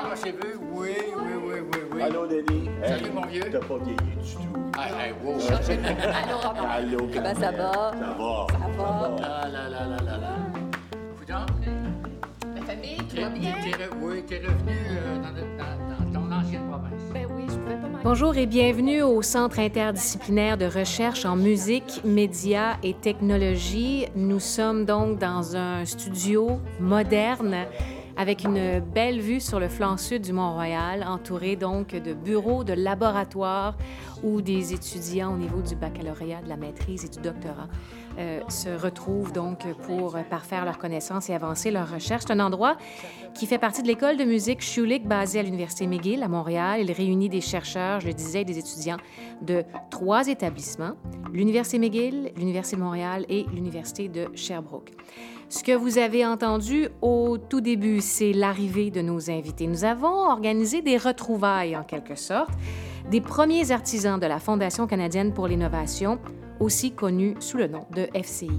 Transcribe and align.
Oui, 0.00 0.10
oui, 0.74 0.90
oui, 1.16 1.54
oui, 1.60 1.78
oui. 1.92 2.02
Allô, 2.02 2.26
Denis. 2.26 2.68
Salut, 2.86 3.10
mon 3.12 3.26
vieux. 3.26 3.42
T'as 3.50 3.58
pas 3.58 3.78
vieilli 3.78 3.96
du 3.96 4.32
tout. 4.34 4.70
Ah, 4.78 4.86
hey, 5.04 5.12
wow. 5.24 5.34
Allô, 5.34 6.38
Robert. 6.38 6.70
Allô, 6.70 6.98
Ben, 7.12 7.34
ça 7.34 7.50
va? 7.50 7.72
Ça 7.72 8.14
va. 8.16 8.46
Ça 8.48 8.58
va. 8.78 9.16
Ah, 9.22 9.48
là, 9.48 9.68
là, 9.68 9.86
là, 9.86 9.96
là, 10.04 10.16
là. 10.18 10.36
Coudonc, 11.18 11.46
La 12.54 12.62
famille, 12.62 12.98
tout 13.10 13.20
va 13.20 13.28
bien? 13.30 13.54
oui, 14.00 14.22
t'es 14.24 14.38
revenu 14.38 14.76
euh, 14.88 15.16
dans, 15.16 15.32
dans- 15.32 16.12
dans 16.12 16.20
ton 16.20 16.32
ancienne 16.32 16.68
province. 16.68 17.02
Ben 17.12 17.26
oui, 17.34 17.44
je 17.48 17.54
pouvais 17.56 17.74
pas. 17.74 17.88
Bonjour 18.04 18.36
et 18.36 18.46
bienvenue 18.46 19.02
au 19.02 19.20
Centre 19.22 19.58
interdisciplinaire 19.58 20.56
de 20.56 20.66
recherche 20.66 21.24
en 21.24 21.34
musique, 21.34 22.02
médias 22.04 22.76
et 22.84 22.94
technologie. 22.94 24.06
Nous 24.14 24.38
sommes 24.40 24.84
donc 24.84 25.18
dans 25.18 25.56
un 25.56 25.84
studio 25.84 26.60
moderne 26.78 27.66
avec 28.18 28.42
une 28.42 28.80
belle 28.80 29.20
vue 29.20 29.40
sur 29.40 29.60
le 29.60 29.68
flanc 29.68 29.96
sud 29.96 30.22
du 30.22 30.32
Mont-Royal, 30.32 31.04
entouré 31.08 31.54
donc 31.54 31.94
de 31.94 32.12
bureaux, 32.12 32.64
de 32.64 32.72
laboratoires 32.72 33.76
où 34.24 34.42
des 34.42 34.74
étudiants 34.74 35.32
au 35.32 35.36
niveau 35.36 35.62
du 35.62 35.76
baccalauréat, 35.76 36.42
de 36.42 36.48
la 36.48 36.56
maîtrise 36.56 37.04
et 37.04 37.08
du 37.08 37.20
doctorat 37.20 37.68
euh, 38.18 38.40
se 38.48 38.70
retrouvent 38.70 39.32
donc 39.32 39.60
pour 39.84 40.18
parfaire 40.28 40.64
leurs 40.64 40.78
connaissances 40.78 41.30
et 41.30 41.34
avancer 41.34 41.70
leurs 41.70 41.88
recherches. 41.88 42.24
C'est 42.26 42.32
un 42.32 42.40
endroit 42.40 42.76
qui 43.34 43.46
fait 43.46 43.58
partie 43.58 43.82
de 43.82 43.86
l'école 43.86 44.16
de 44.16 44.24
musique 44.24 44.60
Schulich 44.60 45.06
basée 45.06 45.38
à 45.38 45.44
l'Université 45.44 45.86
McGill 45.86 46.24
à 46.24 46.28
Montréal. 46.28 46.80
Il 46.82 46.90
réunit 46.90 47.28
des 47.28 47.40
chercheurs, 47.40 48.00
je 48.00 48.08
le 48.08 48.14
disais, 48.14 48.44
des 48.44 48.58
étudiants 48.58 48.96
de 49.42 49.62
trois 49.90 50.26
établissements, 50.26 50.94
l'Université 51.32 51.78
McGill, 51.78 52.32
l'Université 52.36 52.76
de 52.76 52.82
Montréal 52.82 53.24
et 53.28 53.46
l'Université 53.54 54.08
de 54.08 54.26
Sherbrooke. 54.34 54.90
Ce 55.50 55.64
que 55.64 55.72
vous 55.72 55.96
avez 55.96 56.26
entendu 56.26 56.88
au 57.00 57.38
tout 57.38 57.62
début, 57.62 58.02
c'est 58.02 58.34
l'arrivée 58.34 58.90
de 58.90 59.00
nos 59.00 59.30
invités. 59.30 59.66
Nous 59.66 59.84
avons 59.84 60.28
organisé 60.28 60.82
des 60.82 60.98
retrouvailles, 60.98 61.74
en 61.74 61.84
quelque 61.84 62.16
sorte, 62.16 62.50
des 63.10 63.22
premiers 63.22 63.70
artisans 63.70 64.20
de 64.20 64.26
la 64.26 64.40
Fondation 64.40 64.86
canadienne 64.86 65.32
pour 65.32 65.48
l'innovation, 65.48 66.18
aussi 66.60 66.92
connue 66.92 67.34
sous 67.40 67.56
le 67.56 67.66
nom 67.66 67.86
de 67.94 68.08
FCI. 68.12 68.50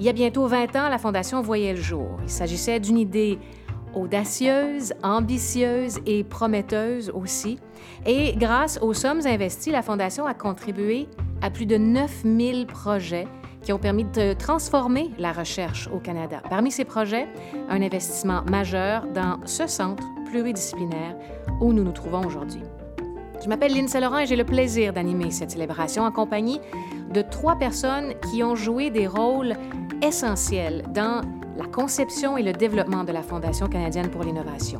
Il 0.00 0.04
y 0.04 0.08
a 0.08 0.12
bientôt 0.12 0.48
20 0.48 0.74
ans, 0.74 0.88
la 0.88 0.98
Fondation 0.98 1.40
voyait 1.40 1.74
le 1.74 1.80
jour. 1.80 2.08
Il 2.24 2.30
s'agissait 2.30 2.80
d'une 2.80 2.98
idée 2.98 3.38
audacieuse, 3.94 4.94
ambitieuse 5.04 6.00
et 6.04 6.24
prometteuse 6.24 7.10
aussi. 7.10 7.60
Et 8.06 8.34
grâce 8.36 8.80
aux 8.82 8.92
sommes 8.92 9.24
investies, 9.24 9.70
la 9.70 9.82
Fondation 9.82 10.26
a 10.26 10.34
contribué 10.34 11.06
à 11.42 11.50
plus 11.50 11.66
de 11.66 11.76
9000 11.76 12.66
projets 12.66 13.28
qui 13.68 13.72
ont 13.74 13.78
permis 13.78 14.04
de 14.04 14.32
transformer 14.32 15.10
la 15.18 15.30
recherche 15.30 15.90
au 15.92 15.98
Canada. 15.98 16.40
Parmi 16.48 16.70
ces 16.70 16.86
projets, 16.86 17.28
un 17.68 17.82
investissement 17.82 18.42
majeur 18.50 19.04
dans 19.08 19.40
ce 19.44 19.66
centre 19.66 20.02
pluridisciplinaire 20.24 21.14
où 21.60 21.74
nous 21.74 21.84
nous 21.84 21.92
trouvons 21.92 22.24
aujourd'hui. 22.24 22.62
Je 23.44 23.46
m'appelle 23.46 23.74
Lynn 23.74 23.86
Saint-Laurent 23.86 24.20
et 24.20 24.26
j'ai 24.26 24.36
le 24.36 24.44
plaisir 24.46 24.94
d'animer 24.94 25.30
cette 25.30 25.50
célébration 25.50 26.04
en 26.04 26.10
compagnie 26.10 26.62
de 27.12 27.20
trois 27.20 27.56
personnes 27.56 28.14
qui 28.30 28.42
ont 28.42 28.54
joué 28.54 28.88
des 28.88 29.06
rôles 29.06 29.52
essentiels 30.00 30.82
dans 30.94 31.20
la 31.58 31.66
conception 31.66 32.38
et 32.38 32.42
le 32.42 32.54
développement 32.54 33.04
de 33.04 33.12
la 33.12 33.20
Fondation 33.20 33.66
canadienne 33.66 34.08
pour 34.08 34.22
l'innovation. 34.22 34.78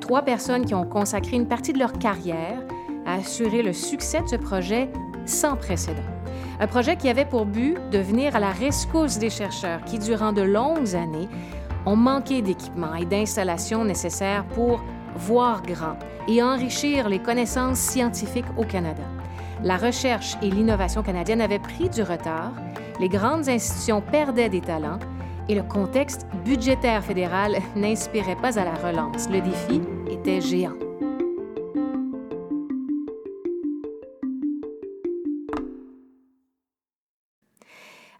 Trois 0.00 0.22
personnes 0.22 0.64
qui 0.64 0.72
ont 0.72 0.86
consacré 0.86 1.36
une 1.36 1.46
partie 1.46 1.74
de 1.74 1.78
leur 1.78 1.92
carrière 1.92 2.62
à 3.04 3.16
assurer 3.16 3.60
le 3.60 3.74
succès 3.74 4.22
de 4.22 4.28
ce 4.28 4.36
projet 4.36 4.88
sans 5.26 5.56
précédent. 5.56 6.19
Un 6.60 6.66
projet 6.66 6.96
qui 6.96 7.08
avait 7.08 7.24
pour 7.24 7.46
but 7.46 7.78
de 7.90 7.98
venir 7.98 8.36
à 8.36 8.38
la 8.38 8.50
rescousse 8.50 9.18
des 9.18 9.30
chercheurs 9.30 9.82
qui, 9.86 9.98
durant 9.98 10.34
de 10.34 10.42
longues 10.42 10.94
années, 10.94 11.28
ont 11.86 11.96
manqué 11.96 12.42
d'équipements 12.42 12.94
et 12.94 13.06
d'installations 13.06 13.82
nécessaires 13.82 14.44
pour 14.44 14.84
voir 15.16 15.62
grand 15.62 15.96
et 16.28 16.42
enrichir 16.42 17.08
les 17.08 17.18
connaissances 17.18 17.78
scientifiques 17.78 18.44
au 18.58 18.64
Canada. 18.64 19.02
La 19.62 19.78
recherche 19.78 20.36
et 20.42 20.50
l'innovation 20.50 21.02
canadienne 21.02 21.40
avaient 21.40 21.58
pris 21.58 21.88
du 21.88 22.02
retard, 22.02 22.52
les 23.00 23.08
grandes 23.08 23.48
institutions 23.48 24.02
perdaient 24.02 24.50
des 24.50 24.60
talents 24.60 24.98
et 25.48 25.54
le 25.54 25.62
contexte 25.62 26.26
budgétaire 26.44 27.02
fédéral 27.02 27.56
n'inspirait 27.74 28.36
pas 28.36 28.58
à 28.58 28.64
la 28.64 28.74
relance. 28.74 29.30
Le 29.30 29.40
défi 29.40 29.80
était 30.10 30.42
géant. 30.42 30.89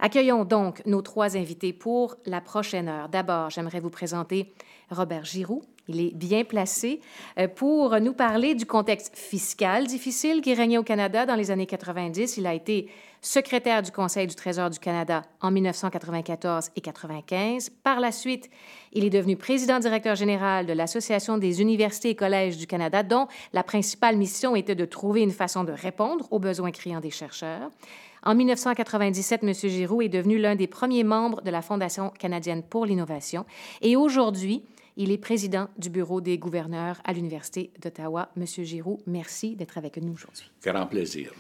Accueillons 0.02 0.46
donc 0.46 0.82
nos 0.86 1.02
trois 1.02 1.36
invités 1.36 1.74
pour 1.74 2.16
la 2.24 2.40
prochaine 2.40 2.88
heure. 2.88 3.10
D'abord, 3.10 3.50
j'aimerais 3.50 3.80
vous 3.80 3.90
présenter 3.90 4.50
Robert 4.90 5.26
Giroux. 5.26 5.62
Il 5.88 6.00
est 6.00 6.14
bien 6.14 6.44
placé 6.44 7.00
euh, 7.38 7.48
pour 7.48 7.98
nous 8.00 8.14
parler 8.14 8.54
du 8.54 8.64
contexte 8.64 9.14
fiscal 9.14 9.86
difficile 9.86 10.40
qui 10.40 10.54
régnait 10.54 10.78
au 10.78 10.82
Canada 10.82 11.26
dans 11.26 11.34
les 11.34 11.50
années 11.50 11.66
90. 11.66 12.38
Il 12.38 12.46
a 12.46 12.54
été 12.54 12.88
secrétaire 13.20 13.82
du 13.82 13.90
Conseil 13.90 14.26
du 14.26 14.34
Trésor 14.34 14.70
du 14.70 14.78
Canada 14.78 15.22
en 15.42 15.50
1994 15.50 16.70
et 16.76 16.80
95. 16.80 17.70
Par 17.82 18.00
la 18.00 18.12
suite, 18.12 18.48
il 18.92 19.04
est 19.04 19.10
devenu 19.10 19.36
président-directeur 19.36 20.14
général 20.14 20.64
de 20.64 20.72
l'Association 20.72 21.36
des 21.36 21.60
universités 21.60 22.10
et 22.10 22.14
collèges 22.14 22.56
du 22.56 22.66
Canada, 22.66 23.02
dont 23.02 23.26
la 23.52 23.62
principale 23.62 24.16
mission 24.16 24.56
était 24.56 24.74
de 24.74 24.86
trouver 24.86 25.20
une 25.20 25.32
façon 25.32 25.64
de 25.64 25.72
répondre 25.72 26.26
aux 26.30 26.38
besoins 26.38 26.70
criants 26.70 27.00
des 27.00 27.10
chercheurs. 27.10 27.70
En 28.22 28.34
1997, 28.34 29.42
M. 29.42 29.54
Giroux 29.54 30.02
est 30.02 30.08
devenu 30.08 30.38
l'un 30.38 30.54
des 30.54 30.66
premiers 30.66 31.04
membres 31.04 31.40
de 31.42 31.50
la 31.50 31.62
Fondation 31.62 32.10
canadienne 32.18 32.62
pour 32.62 32.86
l'innovation 32.86 33.46
et 33.80 33.96
aujourd'hui, 33.96 34.62
il 34.96 35.10
est 35.10 35.18
président 35.18 35.68
du 35.78 35.88
bureau 35.88 36.20
des 36.20 36.36
gouverneurs 36.36 37.00
à 37.04 37.12
l'Université 37.12 37.70
d'Ottawa. 37.80 38.28
Monsieur 38.36 38.64
Giroux, 38.64 39.00
merci 39.06 39.56
d'être 39.56 39.78
avec 39.78 39.96
nous 39.96 40.12
aujourd'hui. 40.12 40.50
Grand 40.62 40.86
plaisir. 40.86 41.32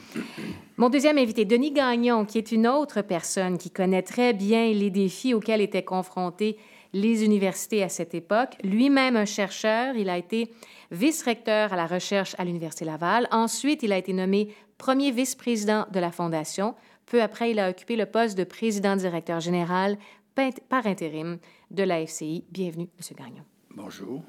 Mon 0.78 0.88
deuxième 0.88 1.18
invité, 1.18 1.44
Denis 1.44 1.72
Gagnon, 1.72 2.24
qui 2.24 2.38
est 2.38 2.52
une 2.52 2.66
autre 2.66 3.02
personne 3.02 3.58
qui 3.58 3.70
connaît 3.70 4.02
très 4.02 4.32
bien 4.32 4.72
les 4.72 4.90
défis 4.90 5.34
auxquels 5.34 5.60
étaient 5.60 5.84
confrontées 5.84 6.56
les 6.92 7.24
universités 7.24 7.82
à 7.82 7.88
cette 7.88 8.14
époque. 8.14 8.56
Lui-même 8.64 9.16
un 9.16 9.24
chercheur, 9.24 9.94
il 9.96 10.08
a 10.08 10.16
été 10.16 10.50
vice-recteur 10.90 11.72
à 11.72 11.76
la 11.76 11.86
recherche 11.86 12.34
à 12.38 12.44
l'Université 12.44 12.84
Laval. 12.84 13.28
Ensuite, 13.30 13.82
il 13.82 13.92
a 13.92 13.98
été 13.98 14.12
nommé 14.12 14.48
premier 14.80 15.10
vice-président 15.10 15.84
de 15.92 16.00
la 16.00 16.10
Fondation. 16.10 16.74
Peu 17.04 17.20
après, 17.20 17.50
il 17.50 17.58
a 17.58 17.68
occupé 17.68 17.96
le 17.96 18.06
poste 18.06 18.36
de 18.36 18.44
président-directeur 18.44 19.38
général 19.38 19.98
par 20.70 20.86
intérim 20.86 21.38
de 21.70 21.82
la 21.82 22.06
FCI. 22.06 22.44
Bienvenue, 22.50 22.88
M. 22.98 23.16
Gagnon. 23.16 23.44
Bonjour. 23.74 24.22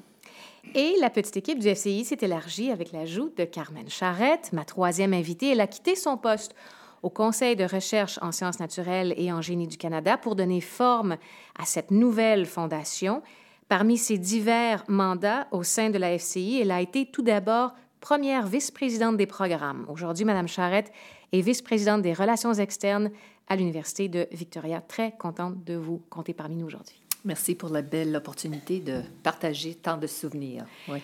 Et 0.74 0.94
la 1.00 1.08
petite 1.08 1.38
équipe 1.38 1.58
du 1.58 1.74
FCI 1.74 2.04
s'est 2.04 2.18
élargie 2.20 2.70
avec 2.70 2.92
l'ajout 2.92 3.32
de 3.34 3.44
Carmen 3.44 3.88
Charrette, 3.88 4.52
ma 4.52 4.66
troisième 4.66 5.14
invitée. 5.14 5.52
Elle 5.52 5.62
a 5.62 5.66
quitté 5.66 5.96
son 5.96 6.18
poste 6.18 6.54
au 7.02 7.08
Conseil 7.08 7.56
de 7.56 7.64
recherche 7.64 8.18
en 8.20 8.30
sciences 8.30 8.60
naturelles 8.60 9.14
et 9.16 9.32
en 9.32 9.40
génie 9.40 9.68
du 9.68 9.78
Canada 9.78 10.18
pour 10.18 10.36
donner 10.36 10.60
forme 10.60 11.16
à 11.58 11.64
cette 11.64 11.90
nouvelle 11.90 12.44
fondation. 12.44 13.22
Parmi 13.68 13.96
ses 13.96 14.18
divers 14.18 14.84
mandats 14.86 15.48
au 15.50 15.62
sein 15.62 15.88
de 15.88 15.96
la 15.96 16.18
FCI, 16.18 16.60
elle 16.60 16.72
a 16.72 16.82
été 16.82 17.06
tout 17.06 17.22
d'abord 17.22 17.72
première 18.02 18.46
vice-présidente 18.46 19.16
des 19.16 19.26
programmes. 19.26 19.86
Aujourd'hui, 19.88 20.26
Mme 20.26 20.48
Charrette 20.48 20.92
est 21.32 21.40
vice-présidente 21.40 22.02
des 22.02 22.12
relations 22.12 22.52
externes 22.52 23.10
à 23.48 23.56
l'Université 23.56 24.08
de 24.08 24.26
Victoria. 24.32 24.82
Très 24.82 25.12
contente 25.12 25.64
de 25.64 25.76
vous 25.76 26.02
compter 26.10 26.34
parmi 26.34 26.56
nous 26.56 26.66
aujourd'hui. 26.66 27.00
Merci 27.24 27.54
pour 27.54 27.70
la 27.70 27.80
belle 27.80 28.14
opportunité 28.16 28.80
de 28.80 29.02
partager 29.22 29.76
tant 29.76 29.96
de 29.96 30.08
souvenirs. 30.08 30.66
Oui. 30.88 30.98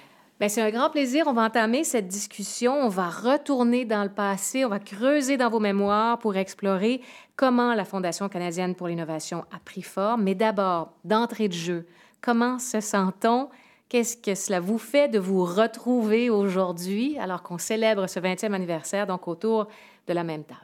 C'est 0.48 0.60
un 0.60 0.70
grand 0.70 0.91
plaisir. 0.91 1.25
On 1.28 1.32
va 1.32 1.42
entamer 1.42 1.84
cette 1.84 2.09
discussion. 2.09 2.72
On 2.72 2.88
va 2.88 3.09
retourner 3.09 3.84
dans 3.84 4.03
le 4.03 4.10
passé. 4.10 4.65
On 4.65 4.69
va 4.69 4.80
creuser 4.80 5.36
dans 5.36 5.50
vos 5.50 5.60
mémoires 5.60 6.18
pour 6.18 6.36
explorer 6.36 7.01
comment 7.36 7.74
la 7.74 7.84
Fondation 7.84 8.28
canadienne 8.28 8.74
pour 8.74 8.89
l'innovation 8.89 9.44
a 9.53 9.59
pris 9.65 9.83
forme. 9.83 10.24
Mais 10.24 10.34
d'abord, 10.34 10.92
d'entrée 11.04 11.48
de 11.48 11.54
jeu, 11.54 11.86
comment 12.21 12.59
se 12.59 12.80
sent-on? 12.80 13.48
Qu'est-ce 13.89 14.19
que 14.19 14.35
cela 14.35 14.61
vous 14.61 14.79
fait 14.79 15.09
de 15.09 15.19
vous 15.19 15.45
retrouver 15.45 16.29
aujourd'hui 16.29 17.17
alors 17.19 17.43
qu'on 17.43 17.57
célèbre 17.57 18.07
ce 18.07 18.21
20e 18.21 18.53
anniversaire, 18.53 19.07
donc 19.07 19.27
autour 19.29 19.69
de 20.07 20.13
la 20.13 20.25
même 20.25 20.45
table? 20.45 20.61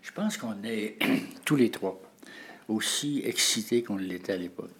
Je 0.00 0.12
pense 0.12 0.38
qu'on 0.38 0.62
est 0.64 0.96
tous 1.44 1.56
les 1.56 1.70
trois 1.70 2.00
aussi 2.68 3.20
excités 3.24 3.82
qu'on 3.82 3.96
l'était 3.96 4.32
à 4.32 4.36
l'époque. 4.36 4.70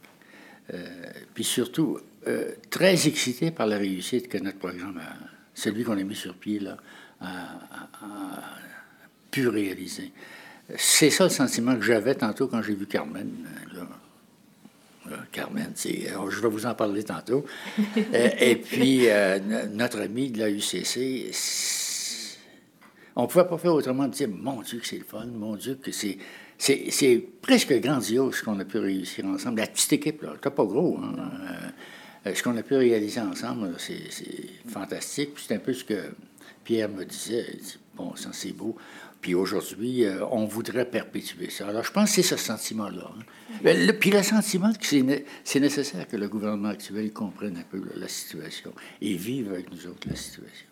Euh, 0.73 0.87
puis 1.35 1.45
surtout, 1.45 1.99
euh, 2.27 2.53
très 2.71 3.07
excités 3.07 3.51
par 3.51 3.67
la 3.67 3.77
réussite 3.77 4.29
que 4.29 4.39
notre 4.39 4.59
programme, 4.59 4.99
a, 4.99 5.15
celui 5.55 5.85
qu'on 5.85 5.99
a 5.99 6.03
mis 6.03 6.17
sur 6.17 6.35
pied, 6.35 6.61
a, 6.67 6.77
a, 7.21 7.27
a 8.03 8.43
pu 9.31 9.47
réaliser. 9.49 10.13
C'est 10.77 11.11
ça 11.11 11.25
le 11.25 11.31
sentiment 11.31 11.77
que 11.77 11.83
j'avais 11.83 12.15
tantôt 12.15 12.49
quand 12.49 12.63
j'ai 12.63 12.75
vu 12.75 12.87
Carmen. 12.87 13.31
Là, 15.11 15.19
Carmen, 15.31 15.73
oh, 16.19 16.31
je 16.31 16.41
vais 16.41 16.49
vous 16.49 16.67
en 16.67 16.75
parler 16.75 17.03
tantôt. 17.03 17.45
euh, 17.97 18.31
et 18.39 18.57
puis, 18.57 19.09
euh, 19.09 19.39
notre 19.73 20.01
ami 20.01 20.31
de 20.31 20.39
la 20.39 20.51
UCC, 20.51 21.31
on 23.15 23.23
ne 23.23 23.27
pouvait 23.27 23.47
pas 23.47 23.59
faire 23.59 23.75
autrement 23.75 24.09
de 24.09 24.13
dire 24.13 24.29
Mon 24.29 24.63
Dieu, 24.63 24.79
que 24.79 24.87
c'est 24.87 24.99
le 24.99 25.05
fun, 25.05 25.27
mon 25.27 25.57
Dieu, 25.57 25.79
que 25.83 25.91
c'est. 25.93 26.19
C'est 26.59 27.23
presque 27.43 27.73
grandiose 27.81 28.37
ce 28.37 28.43
qu'on 28.43 28.59
a 28.59 28.65
pu 28.65 28.79
réussir 28.79 29.27
ensemble. 29.27 29.61
La 29.61 29.67
petite 29.67 29.93
équipe, 29.93 30.23
là, 30.23 30.33
t'es 30.41 30.49
pas 30.49 30.65
gros. 30.65 30.99
Hein? 31.03 31.15
Euh, 32.27 32.35
ce 32.35 32.43
qu'on 32.43 32.57
a 32.57 32.63
pu 32.63 32.77
réaliser 32.77 33.21
ensemble, 33.21 33.75
c'est 33.79 34.09
fantastique. 34.67 35.33
C'est 35.37 35.55
un 35.55 35.59
peu 35.59 35.75
ce 35.75 35.85
que 35.85 36.13
Pierre 36.65 36.89
me 36.89 37.05
disait. 37.05 37.59
bon, 37.95 38.15
c'est 38.17 38.53
beau. 38.53 38.75
Puis 39.21 39.35
aujourd'hui, 39.35 40.05
euh, 40.05 40.25
on 40.31 40.45
voudrait 40.45 40.85
perpétuer 40.85 41.51
ça. 41.51 41.69
Alors 41.69 41.85
je 41.85 41.93
pense 41.93 42.11
que 42.11 42.17
c'est 42.17 42.23
ce 42.23 42.37
sentiment-là. 42.37 43.11
Hein. 43.19 43.93
puis 43.99 44.11
le 44.11 44.23
sentiment 44.23 44.73
que 44.73 44.87
c'est 45.45 45.61
nécessaire 45.61 46.07
que 46.07 46.17
le 46.17 46.29
gouvernement 46.29 46.69
actuel 46.69 47.13
comprenne 47.13 47.57
un 47.57 47.63
peu 47.63 47.83
la 47.97 48.09
situation 48.09 48.73
et 49.01 49.15
vive 49.15 49.51
avec 49.53 49.71
nous 49.71 49.87
autres 49.87 50.09
la 50.09 50.17
situation. 50.17 50.67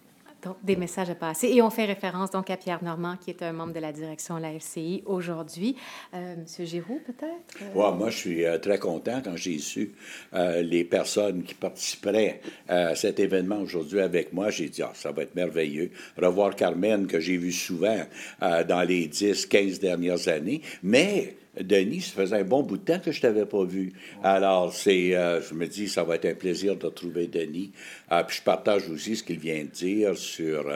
Des 0.63 0.77
messages 0.77 1.11
à 1.11 1.15
passer. 1.15 1.49
Et 1.49 1.63
on 1.63 1.71
fait 1.71 1.85
référence 1.85 2.31
donc 2.31 2.51
à 2.51 2.57
Pierre 2.57 2.83
Normand, 2.83 3.17
qui 3.17 3.31
est 3.31 3.43
un 3.43 3.53
membre 3.53 3.73
de 3.73 3.81
la 3.81 3.93
direction 3.93 4.37
de 4.37 4.43
la 4.43 4.59
FCI 4.59 5.03
aujourd'hui. 5.07 5.77
Euh, 6.15 6.37
Monsieur 6.37 6.65
Giroux, 6.65 7.01
peut-être? 7.07 7.75
Euh... 7.77 7.93
moi, 7.93 8.11
je 8.11 8.17
suis 8.17 8.45
euh, 8.45 8.59
très 8.59 8.79
content 8.79 9.21
quand 9.23 9.37
j'ai 9.37 9.59
su 9.59 9.93
les 10.33 10.85
personnes 10.85 11.43
qui 11.43 11.55
participeraient 11.55 12.41
à 12.69 12.95
cet 12.95 13.21
événement 13.21 13.59
aujourd'hui 13.59 14.01
avec 14.01 14.33
moi. 14.33 14.51
J'ai 14.51 14.69
dit, 14.69 14.83
ah, 14.83 14.93
ça 14.95 15.13
va 15.13 15.23
être 15.23 15.35
merveilleux. 15.35 15.91
Revoir 16.17 16.57
Carmen, 16.57 17.07
que 17.07 17.21
j'ai 17.21 17.37
vu 17.37 17.53
souvent 17.53 17.99
dans 18.41 18.87
les 18.87 19.07
10, 19.07 19.47
15 19.47 19.79
dernières 19.81 20.29
années. 20.29 20.63
Mais 20.83 21.37
Denis, 21.61 22.03
ça 22.03 22.13
faisait 22.13 22.41
un 22.41 22.45
bon 22.45 22.63
bout 22.63 22.79
de 22.79 22.85
temps 22.85 22.99
que 22.99 23.13
je 23.13 23.21
t'avais 23.21 23.47
pas 23.47 23.65
vu. 23.65 23.93
Alors, 24.23 24.73
c'est, 24.73 25.15
euh, 25.15 25.41
je 25.41 25.55
me 25.55 25.67
dis, 25.67 25.89
ça 25.89 26.03
va 26.05 26.17
être 26.17 26.27
un 26.27 26.35
plaisir 26.35 26.77
de 26.77 26.87
retrouver 26.87 27.27
Denis. 27.27 27.73
Euh, 28.11 28.23
puis 28.25 28.39
je 28.39 28.43
partage 28.43 28.89
aussi 28.89 29.17
ce 29.17 29.23
qu'il 29.23 29.39
vient 29.39 29.63
de 29.63 29.71
dire 29.71 30.17
sur 30.17 30.71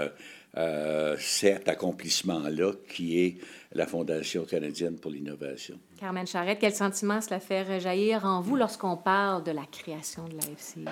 euh, 0.57 1.17
cet 1.19 1.69
accomplissement-là 1.69 2.73
qui 2.89 3.21
est 3.21 3.37
la 3.73 3.87
Fondation 3.87 4.45
canadienne 4.45 4.97
pour 4.97 5.11
l'innovation. 5.11 5.79
Carmen 5.99 6.27
Charrette, 6.27 6.59
quel 6.61 6.75
sentiment 6.75 7.21
cela 7.21 7.41
fait 7.41 7.63
rejaillir 7.63 8.25
en 8.25 8.41
vous 8.41 8.57
lorsqu'on 8.57 8.97
parle 8.97 9.43
de 9.43 9.51
la 9.51 9.67
création 9.71 10.27
de 10.29 10.37
la 10.37 10.43
FCI? 10.57 10.85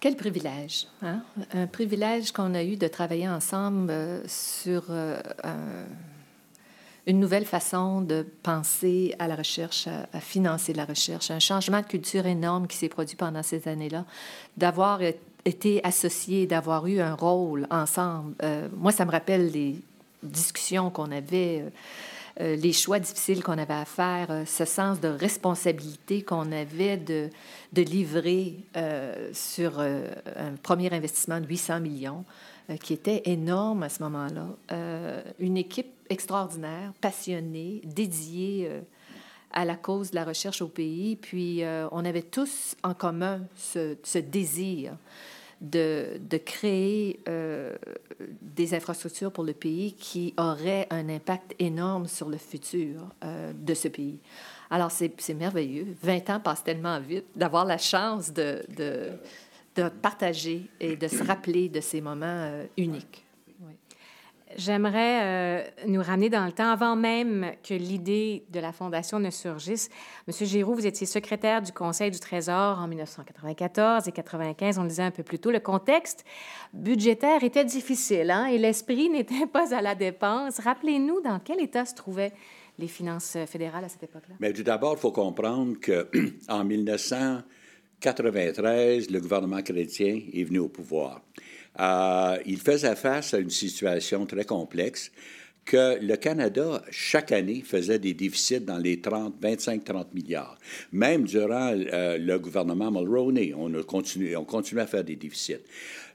Quel 0.00 0.16
privilège, 0.16 0.86
hein? 1.02 1.22
Un 1.52 1.66
privilège 1.66 2.30
qu'on 2.32 2.54
a 2.54 2.62
eu 2.62 2.76
de 2.76 2.88
travailler 2.88 3.28
ensemble 3.28 3.90
sur 4.26 4.90
un 4.90 5.24
une 7.06 7.20
nouvelle 7.20 7.44
façon 7.44 8.00
de 8.00 8.26
penser 8.42 9.14
à 9.18 9.28
la 9.28 9.36
recherche, 9.36 9.88
à, 10.12 10.20
financer 10.20 10.72
la 10.72 10.84
recherche, 10.84 11.30
un 11.30 11.38
changement 11.38 11.80
de 11.80 11.86
culture 11.86 12.26
énorme 12.26 12.66
qui 12.66 12.76
s'est 12.76 12.88
produit 12.88 13.16
pendant 13.16 13.42
ces 13.42 13.68
années-là, 13.68 14.04
d'avoir 14.56 15.00
été 15.44 15.84
associé, 15.84 16.46
d'avoir 16.46 16.86
eu 16.86 17.00
un 17.00 17.14
rôle 17.14 17.66
ensemble. 17.70 18.34
Euh, 18.42 18.68
moi, 18.76 18.92
ça 18.92 19.04
me 19.04 19.10
rappelle 19.10 19.50
les 19.50 19.76
discussions 20.22 20.88
qu'on 20.88 21.12
avait, 21.12 21.60
euh, 21.60 21.70
euh, 22.40 22.56
les 22.56 22.72
choix 22.72 22.98
difficiles 22.98 23.42
qu'on 23.42 23.58
avait 23.58 23.74
à 23.74 23.84
faire, 23.84 24.44
ce 24.46 24.64
sens 24.64 24.98
de 24.98 25.08
responsabilité 25.08 26.22
qu'on 26.22 26.52
avait 26.52 26.96
de, 26.96 27.28
livrer 27.76 28.54
sur 29.32 29.80
un 29.80 30.54
premier 30.62 30.92
investissement 30.92 31.40
de 31.40 31.46
800 31.46 31.80
millions. 31.80 32.24
Qui 32.82 32.94
était 32.94 33.20
énorme 33.26 33.82
à 33.82 33.90
ce 33.90 34.02
moment-là. 34.04 34.46
Une 35.38 35.58
équipe 35.58 35.93
extraordinaire, 36.10 36.92
passionnée, 37.00 37.80
dédiée 37.84 38.68
euh, 38.70 38.80
à 39.52 39.64
la 39.64 39.76
cause 39.76 40.10
de 40.10 40.16
la 40.16 40.24
recherche 40.24 40.62
au 40.62 40.68
pays. 40.68 41.16
Puis 41.16 41.62
on 41.92 42.04
avait 42.04 42.22
tous 42.22 42.74
en 42.82 42.92
commun 42.92 43.42
ce, 43.54 44.18
désir 44.18 44.96
de, 45.60 46.18
de 46.18 46.38
créer 46.38 47.20
des 48.42 48.74
infrastructures 48.74 49.30
pour 49.30 49.44
le 49.44 49.52
pays 49.52 49.92
qui 49.92 50.34
auraient 50.38 50.88
un 50.90 51.08
impact 51.08 51.54
énorme 51.60 52.08
sur 52.08 52.28
le 52.28 52.36
futur 52.36 53.02
de 53.54 53.74
ce 53.74 53.86
pays. 53.86 54.18
Alors, 54.70 54.90
c'est 54.90 55.34
merveilleux. 55.34 55.94
20 56.02 56.30
ans 56.30 56.40
passent 56.40 56.64
tellement 56.64 56.98
vite 56.98 57.26
d'avoir 57.36 57.64
la 57.64 57.78
chance 57.78 58.32
de, 58.32 58.66
de 59.76 59.88
partager 59.88 60.68
et 60.80 60.96
de 60.96 61.08
se 61.08 61.22
rappeler 61.22 61.68
de 61.68 61.80
ces 61.80 62.00
moments 62.00 62.26
euh, 62.26 62.66
uniques. 62.76 63.23
J'aimerais 64.56 65.20
euh, 65.22 65.62
nous 65.86 66.02
ramener 66.02 66.30
dans 66.30 66.44
le 66.44 66.52
temps, 66.52 66.70
avant 66.70 66.96
même 66.96 67.52
que 67.66 67.74
l'idée 67.74 68.44
de 68.50 68.60
la 68.60 68.72
Fondation 68.72 69.18
ne 69.18 69.30
surgisse. 69.30 69.90
Monsieur 70.26 70.46
Giroux, 70.46 70.74
vous 70.74 70.86
étiez 70.86 71.06
secrétaire 71.06 71.62
du 71.62 71.72
Conseil 71.72 72.10
du 72.10 72.20
Trésor 72.20 72.78
en 72.78 72.86
1994 72.86 74.06
et 74.06 74.12
95, 74.12 74.78
on 74.78 74.82
le 74.82 74.88
disait 74.88 75.02
un 75.02 75.10
peu 75.10 75.22
plus 75.22 75.38
tôt. 75.38 75.50
Le 75.50 75.60
contexte 75.60 76.24
budgétaire 76.72 77.42
était 77.42 77.64
difficile 77.64 78.30
hein, 78.30 78.46
et 78.46 78.58
l'esprit 78.58 79.08
n'était 79.10 79.46
pas 79.46 79.74
à 79.74 79.82
la 79.82 79.94
dépense. 79.94 80.60
Rappelez-nous 80.60 81.20
dans 81.20 81.40
quel 81.40 81.60
état 81.60 81.84
se 81.84 81.94
trouvaient 81.94 82.32
les 82.78 82.88
finances 82.88 83.36
fédérales 83.46 83.84
à 83.84 83.88
cette 83.88 84.02
époque-là. 84.02 84.34
Mais 84.40 84.52
tout 84.52 84.64
d'abord, 84.64 84.94
il 84.96 85.00
faut 85.00 85.12
comprendre 85.12 85.76
qu'en 85.80 86.64
1900, 86.64 87.42
93, 88.00 89.10
le 89.10 89.20
gouvernement 89.20 89.62
chrétien 89.62 90.20
est 90.32 90.44
venu 90.44 90.58
au 90.58 90.68
pouvoir. 90.68 91.22
Euh, 91.80 92.38
il 92.46 92.58
faisait 92.58 92.94
face 92.94 93.34
à 93.34 93.38
une 93.38 93.50
situation 93.50 94.26
très 94.26 94.44
complexe 94.44 95.10
que 95.64 95.98
le 96.00 96.16
Canada, 96.16 96.82
chaque 96.90 97.32
année, 97.32 97.62
faisait 97.62 97.98
des 97.98 98.14
déficits 98.14 98.60
dans 98.60 98.78
les 98.78 99.00
30, 99.00 99.40
25-30 99.40 100.06
milliards. 100.12 100.58
Même 100.92 101.24
durant 101.24 101.72
euh, 101.74 102.18
le 102.18 102.38
gouvernement 102.38 102.90
Mulroney, 102.90 103.54
on 103.56 103.72
a 103.74 103.82
continué, 103.82 104.36
on 104.36 104.44
continuait 104.44 104.82
à 104.82 104.86
faire 104.86 105.04
des 105.04 105.16
déficits. 105.16 105.64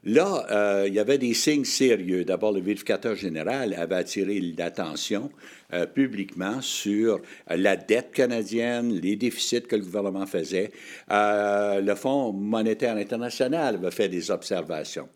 Là, 0.06 0.46
euh, 0.50 0.86
il 0.88 0.94
y 0.94 1.00
avait 1.00 1.18
des 1.18 1.34
signes 1.34 1.66
sérieux. 1.66 2.24
D'abord, 2.24 2.54
le 2.54 2.62
vérificateur 2.62 3.16
général 3.16 3.74
avait 3.74 3.96
attiré 3.96 4.40
l'attention 4.58 5.30
euh, 5.74 5.86
publiquement 5.86 6.62
sur 6.62 7.20
la 7.50 7.76
dette 7.76 8.14
canadienne, 8.14 8.94
les 8.94 9.18
déficits 9.18 9.64
que 9.64 9.76
le 9.76 9.82
gouvernement 9.82 10.26
faisait. 10.26 10.72
Euh, 11.12 11.82
le 11.82 11.96
Fonds 11.96 12.32
monétaire 12.32 12.96
international 12.96 13.76
avait 13.76 13.92
fait 13.92 14.08
des 14.08 14.32
observations. 14.32 15.10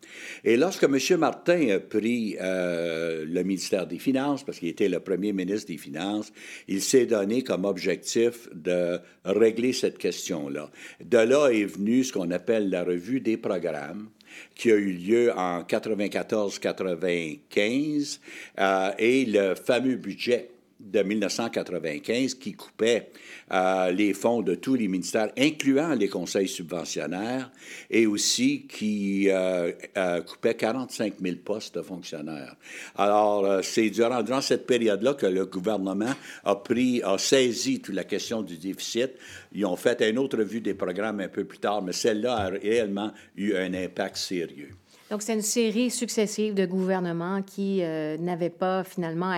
Et 0.44 0.57
lorsque 0.57 0.83
M. 0.83 0.97
Martin 1.18 1.69
a 1.69 1.79
pris 1.79 2.36
le 2.41 3.41
ministère 3.44 3.88
des 3.88 4.00
Finances, 4.00 4.44
parce 4.44 4.59
qu'il 4.59 4.68
était 4.68 4.89
le 4.89 5.00
premier 5.00 5.31
ministre 5.31 5.68
des 5.68 5.77
Finances, 5.77 6.33
il 6.68 6.81
s'est 6.81 7.06
donné 7.06 7.41
comme 7.41 7.63
objectif 7.63 8.50
de 8.53 9.00
régler 9.24 9.71
cette 9.71 9.97
question-là. 9.97 10.69
De 11.03 11.19
là 11.19 11.47
est 11.50 11.65
venu 11.65 12.03
ce 12.03 12.12
qu'on 12.12 12.31
appelle 12.31 12.69
la 12.69 12.83
revue 12.83 13.21
des 13.21 13.38
programmes 13.38 14.09
qui 14.56 14.71
a 14.71 14.75
eu 14.75 14.94
lieu 14.94 15.38
en 15.38 15.63
94-95 15.63 18.19
euh, 18.59 18.91
et 18.97 19.25
le 19.25 19.56
fameux 19.56 19.95
budget 19.95 20.50
de 20.83 21.01
1995 21.01 22.36
qui 22.36 22.53
coupait 22.53 23.10
euh, 23.51 23.91
les 23.91 24.13
fonds 24.13 24.41
de 24.41 24.55
tous 24.55 24.75
les 24.75 24.88
ministères, 24.88 25.31
incluant 25.38 25.93
les 25.93 26.10
conseils 26.10 26.48
subventionnaires, 26.48 27.51
et 27.89 28.05
aussi 28.05 28.67
qui 28.67 29.29
euh, 29.29 29.72
euh, 29.98 30.22
coupait 30.22 30.55
45 30.55 31.13
000 31.22 31.38
postes 31.43 31.75
de 31.75 31.81
fonctionnaires. 31.81 32.55
Alors, 32.96 33.63
c'est 33.63 33.89
durant, 33.89 34.22
durant, 34.22 34.41
cette 34.41 34.67
période-là 34.67 35.13
que 35.13 35.25
le 35.25 35.46
gouvernement 35.46 36.13
a 36.43 36.55
pris, 36.55 37.01
a 37.03 37.17
saisi 37.17 37.79
toute 37.79 37.96
la 37.96 38.03
question 38.03 38.41
du 38.41 38.57
déficit. 38.57 39.12
Ils 39.53 39.65
ont 39.65 39.77
fait 39.77 40.01
une 40.10 40.19
autre 40.19 40.38
revue 40.38 40.62
des 40.62 40.74
programmes 40.74 41.22
un 41.22 41.29
peu 41.29 41.46
plus 41.46 41.60
tard, 41.60 41.81
mais 41.81 41.93
celle-là 41.93 42.36
a 42.36 42.50
réellement 42.50 43.12
eu 43.38 43.55
un 43.55 43.74
impact 43.74 44.17
sérieux. 44.17 44.72
Donc, 45.13 45.22
c'est 45.22 45.36
une 45.36 45.43
série 45.43 45.91
successive 45.91 46.55
de 46.55 46.65
gouvernements 46.65 47.43
qui 47.43 47.84
euh, 47.84 48.17
n'avaient 48.17 48.50
pas 48.50 48.84
finalement 48.84 49.32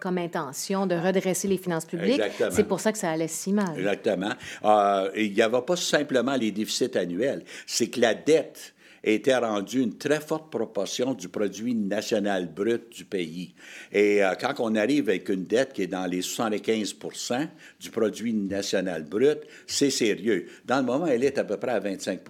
comme 0.00 0.18
intention 0.18 0.86
de 0.86 0.94
redresser 0.94 1.48
les 1.48 1.58
finances 1.58 1.84
publiques. 1.84 2.22
C'est 2.52 2.62
pour 2.62 2.78
ça 2.78 2.92
que 2.92 2.98
ça 2.98 3.10
allait 3.10 3.26
si 3.26 3.52
mal. 3.52 3.76
Exactement. 3.76 4.30
Euh, 4.64 5.10
il 5.16 5.32
n'y 5.32 5.42
avait 5.42 5.62
pas 5.62 5.74
simplement 5.74 6.36
les 6.36 6.52
déficits 6.52 6.96
annuels, 6.96 7.42
c'est 7.66 7.88
que 7.88 7.98
la 7.98 8.14
dette 8.14 8.72
était 9.04 9.36
rendue 9.36 9.82
une 9.82 9.96
très 9.96 10.20
forte 10.20 10.50
proportion 10.50 11.14
du 11.14 11.28
produit 11.28 11.74
national 11.74 12.52
brut 12.52 12.90
du 12.90 13.04
pays. 13.04 13.54
Et 13.92 14.24
euh, 14.24 14.34
quand 14.40 14.54
on 14.58 14.74
arrive 14.74 15.08
avec 15.08 15.28
une 15.28 15.44
dette 15.44 15.72
qui 15.72 15.82
est 15.82 15.86
dans 15.86 16.06
les 16.06 16.22
75 16.22 16.96
du 17.80 17.90
produit 17.90 18.32
national 18.32 19.04
brut, 19.04 19.38
c'est 19.66 19.90
sérieux. 19.90 20.46
Dans 20.64 20.78
le 20.78 20.84
moment, 20.84 21.06
elle 21.06 21.24
est 21.24 21.38
à 21.38 21.44
peu 21.44 21.56
près 21.56 21.72
à 21.72 21.80
25 21.80 22.20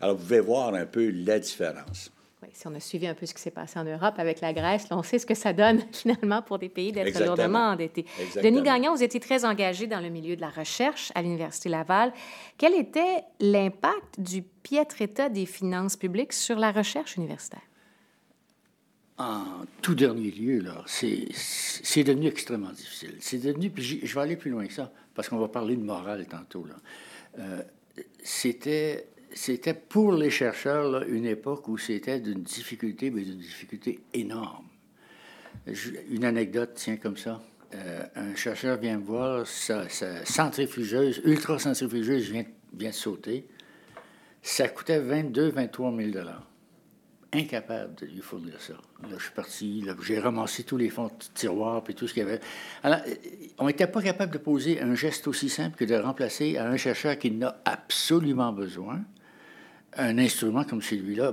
Alors, 0.00 0.16
vous 0.16 0.22
pouvez 0.22 0.40
voir 0.40 0.74
un 0.74 0.86
peu 0.86 1.10
la 1.10 1.38
différence. 1.38 2.10
Oui, 2.42 2.48
si 2.54 2.66
on 2.66 2.74
a 2.74 2.80
suivi 2.80 3.06
un 3.06 3.14
peu 3.14 3.26
ce 3.26 3.34
qui 3.34 3.42
s'est 3.42 3.50
passé 3.50 3.78
en 3.78 3.84
Europe 3.84 4.14
avec 4.16 4.40
la 4.40 4.54
Grèce, 4.54 4.86
on 4.90 5.02
sait 5.02 5.18
ce 5.18 5.26
que 5.26 5.34
ça 5.34 5.52
donne 5.52 5.82
finalement 5.92 6.40
pour 6.40 6.58
des 6.58 6.70
pays 6.70 6.90
d'être 6.90 7.22
lourdement 7.22 7.70
endettés. 7.72 8.06
Denis 8.42 8.62
Gagnon, 8.62 8.94
vous 8.94 9.02
étiez 9.02 9.20
très 9.20 9.44
engagé 9.44 9.86
dans 9.86 10.00
le 10.00 10.08
milieu 10.08 10.36
de 10.36 10.40
la 10.40 10.48
recherche 10.48 11.12
à 11.14 11.20
l'Université 11.20 11.68
Laval. 11.68 12.12
Quel 12.56 12.74
était 12.74 13.24
l'impact 13.40 14.20
du 14.20 14.42
piètre 14.42 15.02
état 15.02 15.28
des 15.28 15.44
finances 15.44 15.96
publiques 15.96 16.32
sur 16.32 16.58
la 16.58 16.72
recherche 16.72 17.16
universitaire? 17.16 17.60
En 19.18 19.44
tout 19.82 19.94
dernier 19.94 20.30
lieu, 20.30 20.60
là, 20.60 20.82
c'est 20.86 22.04
devenu 22.04 22.26
extrêmement 22.26 22.72
difficile. 22.72 23.16
C'est 23.20 23.36
devenu, 23.36 23.68
puis 23.68 24.00
je 24.02 24.14
vais 24.14 24.20
aller 24.22 24.36
plus 24.36 24.50
loin 24.50 24.66
que 24.66 24.72
ça, 24.72 24.90
parce 25.14 25.28
qu'on 25.28 25.36
va 25.36 25.48
parler 25.48 25.76
de 25.76 25.82
morale 25.82 26.26
tantôt. 26.26 26.64
Là. 26.64 26.76
Euh, 27.38 27.62
c'était 28.22 29.09
c'était 29.32 29.74
pour 29.74 30.12
les 30.12 30.30
chercheurs 30.30 31.02
une 31.04 31.26
époque 31.26 31.68
où 31.68 31.78
c'était 31.78 32.20
d'une 32.20 32.42
difficulté, 32.42 33.10
mais 33.10 33.22
d'une 33.22 33.38
difficulté 33.38 34.00
énorme. 34.14 34.66
une 36.10 36.24
anecdote, 36.24 36.72
tiens, 36.74 36.96
comme 36.96 37.16
ça. 37.16 37.40
Euh, 37.74 38.04
un 38.16 38.34
chercheur 38.34 38.78
vient 38.78 38.98
me 38.98 39.04
voir, 39.04 39.46
sa, 39.46 39.88
centrifugeuse, 40.24 41.20
ultra-centrifugeuse 41.24 42.30
vient, 42.30 42.44
vient 42.74 42.92
sauter. 42.92 43.46
Ça 44.42 44.68
coûtait 44.68 44.98
22 44.98 45.50
23 45.50 45.96
000 45.96 46.18
Incapable 47.32 47.94
de 47.94 48.06
lui 48.06 48.20
fournir 48.20 48.60
ça. 48.60 48.72
Là, 49.02 49.16
je 49.16 49.22
suis 49.22 49.32
parti, 49.32 49.84
j'ai 50.02 50.18
ramassé 50.18 50.64
tous 50.64 50.76
les 50.76 50.88
fonds 50.88 51.06
de 51.06 51.12
tiroir 51.34 51.84
puis 51.84 51.94
tout 51.94 52.08
ce 52.08 52.14
qu'il 52.14 52.24
y 52.24 52.26
avait. 52.26 52.40
Alors, 52.82 52.98
on 53.58 53.68
n'était 53.68 53.86
pas 53.86 54.02
capable 54.02 54.32
de 54.32 54.38
poser 54.38 54.80
un 54.80 54.96
geste 54.96 55.28
aussi 55.28 55.48
simple 55.48 55.76
que 55.76 55.84
de 55.84 55.94
remplacer 55.94 56.56
à 56.56 56.68
un 56.68 56.76
chercheur 56.76 57.16
qui 57.18 57.32
en 57.36 57.46
a 57.46 57.56
absolument 57.64 58.52
besoin 58.52 59.04
un 59.96 60.18
instrument 60.18 60.64
comme 60.64 60.82
celui-là. 60.82 61.32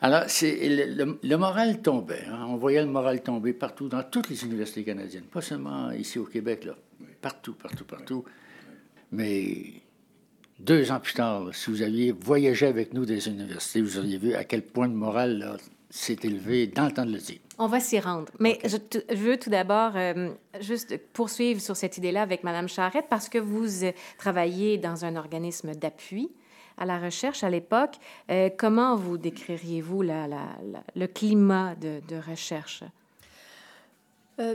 Alors, 0.00 0.24
c'est, 0.28 0.68
le, 0.68 1.36
moral 1.36 1.82
tombait. 1.82 2.24
Hein. 2.28 2.46
On 2.48 2.56
voyait 2.56 2.82
le 2.82 2.90
moral 2.90 3.22
tomber 3.22 3.52
partout, 3.52 3.88
dans 3.88 4.02
toutes 4.02 4.30
les 4.30 4.44
universités 4.44 4.84
canadiennes, 4.84 5.24
pas 5.24 5.42
seulement 5.42 5.90
ici 5.90 6.18
au 6.18 6.24
Québec, 6.24 6.64
là. 6.64 6.74
Partout, 7.20 7.52
partout, 7.52 7.84
partout. 7.84 8.24
Mais 9.12 9.82
deux 10.58 10.90
ans 10.90 11.00
plus 11.00 11.14
tard, 11.14 11.48
si 11.52 11.70
vous 11.70 11.82
aviez 11.82 12.12
voyagé 12.12 12.66
avec 12.66 12.94
nous 12.94 13.04
des 13.04 13.28
universités, 13.28 13.82
vous 13.82 13.98
auriez 13.98 14.18
vu 14.18 14.34
à 14.34 14.44
quel 14.44 14.62
point 14.62 14.88
le 14.88 14.94
moral 14.94 15.58
s'est 15.90 16.18
élevé 16.22 16.66
dans 16.66 16.86
le 16.86 16.92
temps 16.92 17.04
de 17.04 17.12
le 17.12 17.18
dire. 17.18 17.38
On 17.58 17.66
va 17.66 17.80
s'y 17.80 17.98
rendre. 17.98 18.32
Mais 18.38 18.58
je, 18.64 18.76
veux 19.14 19.36
tout 19.36 19.50
d'abord 19.50 19.92
euh, 19.96 20.30
juste 20.60 20.96
poursuivre 21.12 21.60
sur 21.60 21.76
cette 21.76 21.98
idée-là 21.98 22.22
avec 22.22 22.44
Mme 22.44 22.68
Charrette 22.68 23.06
parce 23.10 23.28
que 23.28 23.38
vous 23.38 23.84
euh, 23.84 23.92
travaillez 24.16 24.78
dans 24.78 25.04
un 25.04 25.16
organisme 25.16 25.74
d'appui 25.74 26.30
à 26.80 26.86
la 26.86 26.98
recherche 26.98 27.44
à 27.44 27.50
l'époque. 27.50 27.96
Euh, 28.30 28.50
comment 28.56 28.96
vous 28.96 29.18
décririez-vous 29.18 30.02
le 30.02 31.06
climat 31.06 31.74
de, 31.76 32.00
recherche? 32.28 32.82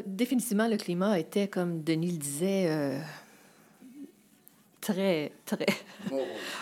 définitivement, 0.08 0.67
le 0.67 0.77
climat 0.77 1.20
était, 1.20 1.48
comme 1.48 1.84
Denis 1.84 2.13
le 2.13 2.17
disait, 2.17 3.00
très, 4.86 5.32
très... 5.46 5.65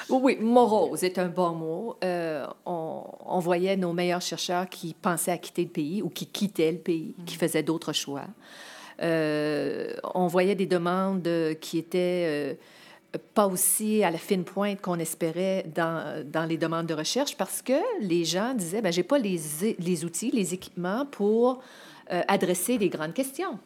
oui, 0.10 0.38
morose 0.40 1.04
est 1.04 1.20
un 1.20 1.28
bon 1.28 1.52
mot. 1.52 1.98
Euh, 2.04 2.46
on, 2.66 3.40
voyait 3.40 3.76
nos 3.76 3.92
meilleurs 3.92 4.22
chercheurs 4.22 4.70
qui 4.70 4.94
pensaient 4.94 5.32
à 5.32 5.38
quitter 5.38 5.64
le 5.64 5.70
pays 5.70 6.02
ou 6.02 6.10
qui 6.10 6.28
quittaient 6.28 6.72
le 6.72 6.78
pays, 6.78 7.16
qui 7.26 7.36
faisaient 7.36 7.64
d'autres 7.64 7.92
choix. 7.92 8.26
Euh, 9.02 9.94
on 10.14 10.28
voyait 10.28 10.56
des 10.56 10.68
demandes 10.68 11.28
qui 11.60 11.78
étaient 11.78 12.26
euh, 12.28 12.54
pas 13.34 13.48
aussi 13.48 14.04
à 14.04 14.12
la 14.12 14.18
fine 14.18 14.44
pointe 14.44 14.82
qu'on 14.82 15.00
espérait 15.00 15.66
dans, 15.76 16.24
dans, 16.26 16.46
les 16.46 16.58
demandes 16.58 16.88
de 16.88 16.94
recherche 16.94 17.38
parce 17.38 17.62
que 17.62 17.80
les 18.02 18.26
gens 18.26 18.54
disaient, 18.54 18.82
ben, 18.82 18.92
j'ai 18.92 19.04
pas 19.04 19.20
les, 19.20 19.40
les 19.80 20.06
outils, 20.06 20.32
les 20.32 20.54
équipements 20.54 21.06
pour 21.06 21.62
adresser 22.28 22.78
des 22.78 22.90
grandes 22.90 23.14
questions. 23.14 23.58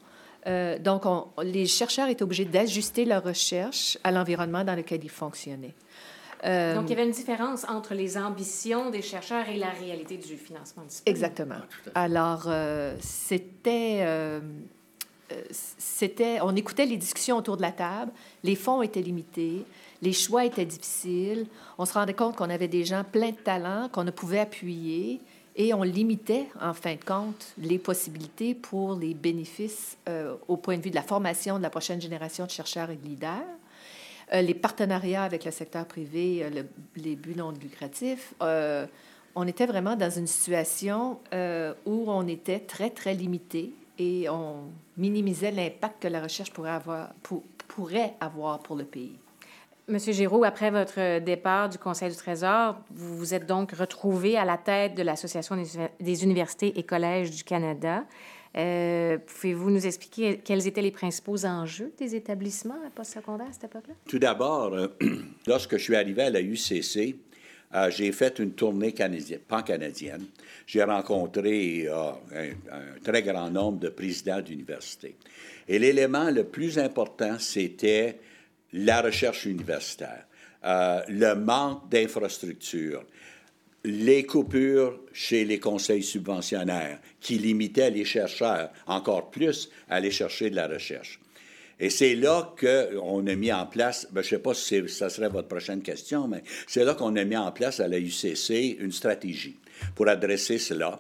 Euh, 0.48 0.80
donc, 0.80 1.04
les 1.44 1.66
chercheurs 1.66 2.08
étaient 2.08 2.24
obligés 2.24 2.46
d'ajuster 2.46 3.06
leur 3.06 3.24
recherche 3.24 3.98
à 4.04 4.12
l'environnement 4.12 4.64
dans 4.64 4.76
lequel 4.76 5.04
ils 5.04 5.10
fonctionnaient. 5.10 5.76
Euh, 6.46 6.76
donc, 6.76 6.86
il 6.86 6.90
y 6.92 6.94
avait 6.94 7.06
une 7.06 7.12
différence 7.12 7.66
entre 7.68 7.96
les 7.96 8.18
ambitions 8.18 8.90
des 8.90 9.02
chercheurs 9.02 9.50
et 9.50 9.58
la 9.58 9.70
réalité 9.70 10.18
du 10.18 10.38
financement 10.38 10.84
disponible. 10.84 11.10
Exactement. 11.10 11.62
Alors, 11.96 12.44
euh, 12.48 12.96
c'était, 13.02 14.06
on 16.42 16.56
écoutait 16.56 16.86
les 16.86 16.98
discussions 16.98 17.38
autour 17.38 17.58
de 17.58 17.62
la 17.62 17.72
table, 17.72 18.12
les 18.44 18.56
fonds 18.56 18.82
étaient 18.82 19.02
limités, 19.02 19.66
les 20.02 20.14
choix 20.14 20.46
étaient 20.46 20.66
difficiles, 20.66 21.48
on 21.78 21.86
se 21.86 21.94
rendait 21.94 22.14
compte 22.14 22.36
qu'on 22.36 22.50
avait 22.50 22.68
des 22.68 22.86
gens 22.86 23.04
pleins 23.04 23.32
de 23.32 23.38
talent 23.38 23.90
qu'on 23.92 24.04
ne 24.04 24.12
pouvait 24.12 24.40
appuyer, 24.40 25.20
et 25.60 25.74
on 25.74 25.82
limitait, 25.82 26.46
en 26.62 26.76
fin 26.76 26.94
de 26.94 27.04
compte, 27.04 27.54
les 27.58 27.80
possibilités 27.80 28.54
pour 28.54 28.94
les 28.94 29.16
bénéfices 29.16 29.98
euh, 30.08 30.36
au 30.48 30.56
point 30.56 30.78
de 30.78 30.84
vue 30.84 30.92
de 30.92 30.96
la 30.96 31.02
formation 31.02 31.58
de 31.58 31.64
la 31.64 31.72
prochaine 31.72 32.00
génération 32.00 32.46
de 32.46 32.52
chercheurs 32.52 32.92
et 32.92 32.96
de 32.96 33.04
leaders. 33.04 33.42
Euh, 34.34 34.42
les 34.42 34.54
partenariats 34.54 35.24
avec 35.24 35.46
le 35.46 35.52
secteur 35.52 35.86
privé, 35.86 36.44
euh, 36.44 36.64
les 36.96 37.16
buts 37.16 37.34
non 37.36 37.52
lucratifs, 37.52 38.36
on 39.40 39.46
était 39.46 39.68
vraiment 39.68 39.96
dans 39.96 40.10
une 40.10 40.26
situation 40.26 41.20
où 41.86 42.06
on 42.08 42.28
était 42.28 42.60
très, 42.60 42.90
très 42.90 43.14
limité 43.14 43.72
et 43.98 44.30
on 44.30 44.72
minimisait 44.98 45.52
l'impact 45.52 46.04
que 46.04 46.08
la 46.08 46.22
recherche 46.22 46.52
pourrait 46.52 46.72
avoir 46.72 47.14
pour, 47.24 47.44
pourrait 47.68 48.14
avoir 48.20 48.60
pour 48.60 48.76
le 48.76 48.86
pays. 48.86 49.18
Monsieur 49.90 50.12
Giroux, 50.12 50.44
après 50.44 50.70
votre 50.70 51.20
départ 51.20 51.70
du 51.70 51.78
Conseil 51.78 52.10
du 52.10 52.18
Trésor, 52.18 52.76
vous 52.92 53.18
vous 53.18 53.34
êtes 53.34 53.46
donc 53.46 53.72
retrouvé 53.72 54.38
à 54.38 54.44
la 54.44 54.58
tête 54.58 54.96
de 54.96 55.02
l'Association 55.02 55.56
des 56.00 56.24
universités 56.26 56.78
et 56.78 56.84
collèges 56.84 57.32
du 57.32 57.46
Canada. 57.46 58.04
Euh, 58.58 59.18
Pouvez-vous 59.26 59.70
nous 59.70 59.86
expliquer 59.86 60.42
quels 60.44 60.68
étaient 60.68 60.82
les 60.82 60.92
principaux 60.92 61.46
enjeux 61.46 61.94
des 61.98 62.16
établissements 62.16 62.76
postsecondaires 62.96 63.48
à 63.48 63.54
cette 63.54 63.66
époque-là? 63.66 63.94
Tout 64.10 64.20
d'abord, 64.20 64.74
euh, 64.74 64.88
lorsque 65.48 65.78
je 65.78 65.84
suis 65.84 65.96
arrivé 65.96 66.24
à 66.24 66.32
la 66.32 66.42
UCC, 66.42 67.16
euh, 67.74 67.92
j'ai 67.92 68.12
fait 68.12 68.40
une 68.40 68.54
tournée 68.54 68.94
canadienne, 68.94 69.42
pan-canadienne. 69.46 70.26
J'ai 70.66 70.84
rencontré 70.84 71.88
euh, 71.88 72.12
un, 72.72 73.00
très 73.04 73.24
grand 73.24 73.50
nombre 73.50 73.80
de 73.80 73.90
présidents 73.90 74.42
d'universités. 74.42 75.16
Et 75.68 75.78
l'élément 75.78 76.32
le 76.32 76.46
plus 76.46 76.80
important, 76.80 77.38
c'était 77.40 78.20
la 78.74 79.02
recherche 79.02 79.46
universitaire, 79.46 80.26
euh, 80.64 81.02
le 81.10 81.34
manque 81.36 81.90
d'infrastructures, 81.90 83.04
les 83.84 84.26
coupures 84.26 85.00
chez 85.14 85.44
les 85.46 85.60
conseils 85.60 86.04
subventionnaires 86.04 87.00
qui 87.20 87.38
limitaient 87.38 87.92
les 87.92 88.06
chercheurs 88.06 88.70
encore 88.86 89.30
plus 89.30 89.70
à 89.90 89.96
aller 89.96 90.12
chercher 90.12 90.50
de 90.50 90.56
la 90.56 90.68
recherche. 90.68 91.20
Et 91.80 91.90
c'est 91.90 92.16
là 92.16 92.56
qu'on 92.60 93.28
a 93.28 93.36
mis 93.36 93.52
en 93.52 93.66
place, 93.68 94.08
ben, 94.12 94.22
je 94.22 94.28
ne 94.28 94.30
sais 94.38 94.42
pas 94.42 94.54
si 94.54 94.90
ça 94.90 95.10
serait 95.10 95.30
votre 95.30 95.48
prochaine 95.48 95.82
question, 95.82 96.28
mais 96.28 96.44
c'est 96.66 96.84
là 96.84 96.96
qu'on 96.96 97.16
a 97.16 97.24
mis 97.24 97.38
en 97.38 97.52
place 97.52 97.80
à 97.80 97.88
la 97.88 98.00
UCC 98.00 98.78
une 98.80 98.92
stratégie 98.92 99.58
pour 99.96 100.08
adresser 100.08 100.58
cela. 100.58 101.00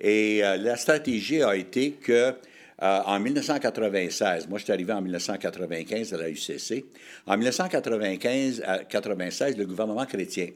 Et 0.00 0.42
euh, 0.42 0.56
la 0.56 0.76
stratégie 0.76 1.42
a 1.42 1.54
été 1.54 1.92
que 1.92 2.34
euh, 2.82 3.00
en 3.06 3.20
1996, 3.20 4.48
moi 4.48 4.58
je 4.58 4.64
suis 4.64 4.72
arrivé 4.72 4.92
en 4.92 5.02
1995 5.02 6.14
à 6.14 6.16
la 6.16 6.28
UCC. 6.30 6.84
En 7.26 7.36
1995 7.36 8.62
96, 8.88 9.56
le 9.56 9.66
gouvernement 9.66 10.06
chrétien, 10.06 10.48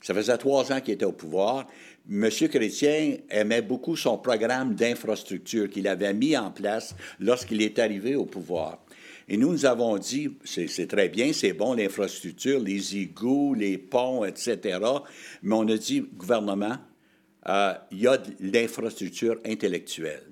ça 0.00 0.14
faisait 0.14 0.38
trois 0.38 0.72
ans 0.72 0.80
qu'il 0.80 0.94
était 0.94 1.04
au 1.04 1.12
pouvoir. 1.12 1.66
M. 2.10 2.28
Chrétien 2.30 3.16
aimait 3.28 3.60
beaucoup 3.60 3.96
son 3.96 4.16
programme 4.16 4.74
d'infrastructure 4.74 5.68
qu'il 5.68 5.86
avait 5.86 6.14
mis 6.14 6.36
en 6.36 6.50
place 6.50 6.94
lorsqu'il 7.18 7.60
est 7.60 7.78
arrivé 7.78 8.14
au 8.14 8.24
pouvoir. 8.24 8.78
Et 9.32 9.36
nous, 9.36 9.52
nous 9.52 9.64
avons 9.64 9.96
dit, 9.96 10.28
c'est 10.44 10.88
très 10.88 11.08
bien, 11.08 11.32
c'est 11.32 11.52
bon 11.52 11.74
l'infrastructure, 11.74 12.58
les 12.58 12.96
égouts, 12.96 13.54
les 13.54 13.78
ponts, 13.78 14.24
etc. 14.24 14.80
Mais 15.44 15.54
on 15.54 15.68
a 15.68 15.76
dit, 15.76 16.00
gouvernement, 16.00 16.76
euh, 17.48 17.72
il 17.92 18.00
y 18.00 18.08
a 18.08 18.18
de 18.18 18.28
l'infrastructure 18.40 19.38
intellectuelle. 19.46 20.24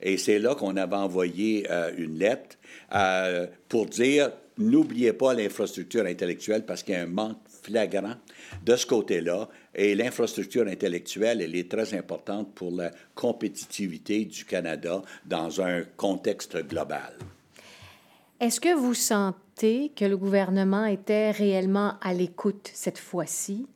Et 0.00 0.16
c'est 0.16 0.38
là 0.38 0.54
qu'on 0.54 0.78
avait 0.78 0.96
envoyé 0.96 1.66
euh, 1.70 1.92
une 1.98 2.18
lettre 2.18 2.56
euh, 2.94 3.46
pour 3.68 3.84
dire 3.84 4.32
n'oubliez 4.56 5.12
pas 5.12 5.34
l'infrastructure 5.34 6.06
intellectuelle 6.06 6.64
parce 6.64 6.82
qu'il 6.82 6.94
y 6.94 6.96
a 6.96 7.02
un 7.02 7.06
manque 7.06 7.36
flagrant 7.62 8.14
de 8.64 8.74
ce 8.74 8.86
côté-là. 8.86 9.50
Et 9.74 9.94
l'infrastructure 9.94 10.66
intellectuelle, 10.66 11.42
elle 11.42 11.54
est 11.54 11.70
très 11.70 11.92
importante 11.92 12.54
pour 12.54 12.70
la 12.70 12.90
compétitivité 13.14 14.24
du 14.24 14.46
Canada 14.46 15.02
dans 15.26 15.60
un 15.60 15.82
contexte 15.98 16.56
global. 16.66 17.12
Est-ce 18.40 18.58
que 18.58 18.74
vous 18.74 18.94
sentez 18.94 19.92
que 19.94 20.06
le 20.06 20.16
gouvernement 20.16 20.86
était 20.86 21.30
réellement 21.30 21.96
à 22.00 22.14
l'écoute 22.14 22.70
cette 22.72 22.96
fois-ci 22.96 23.66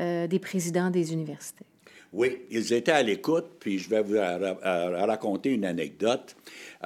euh, 0.00 0.28
des 0.28 0.38
présidents 0.38 0.90
des 0.90 1.12
universités? 1.12 1.64
Oui, 2.12 2.42
ils 2.48 2.72
étaient 2.72 2.92
à 2.92 3.02
l'écoute, 3.02 3.46
puis 3.58 3.80
je 3.80 3.90
vais 3.90 4.00
vous 4.00 4.14
raconter 4.14 5.50
une 5.50 5.64
anecdote. 5.64 6.36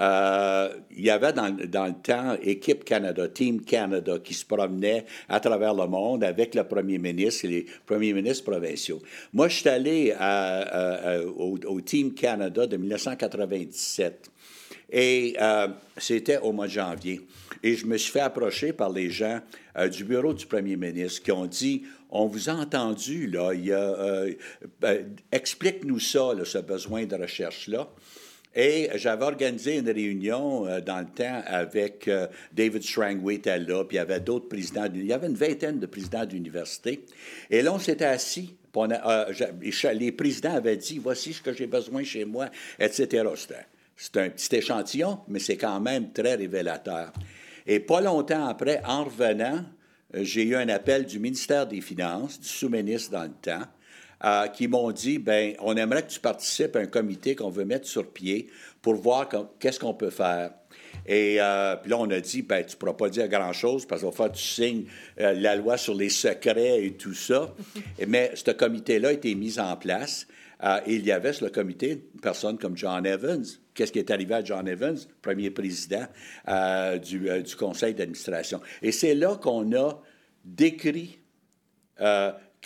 Euh, 0.01 0.71
il 0.97 1.05
y 1.05 1.11
avait 1.11 1.35
dans, 1.35 1.49
le 1.49 1.93
temps 2.03 2.39
Équipe 2.43 2.85
Canada, 2.85 3.29
Team 3.29 3.61
Canada, 3.61 4.19
qui 4.19 4.33
se 4.33 4.47
promenait 4.47 5.05
à 5.29 5.39
travers 5.39 5.75
le 5.75 5.87
monde 5.89 6.25
avec 6.25 6.55
le 6.55 6.65
premier 6.65 6.97
ministre 6.97 7.45
et 7.45 7.49
les 7.49 7.67
premiers 7.85 8.15
ministres 8.15 8.51
provinciaux. 8.51 9.03
Moi, 9.35 9.49
je 9.49 9.57
suis 9.57 9.69
allé 9.69 10.15
au, 11.37 11.81
Team 11.83 12.15
Canada 12.15 12.67
de 12.67 12.79
1997. 12.79 14.31
Et 14.91 15.37
euh, 15.41 15.69
c'était 15.97 16.39
au 16.39 16.53
mois 16.53 16.67
de 16.67 16.73
janvier. 16.73 17.27
Et 17.63 17.75
je 17.75 17.87
me 17.87 17.97
suis 17.97 18.13
fait 18.13 18.21
approcher 18.21 18.73
par 18.73 18.91
les 18.91 19.11
gens 19.11 19.41
euh, 19.77 19.89
du 19.89 20.05
bureau 20.05 20.33
du 20.33 20.47
premier 20.47 20.77
ministre 20.77 21.23
qui 21.23 21.33
ont 21.33 21.47
dit 21.47 21.83
on 22.11 22.27
vous 22.27 22.49
a 22.49 22.53
entendu, 22.53 23.27
là, 23.27 23.51
euh, 23.51 24.33
ben, 24.81 25.17
explique-nous 25.33 25.99
ça, 25.99 26.33
ce 26.45 26.59
besoin 26.59 27.05
de 27.05 27.17
recherche-là. 27.17 27.89
Et 28.55 28.89
j'avais 28.95 29.25
organisé 29.25 29.77
une 29.77 29.91
réunion 29.91 30.63
dans 30.81 31.01
le 31.01 31.15
temps 31.15 31.43
avec 31.45 32.09
David 32.55 32.83
Strangway 32.83 33.35
était 33.35 33.59
là, 33.59 33.85
puis 33.85 33.97
il 33.97 33.99
y 33.99 34.01
avait 34.01 34.21
d'autres 34.21 34.49
présidents. 34.49 34.87
Il 34.95 35.05
y 35.05 35.13
avait 35.13 35.27
une 35.27 35.35
vingtaine 35.35 35.79
de 35.79 35.85
présidents 35.85 36.25
d'université. 36.25 37.05
Et 37.51 37.61
là, 37.61 37.75
on 37.75 37.79
s'était 37.79 38.07
assis. 38.07 38.57
les 39.93 40.13
présidents 40.13 40.55
avaient 40.55 40.79
dit 40.79 40.99
Voici 40.99 41.35
ce 41.35 41.43
que 41.43 41.53
j'ai 41.53 41.67
besoin 41.67 42.03
chez 42.03 42.25
moi, 42.25 42.49
etc. 42.79 43.25
C'est 43.97 44.17
un 44.19 44.29
petit 44.29 44.55
échantillon, 44.57 45.21
mais 45.29 45.39
c'est 45.39 45.57
quand 45.57 45.81
même 45.81 46.13
très 46.13 46.35
révélateur. 46.35 47.13
Et 47.67 47.81
pas 47.81 48.01
longtemps 48.01 48.47
après, 48.47 48.83
en 48.85 49.05
revenant, 49.05 49.65
j'ai 50.15 50.45
eu 50.45 50.55
un 50.55 50.69
appel 50.69 51.05
du 51.07 51.19
ministère 51.19 51.67
des 51.67 51.81
Finances, 51.81 52.41
du 52.41 52.49
sous-ministre 52.49 53.13
dans 53.13 53.25
le 53.25 53.31
temps, 53.31 53.67
euh, 54.25 54.47
qui 54.49 54.69
m'ont 54.69 54.93
dit, 54.93 55.19
ben, 55.19 55.55
on 55.61 55.77
aimerait 55.77 56.03
que 56.03 56.11
tu 56.11 56.21
participes 56.21 56.77
à 56.77 56.81
un 56.81 56.87
comité 56.87 57.35
qu'on 57.35 57.51
veut 57.51 57.65
mettre 57.65 57.87
sur 57.87 58.11
pied 58.11 58.49
pour 58.81 58.95
voir 58.95 59.29
qu'est-ce 59.59 59.79
qu'on 59.79 59.95
peut 59.95 60.11
faire. 60.11 60.53
Et 61.05 61.37
euh, 61.39 61.77
puis 61.77 61.91
là, 61.91 61.99
on 61.99 62.11
a 62.11 62.21
dit, 62.21 62.43
ben, 62.43 62.65
tu 62.65 62.75
ne 62.75 62.79
pourras 62.79 62.95
pas 62.95 63.09
dire 63.11 63.29
grand-chose 63.29 63.85
parce 63.87 64.03
qu'il 64.03 64.11
va 64.11 64.29
tu 64.31 64.43
signes 64.43 64.85
euh, 65.21 65.35
la 65.35 65.55
loi 65.57 65.77
sur 65.77 65.95
les 65.95 66.09
secrets 66.09 66.83
et 66.83 66.93
tout 66.95 67.15
ça. 67.15 67.55
Mais 68.09 68.33
ce 68.35 68.53
comité-là 68.53 69.09
a 69.09 69.13
été 69.13 69.35
mis 69.35 69.59
en 69.59 69.77
place. 69.77 70.27
et 70.87 70.95
il 70.95 71.05
y 71.05 71.13
avait 71.13 71.35
sur 71.35 71.45
le 71.45 71.51
comité 71.51 72.07
une 72.15 72.21
personne 72.21 72.57
comme 72.57 72.77
John 72.77 73.05
Evans. 73.05 73.45
Qu'est-ce 73.77 73.93
qui 73.93 74.01
est 74.01 74.11
arrivé 74.11 74.35
à 74.35 74.43
John 74.43 74.67
Evans, 74.67 74.97
premier 75.23 75.51
président 75.51 76.07
du, 77.03 77.29
du, 77.43 77.57
conseil 77.57 77.95
d'administration? 77.95 78.61
Et 78.83 78.91
c'est 78.91 79.15
là 79.15 79.37
qu'on 79.37 79.73
a 79.77 80.03
décrit 80.45 81.21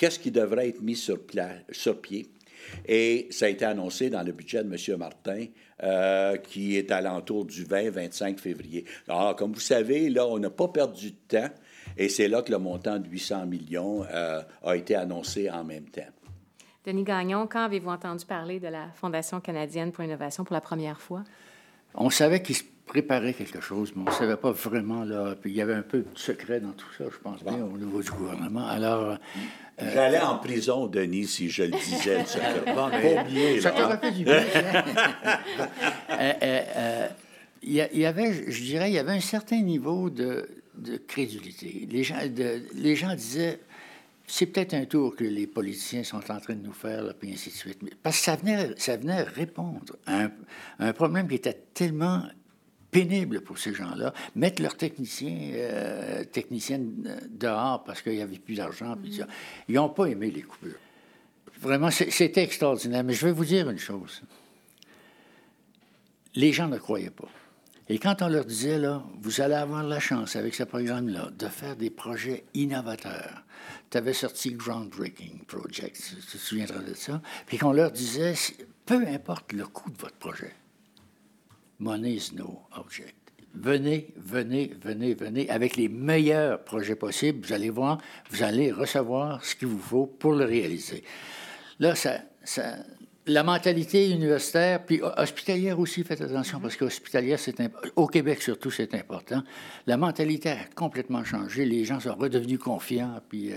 qu'est-ce 0.01 0.19
qui 0.19 0.31
devrait 0.31 0.69
être 0.69 0.81
mis 0.81 0.97
sur, 0.97 1.19
sur, 1.71 2.01
pied. 2.01 2.31
Et 2.87 3.29
ça 3.31 3.45
a 3.45 3.49
été 3.49 3.67
annoncé 3.67 4.09
dans 4.09 4.23
le 4.23 4.33
budget 4.33 4.65
de 4.65 4.73
M. 4.73 4.99
Martin, 4.99 5.47
euh, 5.83 6.37
qui 6.39 6.77
est 6.77 6.91
à 6.91 7.01
l'entour 7.01 7.45
du 7.45 7.65
20-25 7.65 8.39
février. 8.39 8.85
Alors, 9.09 9.37
comme 9.37 9.53
vous 9.53 9.61
savez, 9.61 10.09
là, 10.09 10.27
on 10.27 10.39
n'a 10.39 10.51
pas 10.51 10.69
perdu 10.69 11.11
de 11.11 11.17
temps, 11.39 11.51
et 11.97 12.09
c'est 12.09 12.29
là 12.29 12.43
que 12.43 12.51
le 12.51 12.59
montant 12.59 12.99
de 12.99 13.09
800 13.09 13.47
millions 13.47 14.05
euh, 14.11 14.43
a 14.63 14.77
été 14.77 14.95
annoncé 14.95 15.51
en 15.51 15.65
même 15.65 15.89
temps. 15.91 16.09
Denis 16.91 17.05
Gagnon, 17.05 17.47
quand 17.47 17.67
avez-vous 17.67 17.91
entendu 17.91 18.25
parler 18.27 18.59
de 18.59 18.67
la 18.67 18.89
Fondation 18.97 19.41
canadienne 19.41 19.93
pour 19.93 20.03
l'innovation 20.03 20.43
pour 20.43 20.55
la 20.55 20.61
première 20.61 21.01
fois? 21.01 21.23
On 21.95 22.11
savait 22.11 22.43
qu'il 22.43 22.57
se 22.57 22.65
préparait 22.85 23.33
quelque 23.33 23.61
chose, 23.61 23.93
mais 23.95 24.03
on 24.03 24.11
ne 24.11 24.17
savait 24.17 24.37
pas 24.37 24.51
vraiment. 24.51 25.05
Là, 25.05 25.37
puis 25.41 25.53
il 25.53 25.57
y 25.57 25.63
avait 25.63 25.75
un 25.75 25.83
peu 25.83 25.99
de 25.99 26.19
secret 26.19 26.59
dans 26.59 26.73
tout 26.73 26.93
ça, 26.99 27.05
je 27.05 27.17
pense 27.19 27.45
bien, 27.45 27.65
au 27.65 27.79
niveau 27.79 28.03
du 28.03 28.11
gouvernement. 28.11 28.67
Alors, 28.67 29.11
euh, 29.11 29.17
J'allais 29.79 30.19
en 30.19 30.39
prison, 30.39 30.89
Denis, 30.89 31.27
si 31.27 31.49
je 31.49 31.63
le 31.63 31.71
disais. 31.71 32.25
ça 33.61 33.71
t'aurait 33.71 33.99
fait 33.99 34.11
du 34.11 34.25
bien. 34.25 34.43
Euh, 36.11 36.33
euh, 36.43 37.09
il 37.63 37.73
y, 37.73 38.05
avait, 38.05 38.51
je 38.51 38.63
dirais, 38.63 38.91
il 38.91 38.95
y 38.95 38.99
avait 38.99 39.13
un 39.13 39.21
certain 39.21 39.61
niveau 39.61 40.11
de, 40.11 40.49
crédulité. 41.07 41.87
Les 41.89 42.03
gens, 42.03 42.19
les 42.75 42.97
gens 42.97 43.15
disaient, 43.15 43.61
c'est 44.31 44.47
peut-être 44.47 44.75
un 44.75 44.85
tour 44.85 45.17
que 45.17 45.25
les 45.25 45.47
politiciens 45.47 46.05
sont 46.05 46.31
en 46.31 46.39
train 46.39 46.55
de 46.55 46.65
nous 46.65 46.73
faire, 46.73 47.03
là, 47.03 47.15
puis 47.15 47.33
ainsi 47.33 47.51
de 47.51 47.55
suite. 47.55 47.81
Parce 48.03 48.19
que 48.19 48.25
ça 48.25 48.37
venait, 48.37 48.75
ça 48.77 48.97
venait 48.97 49.23
répondre 49.23 49.97
à 50.07 50.29
un 50.79 50.93
problème 50.93 51.29
qui 51.29 51.35
était 51.35 51.61
tellement 51.75 52.23
pénible 52.91 53.41
pour 53.41 53.59
ces 53.59 53.75
gens-là. 53.75 54.13
Mettre 54.35 54.63
leurs 54.63 54.77
techniciens, 54.77 55.39
euh, 55.55 56.25
techniciennes 56.25 57.05
euh, 57.07 57.27
dehors 57.29 57.85
parce 57.85 58.03
qu'il 58.03 58.15
n'y 58.15 58.23
avait 58.23 58.39
plus 58.39 58.55
d'argent. 58.55 58.97
Ils 59.69 59.75
n'ont 59.75 59.89
pas 59.89 60.07
aimé 60.07 60.31
les 60.31 60.43
coupures. 60.43 60.79
Vraiment, 61.61 61.91
c'était 61.91 62.43
extraordinaire. 62.43 63.05
Mais 63.05 63.13
je 63.13 63.27
vais 63.27 63.33
vous 63.33 63.45
dire 63.45 63.69
une 63.69 63.79
chose. 63.79 64.23
Les 66.35 66.53
gens 66.53 66.69
ne 66.69 66.79
croyaient 66.79 67.11
pas. 67.11 67.29
Et 67.89 67.99
quand 67.99 68.23
on 68.23 68.29
leur 68.29 68.45
disait, 68.45 68.79
là, 68.79 69.03
vous 69.21 69.41
allez 69.41 69.55
avoir 69.55 69.83
la 69.83 69.99
chance 69.99 70.37
avec 70.37 70.55
ce 70.55 70.63
programme-là 70.63 71.31
de 71.37 71.49
faire 71.49 71.75
des 71.75 71.91
projets 71.91 72.45
innovateurs, 72.55 73.43
tu 73.91 73.99
avais 73.99 74.13
sorti 74.13 74.53
Groundbreaking 74.53 75.45
Project, 75.47 75.97
tu 75.97 76.17
te 76.17 76.39
souviendras 76.39 76.83
de 76.83 76.95
ça, 76.95 77.21
puis 77.47 77.59
qu'on 77.59 77.73
leur 77.73 77.91
disait, 77.91 78.35
peu 78.87 79.07
importe 79.07 79.53
le 79.53 79.67
coût 79.67 79.91
de 79.91 79.99
votre 79.99 80.17
projet, 80.17 80.55
Money 81.81 82.13
is 82.13 82.33
no 82.35 82.63
object. 82.77 83.17
Venez, 83.55 84.13
venez, 84.17 84.73
venez, 84.81 85.15
venez 85.15 85.51
avec 85.51 85.77
les 85.77 85.89
meilleurs 85.89 86.63
projets 86.63 86.95
possibles. 86.95 87.45
Vous 87.45 87.53
allez 87.53 87.71
voir, 87.71 87.99
vous 88.31 88.45
allez 88.45 88.71
recevoir 88.71 89.45
ce 89.45 89.57
qu'il 89.57 89.69
vous 89.69 89.81
faut 89.81 90.07
pour 90.07 90.35
le 90.35 90.45
réaliser. 90.45 91.03
Là, 91.81 91.97
ça, 91.97 92.21
ça, 92.45 92.77
la 93.31 93.45
mentalité 93.45 94.11
universitaire, 94.11 94.85
puis 94.85 95.01
hospitalière 95.03 95.79
aussi, 95.79 96.03
faites 96.03 96.21
attention, 96.21 96.61
parce 96.61 96.77
qu'hospitalière, 96.77 97.39
c'est 97.39 97.57
au 97.97 98.07
Québec 98.07 98.43
surtout, 98.43 98.71
c'est 98.71 98.93
important. 98.95 99.43
La 99.87 99.97
mentalité 99.97 100.51
a 100.51 100.65
complètement 100.75 101.25
changé. 101.25 101.65
Les 101.65 101.85
gens 101.85 102.01
sont 102.01 102.15
redevenus 102.15 102.59
confiants, 102.59 103.21
puis 103.29 103.53
euh, 103.53 103.57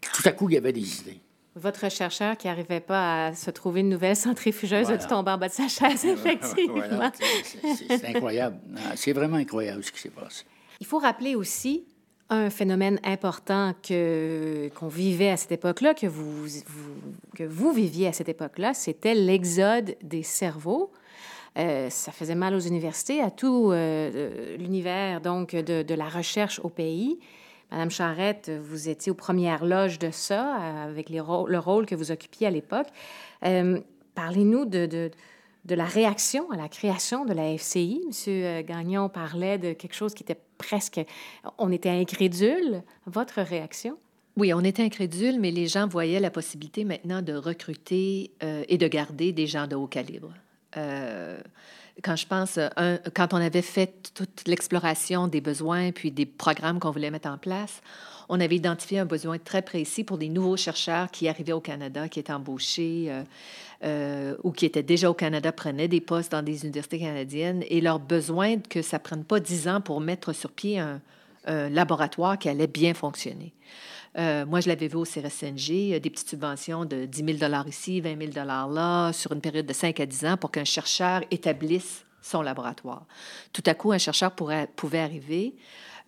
tout 0.00 0.22
à 0.24 0.32
coup, 0.32 0.48
il 0.48 0.54
y 0.54 0.58
avait 0.58 0.72
des 0.72 1.00
idées. 1.00 1.20
Votre 1.54 1.90
chercheur 1.90 2.36
qui 2.36 2.48
n'arrivait 2.48 2.80
pas 2.80 3.26
à 3.26 3.34
se 3.34 3.50
trouver 3.50 3.80
une 3.80 3.88
nouvelle 3.88 4.16
centrifugeuse 4.16 4.90
a 4.90 4.98
tout 4.98 5.08
tombé 5.08 5.30
en 5.30 5.38
bas 5.38 5.48
de 5.48 5.52
sa 5.52 5.68
chaise, 5.68 6.04
effectivement. 6.04 7.10
C'est 7.12 8.04
incroyable. 8.04 8.58
C'est 8.94 9.12
vraiment 9.12 9.36
incroyable 9.36 9.82
ce 9.82 9.92
qui 9.92 10.00
s'est 10.00 10.10
passé. 10.10 10.44
Il 10.80 10.86
faut 10.86 10.98
rappeler 10.98 11.34
aussi 11.34 11.86
un 12.28 12.50
phénomène 12.50 12.98
important 13.04 13.74
que, 13.82 14.68
qu'on 14.74 14.88
vivait 14.88 15.30
à 15.30 15.36
cette 15.36 15.52
époque-là, 15.52 15.94
que 15.94 16.06
vous, 16.06 16.46
que 17.36 17.44
vous 17.44 17.72
viviez 17.72 18.08
à 18.08 18.12
cette 18.12 18.28
époque-là, 18.28 18.74
c'était 18.74 19.14
l'exode 19.14 19.96
des 20.02 20.22
cerveaux. 20.22 20.90
Euh, 21.56 21.88
ça 21.88 22.12
faisait 22.12 22.34
mal 22.34 22.54
aux 22.54 22.60
universités, 22.60 23.22
à 23.22 23.30
tout 23.30 23.70
euh, 23.70 24.56
l'univers 24.58 25.20
donc 25.20 25.54
de, 25.54 25.82
de, 25.82 25.94
la 25.94 26.08
recherche 26.08 26.60
au 26.62 26.68
pays. 26.68 27.18
Madame 27.70 27.90
Charrette, 27.90 28.50
vous 28.50 28.88
étiez 28.88 29.10
aux 29.10 29.16
premières 29.16 29.64
loges 29.64 29.98
de 29.98 30.10
ça, 30.10 30.54
avec 30.84 31.08
le 31.10 31.20
rôle 31.20 31.86
que 31.86 31.94
vous 31.94 32.10
occupiez 32.10 32.46
à 32.46 32.50
l'époque. 32.50 32.88
Euh, 33.44 33.80
parlez-nous 34.14 34.66
de, 34.66 34.86
de, 34.86 35.10
de, 35.64 35.74
la 35.74 35.84
réaction 35.84 36.50
à 36.50 36.56
la 36.56 36.68
création 36.68 37.24
de 37.24 37.32
la 37.32 37.56
FCI. 37.56 38.02
Monsieur 38.06 38.62
Gagnon 38.62 39.08
parlait 39.08 39.58
de 39.58 39.72
quelque 39.72 39.94
chose 39.94 40.14
qui 40.14 40.22
était 40.22 40.38
presque... 40.58 41.00
On 41.58 41.70
était 41.72 41.90
incrédule. 41.90 42.82
Votre 43.06 43.40
réaction? 43.40 43.98
Oui, 44.36 44.52
on 44.52 44.60
était 44.60 44.82
incrédule, 44.82 45.40
mais 45.40 45.50
les 45.50 45.66
gens 45.66 45.88
voyaient 45.88 46.20
la 46.20 46.30
possibilité 46.30 46.84
maintenant 46.84 47.22
de 47.22 47.32
recruter 47.32 48.32
euh, 48.42 48.64
et 48.68 48.76
de 48.76 48.86
garder 48.86 49.32
des 49.32 49.46
gens 49.46 49.66
de 49.66 49.76
haut 49.76 49.86
calibre 49.86 50.32
quand 52.02 52.16
je 52.16 52.26
pense, 52.26 52.58
euh, 52.58 52.98
quand 53.14 53.32
on 53.32 53.38
avait 53.38 53.62
fait 53.62 54.12
toute 54.14 54.46
l'exploration 54.46 55.28
des 55.28 55.40
besoins 55.40 55.92
puis 55.92 56.10
des 56.10 56.26
programmes 56.26 56.78
qu'on 56.78 56.90
voulait 56.90 57.10
mettre 57.10 57.28
en 57.28 57.38
place, 57.38 57.80
on 58.28 58.40
avait 58.40 58.56
identifié 58.56 58.98
un 58.98 59.04
besoin 59.04 59.38
très 59.38 59.62
précis 59.62 60.04
pour 60.04 60.18
des 60.18 60.28
nouveaux 60.28 60.56
chercheurs 60.56 61.10
qui 61.10 61.28
arrivaient 61.28 61.52
au 61.52 61.60
Canada, 61.60 62.08
qui 62.08 62.18
étaient 62.18 62.32
embauchés 62.32 63.06
euh, 63.08 63.22
euh, 63.84 64.36
ou 64.42 64.50
qui 64.50 64.66
étaient 64.66 64.82
déjà 64.82 65.08
au 65.10 65.14
Canada, 65.14 65.52
prenaient 65.52 65.88
des 65.88 66.00
postes 66.00 66.32
dans 66.32 66.42
des 66.42 66.64
universités 66.64 66.98
canadiennes 66.98 67.62
et 67.68 67.80
leur 67.80 67.98
besoin 67.98 68.58
que 68.58 68.82
ça 68.82 68.98
prenne 68.98 69.24
pas 69.24 69.40
dix 69.40 69.68
ans 69.68 69.80
pour 69.80 70.00
mettre 70.00 70.32
sur 70.32 70.50
pied 70.50 70.78
un 70.78 71.00
laboratoire 71.46 72.36
qui 72.38 72.48
allait 72.48 72.66
bien 72.66 72.92
fonctionner. 72.92 73.52
Euh, 74.16 74.46
moi, 74.46 74.60
je 74.60 74.68
l'avais 74.68 74.88
vu 74.88 74.96
au 74.96 75.04
CRSNG, 75.04 75.94
euh, 75.94 76.00
des 76.00 76.10
petites 76.10 76.30
subventions 76.30 76.84
de 76.84 77.04
10 77.04 77.38
000 77.38 77.52
ici, 77.66 78.00
20 78.00 78.32
000 78.32 78.46
là, 78.46 79.12
sur 79.12 79.32
une 79.32 79.40
période 79.40 79.66
de 79.66 79.72
5 79.72 80.00
à 80.00 80.06
10 80.06 80.26
ans 80.26 80.36
pour 80.36 80.50
qu'un 80.50 80.64
chercheur 80.64 81.22
établisse 81.30 82.04
son 82.22 82.42
laboratoire. 82.42 83.04
Tout 83.52 83.62
à 83.66 83.74
coup, 83.74 83.92
un 83.92 83.98
chercheur 83.98 84.32
pouvait 84.32 84.98
arriver 84.98 85.54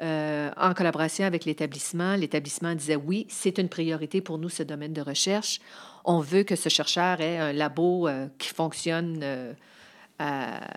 euh, 0.01 0.51
en 0.57 0.73
collaboration 0.75 1.27
avec 1.27 1.45
l'établissement. 1.45 2.17
L'établissement 2.17 2.75
disait 2.75 2.97
oui, 2.97 3.27
c'est 3.29 3.59
une 3.59 3.69
priorité 3.69 4.21
pour 4.21 4.39
nous, 4.39 4.49
ce 4.49 4.63
domaine 4.63 4.93
de 4.93 5.03
recherche. 5.03 5.61
On 6.05 6.21
veut 6.21 6.45
que 6.45 6.57
ce 6.57 6.71
chercheur 6.71 7.21
ait 7.21 7.39
un 7.39 7.53
labo 7.53 8.09
qui 8.39 8.49
fonctionne 8.49 9.23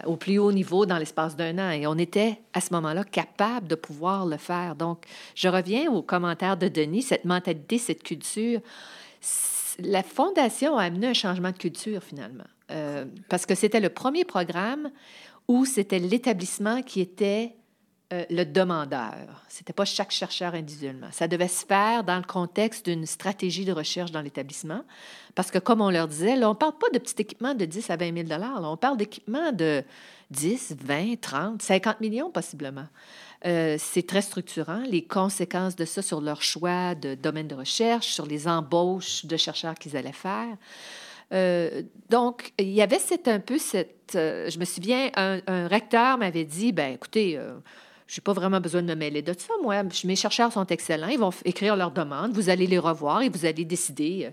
au 0.06 0.18
plus 0.18 0.38
haut 0.38 0.52
niveau 0.52 0.86
dans 0.86 0.98
l'espace 0.98 1.36
d'un 1.36 1.58
an. 1.58 1.72
Et 1.72 1.88
on 1.88 1.98
était 1.98 2.40
à 2.54 2.62
ce 2.62 2.74
moment-là 2.74 3.04
capable 3.04 3.68
de 3.68 3.76
pouvoir 3.76 4.26
le 4.26 4.38
faire. 4.38 4.76
Donc, 4.76 5.06
je 5.36 5.48
reviens 5.48 5.92
au 5.92 6.02
commentaire 6.02 6.58
de 6.58 6.68
Denis, 6.68 7.02
cette 7.02 7.26
mentalité, 7.26 7.78
cette 7.78 8.04
culture. 8.04 8.62
La 9.80 10.04
Fondation 10.04 10.78
a 10.78 10.84
amené 10.84 11.08
un 11.08 11.14
changement 11.14 11.52
de 11.52 11.58
culture 11.58 12.04
finalement, 12.04 12.46
euh, 12.72 13.06
parce 13.30 13.46
que 13.46 13.56
c'était 13.56 13.80
le 13.80 13.90
premier 13.90 14.26
programme 14.26 14.92
où 15.48 15.66
c'était 15.66 16.00
l'établissement 16.00 16.82
qui 16.82 17.02
était 17.02 17.56
euh, 18.14 18.26
le 18.30 18.44
demandeur. 18.44 19.42
Ce 19.48 19.60
n'était 19.60 19.72
pas 19.72 19.86
chaque 19.86 20.12
chercheur 20.12 20.54
individuellement. 20.54 21.08
Ça 21.12 21.30
devait 21.30 21.48
se 21.48 21.66
faire 21.66 22.04
dans 22.04 22.18
le 22.18 22.24
contexte 22.24 22.90
d'une 22.90 23.06
stratégie 23.06 23.64
de 23.64 23.72
recherche 23.72 24.12
dans 24.12 24.20
l'établissement. 24.20 24.84
Parce 25.34 25.50
que, 25.50 25.60
comme 25.60 25.80
on 25.80 25.90
leur 25.90 26.10
disait, 26.10 26.36
là, 26.36 26.50
on 26.50 26.54
ne 26.54 26.58
parle 26.58 26.78
pas 26.78 26.90
de 26.94 27.00
petits 27.00 27.22
équipements 27.22 27.54
de 27.54 27.64
10 27.64 27.90
à 27.90 27.96
20 27.96 28.28
000 28.28 28.28
là, 28.28 28.60
On 28.64 28.76
parle 28.76 28.98
d'équipements 28.98 29.54
de 29.54 29.86
10, 30.32 30.76
20, 30.84 31.22
30, 31.22 31.62
50 31.62 32.02
millions 32.02 32.30
possiblement. 32.30 32.88
Euh, 33.46 33.78
c'est 33.80 34.06
très 34.06 34.22
structurant, 34.22 34.84
les 34.90 35.06
conséquences 35.06 35.78
de 35.78 35.86
ça 35.86 36.02
sur 36.02 36.20
leur 36.20 36.42
choix 36.42 36.96
de 36.96 37.16
domaine 37.16 37.48
de 37.48 37.56
recherche, 37.56 38.08
sur 38.08 38.26
les 38.26 38.46
embauches 38.46 39.26
de 39.26 39.38
chercheurs 39.38 39.76
qu'ils 39.76 39.96
allaient 39.96 40.12
faire. 40.12 40.58
Euh, 41.34 41.82
donc, 42.10 42.52
il 42.60 42.68
y 42.72 42.82
avait 42.82 43.00
cette, 43.00 43.30
un 43.30 43.40
peu 43.40 43.58
cette... 43.58 44.12
je 44.14 44.60
me 44.60 44.66
souviens, 44.66 45.12
un, 45.16 45.40
un 45.48 45.70
recteur 45.70 46.18
m'avait 46.18 46.44
dit, 46.44 46.74
ben 46.74 46.94
écoutez, 46.94 47.40
je 48.12 48.20
n'ai 48.20 48.24
pas 48.24 48.34
vraiment 48.34 48.60
besoin 48.60 48.82
de 48.82 48.88
me 48.88 48.96
mêler 48.96 49.22
de 49.22 49.34
ça. 49.38 49.54
Moi, 49.64 49.84
mes 50.04 50.18
chercheurs 50.18 50.52
sont 50.52 50.66
excellents. 50.66 51.08
Ils 51.08 51.18
vont 51.18 51.32
écrire 51.46 51.78
leurs 51.78 51.92
demandes. 51.92 52.34
Vous 52.34 52.50
allez 52.50 52.68
les 52.68 52.78
revoir 52.78 53.22
et 53.22 53.30
vous 53.30 53.46
allez 53.46 53.64
décider. 53.64 54.32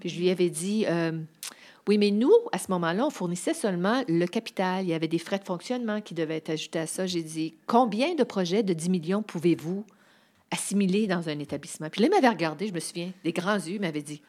Puis 0.00 0.08
je 0.08 0.18
lui 0.18 0.30
avais 0.30 0.50
dit, 0.50 0.84
euh, 0.88 1.12
oui, 1.86 1.96
mais 1.96 2.10
nous, 2.10 2.32
à 2.50 2.58
ce 2.58 2.72
moment-là, 2.72 3.06
on 3.06 3.10
fournissait 3.10 3.54
seulement 3.54 4.02
le 4.08 4.26
capital. 4.26 4.84
Il 4.84 4.88
y 4.88 4.94
avait 4.94 5.06
des 5.06 5.20
frais 5.20 5.38
de 5.38 5.44
fonctionnement 5.44 6.00
qui 6.00 6.12
devaient 6.12 6.38
être 6.38 6.50
ajoutés 6.50 6.80
à 6.80 6.88
ça. 6.88 7.06
J'ai 7.06 7.22
dit, 7.22 7.54
combien 7.68 8.16
de 8.16 8.24
projets 8.24 8.64
de 8.64 8.72
10 8.72 8.90
millions 8.90 9.22
pouvez-vous 9.22 9.84
assimilé 10.50 11.06
dans 11.06 11.28
un 11.28 11.38
établissement? 11.38 11.88
Puis 11.88 12.00
là, 12.00 12.08
il 12.08 12.10
m'avait 12.10 12.34
regardé, 12.34 12.66
je 12.66 12.74
me 12.74 12.80
souviens, 12.80 13.12
des 13.22 13.32
grands 13.32 13.54
yeux, 13.54 13.74
il 13.74 13.80
m'avait 13.80 14.02
dit 14.02 14.22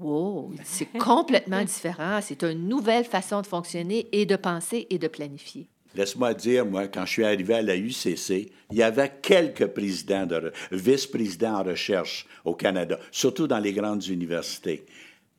Wow, 0.00 0.50
c'est 0.64 0.86
complètement 0.98 1.62
différent. 1.62 2.18
C'est 2.22 2.42
une 2.42 2.66
nouvelle 2.66 3.04
façon 3.04 3.40
de 3.40 3.46
fonctionner 3.46 4.08
et 4.10 4.26
de 4.26 4.34
penser 4.34 4.88
et 4.90 4.98
de 4.98 5.06
planifier. 5.06 5.68
Laisse-moi 5.96 6.34
dire, 6.34 6.66
moi, 6.66 6.88
quand 6.88 7.06
je 7.06 7.10
suis 7.10 7.24
arrivé 7.24 7.54
à 7.54 7.62
la 7.62 7.76
UCC, 7.76 8.52
il 8.70 8.76
y 8.76 8.82
avait 8.82 9.12
quelques 9.22 9.66
présidents 9.68 10.26
de 10.26 10.52
vice-présidents 10.70 11.54
en 11.54 11.62
recherche 11.62 12.26
au 12.44 12.54
Canada, 12.54 12.98
surtout 13.10 13.46
dans 13.46 13.58
les 13.58 13.72
grandes 13.72 14.06
universités. 14.06 14.84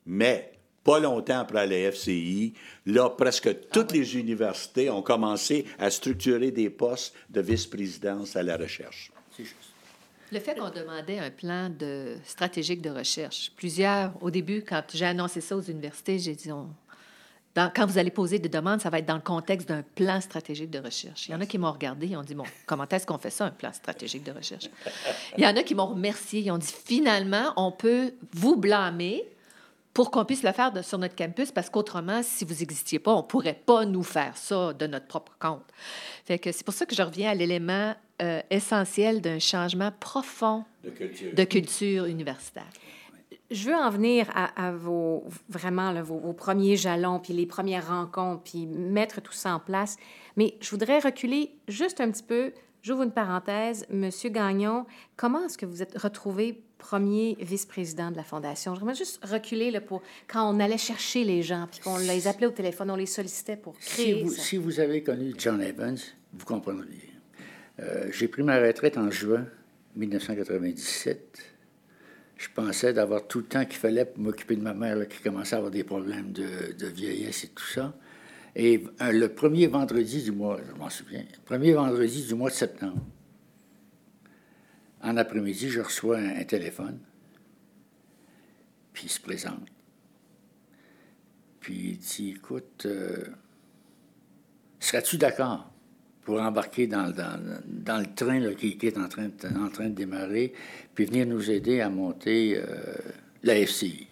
Mais 0.05 0.51
pas 0.83 0.99
longtemps 0.99 1.39
après 1.39 1.67
la 1.67 1.91
FCI, 1.91 2.53
là, 2.85 3.09
presque 3.09 3.69
toutes 3.69 3.91
les 3.91 4.17
universités 4.17 4.89
ont 4.89 5.01
commencé 5.01 5.65
à 5.77 5.91
structurer 5.91 6.49
des 6.51 6.69
postes 6.69 7.13
de 7.29 7.41
vice-présidence 7.41 8.35
à 8.35 8.41
la 8.41 8.57
recherche. 8.57 9.11
C'est 9.35 9.43
juste. 9.43 9.55
Le 10.31 10.39
fait 10.39 10.55
qu'on 10.55 10.69
demandait 10.69 11.19
un 11.19 11.29
plan 11.29 11.69
de, 11.69 12.15
stratégique 12.25 12.81
de 12.81 12.89
recherche, 12.89 13.51
plusieurs, 13.55 14.11
au 14.21 14.31
début, 14.31 14.61
quand 14.61 14.83
j'ai 14.93 15.05
annoncé 15.05 15.39
ça 15.39 15.55
aux 15.55 15.61
universités, 15.61 16.19
j'ai 16.19 16.35
dit, 16.35 16.51
quand 17.73 17.85
vous 17.85 17.97
allez 17.97 18.11
poser 18.11 18.39
des 18.39 18.49
demandes, 18.49 18.81
ça 18.81 18.89
va 18.89 18.99
être 18.99 19.05
dans 19.05 19.15
le 19.15 19.21
contexte 19.21 19.67
d'un 19.67 19.83
plan 19.95 20.21
stratégique 20.21 20.69
de 20.69 20.79
recherche. 20.79 21.27
Il 21.27 21.31
y 21.31 21.35
en 21.35 21.41
a 21.41 21.45
qui 21.45 21.57
m'ont 21.57 21.71
regardé, 21.71 22.07
ils 22.07 22.15
ont 22.15 22.23
dit, 22.23 22.35
bon, 22.35 22.43
comment 22.65 22.87
est-ce 22.89 23.05
qu'on 23.05 23.17
fait 23.17 23.29
ça, 23.29 23.45
un 23.45 23.51
plan 23.51 23.73
stratégique 23.73 24.23
de 24.23 24.31
recherche? 24.31 24.69
Il 25.37 25.43
y 25.43 25.47
en 25.47 25.55
a 25.55 25.63
qui 25.63 25.75
m'ont 25.75 25.87
remercié, 25.87 26.41
ils 26.41 26.51
ont 26.51 26.57
dit, 26.57 26.73
finalement, 26.85 27.53
on 27.55 27.71
peut 27.71 28.13
vous 28.33 28.55
blâmer 28.55 29.23
pour 29.93 30.11
qu'on 30.11 30.25
puisse 30.25 30.43
le 30.43 30.51
faire 30.51 30.71
sur 30.83 30.99
notre 30.99 31.15
campus, 31.15 31.51
parce 31.51 31.71
qu'autrement, 31.71 32.21
si 32.21 32.45
vous 32.45 32.53
n'existiez 32.53 32.99
pas, 32.99 33.13
on 33.13 33.23
ne 33.23 33.27
pourrait 33.27 33.59
pas 33.65 33.83
nous 33.83 34.03
faire 34.03 34.37
ça 34.37 34.71
de 34.73 34.85
notre 34.85 35.07
propre 35.07 35.35
compte. 35.39 35.63
Fait 36.25 36.37
que 36.37 36.51
c'est 36.51 36.63
pour 36.63 36.75
ça 36.75 36.85
que 36.85 36.93
je 36.93 37.01
reviens 37.01 37.31
à 37.31 37.33
l'élément 37.33 37.95
euh, 38.21 38.41
essentiel 38.51 39.21
d'un 39.21 39.39
changement 39.39 39.91
profond 39.99 40.65
de 40.83 41.43
culture, 41.45 42.05
universitaire. 42.05 42.69
Je 43.49 43.69
veux 43.69 43.75
en 43.75 43.89
venir 43.89 44.27
à, 44.33 44.71
vos 44.73 45.23
vraiment 45.47 45.93
vos, 46.01 46.33
premiers 46.33 46.75
jalons, 46.75 47.19
puis 47.19 47.33
les 47.33 47.45
premières 47.45 47.87
rencontres, 47.87 48.43
puis 48.43 48.65
mettre 48.65 49.21
tout 49.21 49.33
ça 49.33 49.55
en 49.55 49.59
place. 49.59 49.97
Mais 50.35 50.55
je 50.59 50.69
voudrais 50.69 50.99
reculer 50.99 51.51
juste 51.67 52.01
un 52.01 52.11
petit 52.11 52.23
peu. 52.23 52.51
J'ouvre 52.81 53.03
une 53.03 53.11
parenthèse. 53.11 53.85
Monsieur 53.89 54.29
Gagnon, 54.29 54.85
comment 55.15 55.45
est-ce 55.45 55.57
que 55.57 55.65
vous 55.65 55.81
êtes 55.81 55.97
retrouvé 55.97 56.61
premier 56.77 57.37
vice-président 57.39 58.11
de 58.11 58.17
la 58.17 58.23
Fondation? 58.23 58.75
J'aimerais 58.75 58.95
juste 58.95 59.23
reculer 59.25 59.71
là, 59.71 59.81
pour 59.81 60.01
quand 60.27 60.53
on 60.53 60.59
allait 60.59 60.77
chercher 60.77 61.23
les 61.23 61.41
gens, 61.41 61.67
puis 61.71 61.79
qu'on 61.79 61.97
les 61.97 62.27
appelait 62.27 62.47
au 62.47 62.51
téléphone, 62.51 62.91
on 62.91 62.95
les 62.95 63.05
sollicitait 63.05 63.57
pour 63.57 63.77
créer. 63.79 64.17
Si 64.17 64.23
vous, 64.23 64.31
si 64.31 64.57
vous 64.57 64.79
avez 64.79 65.03
connu 65.03 65.33
John 65.37 65.61
Evans, 65.61 65.97
vous 66.33 66.45
comprendriez. 66.45 67.13
Euh, 67.79 68.09
j'ai 68.11 68.27
pris 68.27 68.43
ma 68.43 68.59
retraite 68.59 68.97
en 68.97 69.09
juin 69.09 69.45
1997. 69.95 71.56
Je 72.37 72.47
pensais 72.53 72.93
d'avoir 72.93 73.27
tout 73.27 73.39
le 73.39 73.45
temps 73.45 73.65
qu'il 73.65 73.77
fallait 73.77 74.05
pour 74.05 74.19
m'occuper 74.19 74.55
de 74.55 74.61
ma 74.61 74.73
mère 74.73 75.07
qui 75.07 75.19
commençait 75.21 75.55
à 75.55 75.57
avoir 75.57 75.71
des 75.71 75.83
problèmes 75.83 76.31
de, 76.31 76.85
vieillesse 76.87 77.45
et 77.45 77.47
tout 77.47 77.65
ça. 77.65 77.95
Et 78.55 78.83
euh, 79.01 79.11
le 79.11 79.29
premier 79.29 79.67
vendredi 79.67 80.23
du 80.23 80.31
mois, 80.31 80.59
je 80.67 80.79
m'en 80.79 80.89
souviens, 80.89 81.21
le 81.21 81.43
premier 81.45 81.73
vendredi 81.73 82.25
du 82.25 82.35
mois 82.35 82.49
de 82.49 82.55
septembre, 82.55 83.03
en 85.01 85.17
après-midi, 85.17 85.69
je 85.69 85.81
reçois 85.81 86.17
un, 86.17 86.43
téléphone, 86.43 86.99
puis 88.93 89.05
il 89.05 89.09
se 89.09 89.19
présente. 89.19 89.67
Puis 91.59 91.91
il 91.91 91.97
dit 91.97 92.33
Écoute, 92.35 92.85
euh, 92.85 93.25
serais-tu 94.79 95.17
d'accord? 95.17 95.71
Pour 96.27 96.41
embarquer 96.41 96.87
dans, 96.87 97.09
dans, 97.09 97.99
le 97.99 98.13
train 98.13 98.53
qui, 98.55 98.77
est 98.81 98.97
en 98.97 99.07
train, 99.07 99.29
de, 99.29 99.57
en 99.57 99.69
train 99.69 99.85
de 99.85 99.93
démarrer, 99.93 100.51
puis 100.93 101.05
venir 101.05 101.25
nous 101.25 101.49
aider 101.49 101.79
à 101.79 101.87
monter 101.89 102.57
euh, 102.57 102.65
la 103.43 103.65
FCI 103.65 104.07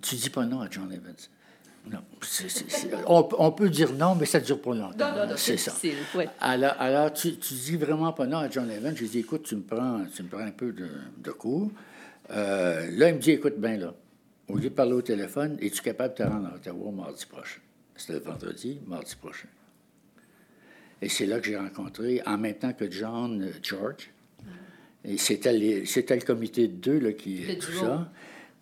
Tu 0.00 0.14
dis 0.14 0.30
pas 0.30 0.46
non 0.46 0.60
à 0.60 0.70
John 0.70 0.92
Evans. 0.92 1.16
Non. 1.90 1.98
on, 3.08 3.50
peut 3.50 3.68
dire 3.68 3.92
non, 3.94 4.14
mais 4.14 4.26
ça 4.26 4.38
ne 4.38 4.44
dure 4.44 4.62
pas 4.62 4.76
longtemps. 4.76 5.12
c'est 5.34 5.56
ça. 5.56 5.72
Alors, 6.38 7.12
tu, 7.12 7.36
tu 7.36 7.54
dis 7.54 7.76
vraiment 7.76 8.12
pas 8.12 8.26
non 8.26 8.38
à 8.38 8.48
John 8.48 8.70
Evans. 8.70 8.96
Je 8.96 9.04
dis, 9.06 9.18
écoute, 9.18 9.42
tu 9.42 9.56
me 9.56 9.62
prends, 9.62 10.04
tu 10.14 10.22
me 10.22 10.28
prends 10.28 10.46
un 10.46 10.52
peu 10.52 10.70
de, 10.70 10.86
de 11.18 11.30
cours. 11.32 11.72
Euh, 12.30 12.88
là, 12.92 13.08
il 13.08 13.16
me 13.16 13.20
dit, 13.20 13.32
écoute 13.32 13.58
bien, 13.58 13.76
là, 13.76 13.92
au 14.46 14.54
lieu 14.56 14.70
de 14.70 14.74
parler 14.74 14.92
au 14.92 15.02
téléphone, 15.02 15.58
es-tu 15.60 15.82
capable 15.82 16.14
de 16.14 16.18
te 16.18 16.28
rendre 16.28 16.46
à 16.46 16.54
Ottawa 16.54 16.92
mardi 16.92 17.26
prochain? 17.26 17.58
C'était 17.96 18.12
le 18.12 18.20
vendredi, 18.20 18.78
mardi 18.86 19.16
prochain. 19.16 19.48
Et 21.02 21.08
c'est 21.08 21.26
là 21.26 21.40
que 21.40 21.46
j'ai 21.46 21.56
rencontré, 21.56 22.22
en 22.24 22.38
même 22.38 22.54
temps 22.54 22.72
que 22.72 22.90
John 22.90 23.42
euh, 23.42 23.52
George. 23.62 24.10
Et 25.04 25.18
c'était, 25.18 25.52
le 25.52 26.24
comité 26.24 26.68
de 26.68 26.74
deux 26.74 26.98
là, 27.00 27.12
qui. 27.12 27.44
Tout 27.58 27.72
ça. 27.72 28.10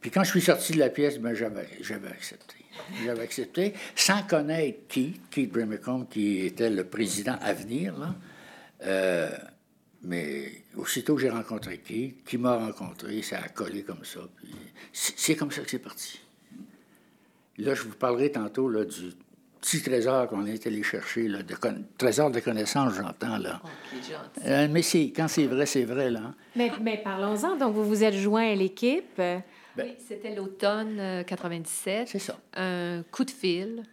Puis 0.00 0.11
quand 0.11 0.24
je 0.24 0.31
suis 0.31 0.40
sorti 0.40 0.72
de 0.72 0.79
la 0.79 0.88
pièce, 0.88 1.18
ben, 1.18 1.35
j'avais, 1.35 1.68
j'avais 1.83 2.09
accepté. 2.09 2.57
J'avais 3.05 3.20
accepté, 3.20 3.74
sans 3.94 4.22
connaître 4.22 4.79
Keith, 4.88 5.20
Keith 5.31 5.53
Brimacombe, 5.53 6.09
qui 6.09 6.38
était 6.38 6.70
le 6.70 6.85
président 6.85 7.37
à 7.42 7.53
venir. 7.53 7.98
Là. 7.98 8.14
Euh, 8.87 9.31
mais 10.03 10.50
aussitôt 10.76 11.16
que 11.16 11.20
j'ai 11.20 11.29
rencontré 11.29 11.76
Keith, 11.76 12.24
qui 12.24 12.38
m'a 12.38 12.57
rencontré, 12.57 13.20
ça 13.20 13.38
a 13.38 13.48
collé 13.48 13.83
comme 13.83 14.05
ça. 14.05 14.20
c'est 14.94 15.37
comme 15.37 15.50
ça 15.50 15.61
que 15.61 15.70
c'est 15.70 15.79
parti. 15.79 16.20
Là, 17.59 17.74
je 17.74 17.83
vous 17.83 17.94
parlerai 17.94 18.33
tantôt 18.33 18.70
là, 18.70 18.87
du 18.87 19.12
petit 19.61 19.83
trésor 19.83 20.27
qu'on 20.29 20.46
est 20.46 20.66
allé 20.66 20.83
chercher, 20.83 21.29
là, 21.29 21.42
de 21.42 21.55
trésor 21.99 22.31
de 22.31 22.40
connaissances, 22.40 22.94
j'entends. 22.94 23.38
là. 23.38 23.61
Oh, 23.64 23.68
euh, 24.46 24.68
mais 24.70 24.83
c'est, 24.83 25.12
quand 25.14 25.29
c'est 25.29 25.46
vrai, 25.46 25.66
c'est 25.66 25.85
vrai. 25.85 26.11
Là. 26.11 26.35
Mais, 26.57 26.70
mais 26.81 26.99
parlons-en. 26.99 27.57
Donc, 27.57 27.75
vous 27.75 27.85
vous 27.85 28.05
êtes 28.05 28.14
joint 28.14 28.51
à 28.53 28.55
l'équipe. 28.55 29.16
Ben, 29.16 29.42
oui, 29.79 29.94
c'était 30.07 30.35
l'automne 30.35 31.25
97. 31.27 32.01
Euh, 32.01 32.05
C'est 32.07 32.18
ça. 32.18 32.38
Un 32.55 33.03
coup 33.11 33.25
de 33.25 33.31
fil. 33.31 33.85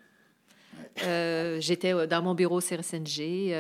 Euh, 1.03 1.58
j'étais 1.60 1.93
euh, 1.93 2.08
dans 2.08 2.21
mon 2.21 2.34
bureau 2.34 2.58
au 2.58 2.62
CRSNG. 2.62 3.53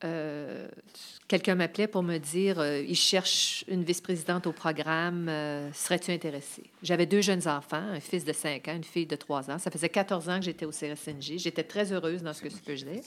Quelqu'un 0.00 1.54
m'appelait 1.56 1.88
pour 1.88 2.02
me 2.02 2.18
dire 2.18 2.64
il 2.64 2.94
cherche 2.94 3.64
une 3.68 3.82
vice-présidente 3.82 4.46
au 4.46 4.52
programme. 4.52 5.26
Serais-tu 5.74 6.12
intéressée? 6.12 6.64
J'avais 6.82 7.06
deux 7.06 7.20
jeunes 7.20 7.46
enfants, 7.48 7.76
un 7.76 8.00
fils 8.00 8.24
de 8.24 8.32
5 8.32 8.68
ans, 8.68 8.76
une 8.76 8.84
fille 8.84 9.06
de 9.06 9.16
3 9.16 9.50
ans. 9.50 9.58
Ça 9.58 9.70
faisait 9.70 9.88
14 9.88 10.28
ans 10.28 10.38
que 10.38 10.44
j'étais 10.44 10.66
au 10.66 10.70
CRSNG. 10.70 11.38
J'étais 11.38 11.64
très 11.64 11.92
heureuse 11.92 12.22
dans 12.22 12.32
ce 12.32 12.42
que 12.42 12.48
je 12.48 12.56
faisais. 12.56 13.02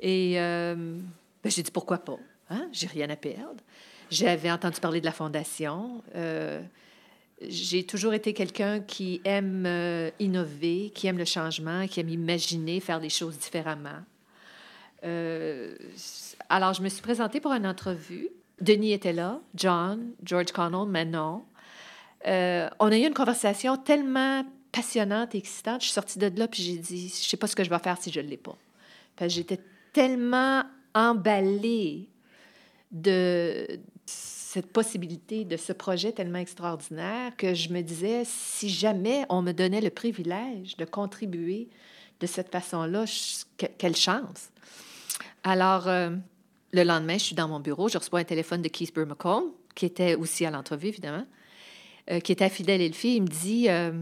Et 0.00 0.34
ben, 0.34 1.50
j'ai 1.50 1.62
dit 1.62 1.70
pourquoi 1.70 1.98
pas 1.98 2.18
hein? 2.50 2.68
J'ai 2.72 2.86
rien 2.86 3.08
à 3.10 3.16
perdre. 3.16 3.62
J'avais 4.12 4.50
entendu 4.50 4.78
parler 4.78 5.00
de 5.00 5.06
la 5.06 5.12
fondation. 5.12 6.02
Euh, 6.14 6.60
j'ai 7.40 7.84
toujours 7.84 8.12
été 8.12 8.34
quelqu'un 8.34 8.80
qui 8.80 9.22
aime 9.24 9.64
euh, 9.66 10.10
innover, 10.20 10.92
qui 10.94 11.06
aime 11.06 11.16
le 11.16 11.24
changement, 11.24 11.86
qui 11.88 11.98
aime 12.00 12.10
imaginer, 12.10 12.78
faire 12.80 13.00
des 13.00 13.08
choses 13.08 13.38
différemment. 13.38 14.00
Euh, 15.04 15.74
alors, 16.48 16.74
je 16.74 16.82
me 16.82 16.88
suis 16.88 17.02
présentée 17.02 17.40
pour 17.40 17.52
une 17.52 17.66
entrevue. 17.66 18.28
Denis 18.60 18.92
était 18.92 19.12
là, 19.12 19.40
John, 19.54 20.12
George 20.22 20.52
Connell, 20.52 20.88
Manon. 20.88 21.44
on 22.24 22.28
a 22.28 22.96
eu 22.96 23.06
une 23.06 23.14
conversation 23.14 23.76
tellement 23.76 24.44
passionnante 24.70 25.34
et 25.34 25.38
excitante. 25.38 25.80
Je 25.80 25.86
suis 25.86 25.94
sortie 25.94 26.18
de 26.18 26.30
là, 26.38 26.46
puis 26.46 26.62
j'ai 26.62 26.76
dit, 26.76 27.08
je 27.08 27.28
sais 27.28 27.36
pas 27.36 27.46
ce 27.46 27.56
que 27.56 27.64
je 27.64 27.70
vais 27.70 27.78
faire 27.78 28.00
si 28.00 28.10
je 28.12 28.20
ne 28.20 28.28
l'ai 28.28 28.36
pas. 28.36 28.56
J'étais 29.26 29.58
tellement 29.92 30.62
emballée 30.94 32.08
de, 32.90 33.66
cette 34.52 34.70
possibilité 34.70 35.44
de 35.44 35.56
ce 35.56 35.72
projet 35.72 36.12
tellement 36.12 36.38
extraordinaire 36.38 37.34
que 37.36 37.54
je 37.54 37.70
me 37.70 37.80
disais, 37.80 38.22
si 38.26 38.68
jamais 38.68 39.24
on 39.30 39.40
me 39.40 39.52
donnait 39.52 39.80
le 39.80 39.90
privilège 39.90 40.76
de 40.76 40.84
contribuer 40.84 41.68
de 42.20 42.26
cette 42.26 42.50
façon-là, 42.52 43.04
quelle 43.78 43.96
chance. 43.96 44.51
Alors, 45.44 45.88
euh, 45.88 46.10
le 46.72 46.84
lendemain, 46.84 47.14
je 47.14 47.24
suis 47.24 47.34
dans 47.34 47.48
mon 47.48 47.60
bureau, 47.60 47.88
je 47.88 47.98
reçois 47.98 48.20
un 48.20 48.24
téléphone 48.24 48.62
de 48.62 48.68
Keith 48.68 48.94
Burmacombe, 48.94 49.50
qui 49.74 49.86
était 49.86 50.14
aussi 50.14 50.46
à 50.46 50.50
l'entrevue, 50.50 50.88
évidemment, 50.88 51.26
euh, 52.10 52.20
qui 52.20 52.32
était 52.32 52.44
à 52.44 52.48
Fidèle 52.48 52.80
Elfie. 52.80 53.16
Il 53.16 53.22
me 53.22 53.28
dit, 53.28 53.68
euh, 53.68 53.92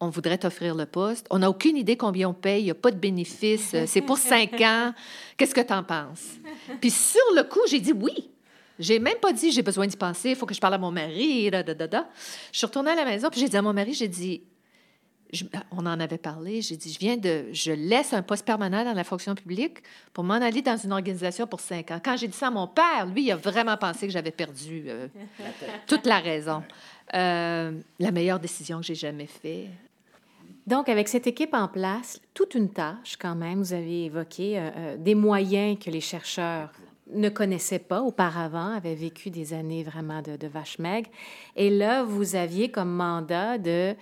on 0.00 0.08
voudrait 0.08 0.38
t'offrir 0.38 0.74
le 0.74 0.86
poste. 0.86 1.26
On 1.30 1.40
n'a 1.40 1.50
aucune 1.50 1.76
idée 1.76 1.96
combien 1.96 2.30
on 2.30 2.34
paye, 2.34 2.62
il 2.62 2.64
n'y 2.64 2.70
a 2.70 2.74
pas 2.74 2.90
de 2.90 2.98
bénéfice, 2.98 3.74
c'est 3.86 4.02
pour 4.02 4.18
cinq 4.18 4.60
ans. 4.60 4.94
Qu'est-ce 5.36 5.54
que 5.54 5.60
tu 5.60 5.72
en 5.72 5.82
penses? 5.82 6.36
Puis 6.80 6.90
sur 6.90 7.20
le 7.34 7.42
coup, 7.42 7.60
j'ai 7.68 7.80
dit 7.80 7.92
oui. 7.92 8.30
J'ai 8.78 8.98
même 8.98 9.16
pas 9.16 9.32
dit 9.32 9.52
j'ai 9.52 9.62
besoin 9.62 9.86
d'y 9.86 9.96
penser, 9.96 10.30
il 10.30 10.36
faut 10.36 10.44
que 10.44 10.52
je 10.52 10.60
parle 10.60 10.74
à 10.74 10.78
mon 10.78 10.90
mari. 10.90 11.50
Da, 11.50 11.62
da, 11.62 11.74
da, 11.74 12.06
Je 12.52 12.58
suis 12.58 12.66
retournée 12.66 12.90
à 12.90 12.94
la 12.94 13.06
maison, 13.06 13.28
puis 13.30 13.40
j'ai 13.40 13.48
dit 13.48 13.56
à 13.56 13.62
mon 13.62 13.72
mari, 13.72 13.94
j'ai 13.94 14.08
dit, 14.08 14.42
on 15.70 15.86
en 15.86 16.00
avait 16.00 16.18
parlé, 16.18 16.62
j'ai 16.62 16.76
dit, 16.76 16.92
je 16.92 16.98
viens 16.98 17.16
de, 17.16 17.46
je 17.52 17.72
laisse 17.72 18.12
un 18.12 18.22
poste 18.22 18.44
permanent 18.44 18.84
dans 18.84 18.92
la 18.92 19.04
fonction 19.04 19.34
publique 19.34 19.78
pour 20.12 20.24
m'en 20.24 20.34
aller 20.34 20.62
dans 20.62 20.76
une 20.76 20.92
organisation 20.92 21.46
pour 21.46 21.60
cinq 21.60 21.90
ans. 21.90 22.00
Quand 22.02 22.16
j'ai 22.16 22.28
dit 22.28 22.36
ça 22.36 22.48
à 22.48 22.50
mon 22.50 22.66
père, 22.66 23.06
lui, 23.06 23.24
il 23.24 23.32
a 23.32 23.36
vraiment 23.36 23.76
pensé 23.76 24.06
que 24.06 24.12
j'avais 24.12 24.30
perdu 24.30 24.84
euh, 24.86 25.08
toute 25.86 26.06
la 26.06 26.18
raison. 26.18 26.62
Euh, 27.14 27.72
la 27.98 28.10
meilleure 28.10 28.40
décision 28.40 28.80
que 28.80 28.86
j'ai 28.86 28.94
jamais 28.94 29.26
faite. 29.26 29.68
Donc, 30.66 30.88
avec 30.88 31.06
cette 31.06 31.28
équipe 31.28 31.54
en 31.54 31.68
place, 31.68 32.20
toute 32.34 32.54
une 32.54 32.70
tâche 32.70 33.16
quand 33.18 33.36
même, 33.36 33.58
vous 33.58 33.72
avez 33.72 34.06
évoqué 34.06 34.54
euh, 34.56 34.96
des 34.96 35.14
moyens 35.14 35.78
que 35.78 35.90
les 35.90 36.00
chercheurs 36.00 36.70
ne 37.12 37.28
connaissait 37.28 37.78
pas 37.78 38.02
auparavant, 38.02 38.74
avait 38.74 38.96
vécu 38.96 39.30
des 39.30 39.54
années 39.54 39.84
vraiment 39.84 40.22
de, 40.22 40.36
de 40.36 40.46
vache 40.48 40.80
maigre. 40.80 41.08
Et 41.54 41.70
là, 41.70 42.02
vous 42.02 42.34
aviez 42.34 42.68
comme 42.68 42.90
mandat 42.90 43.58
de, 43.58 43.94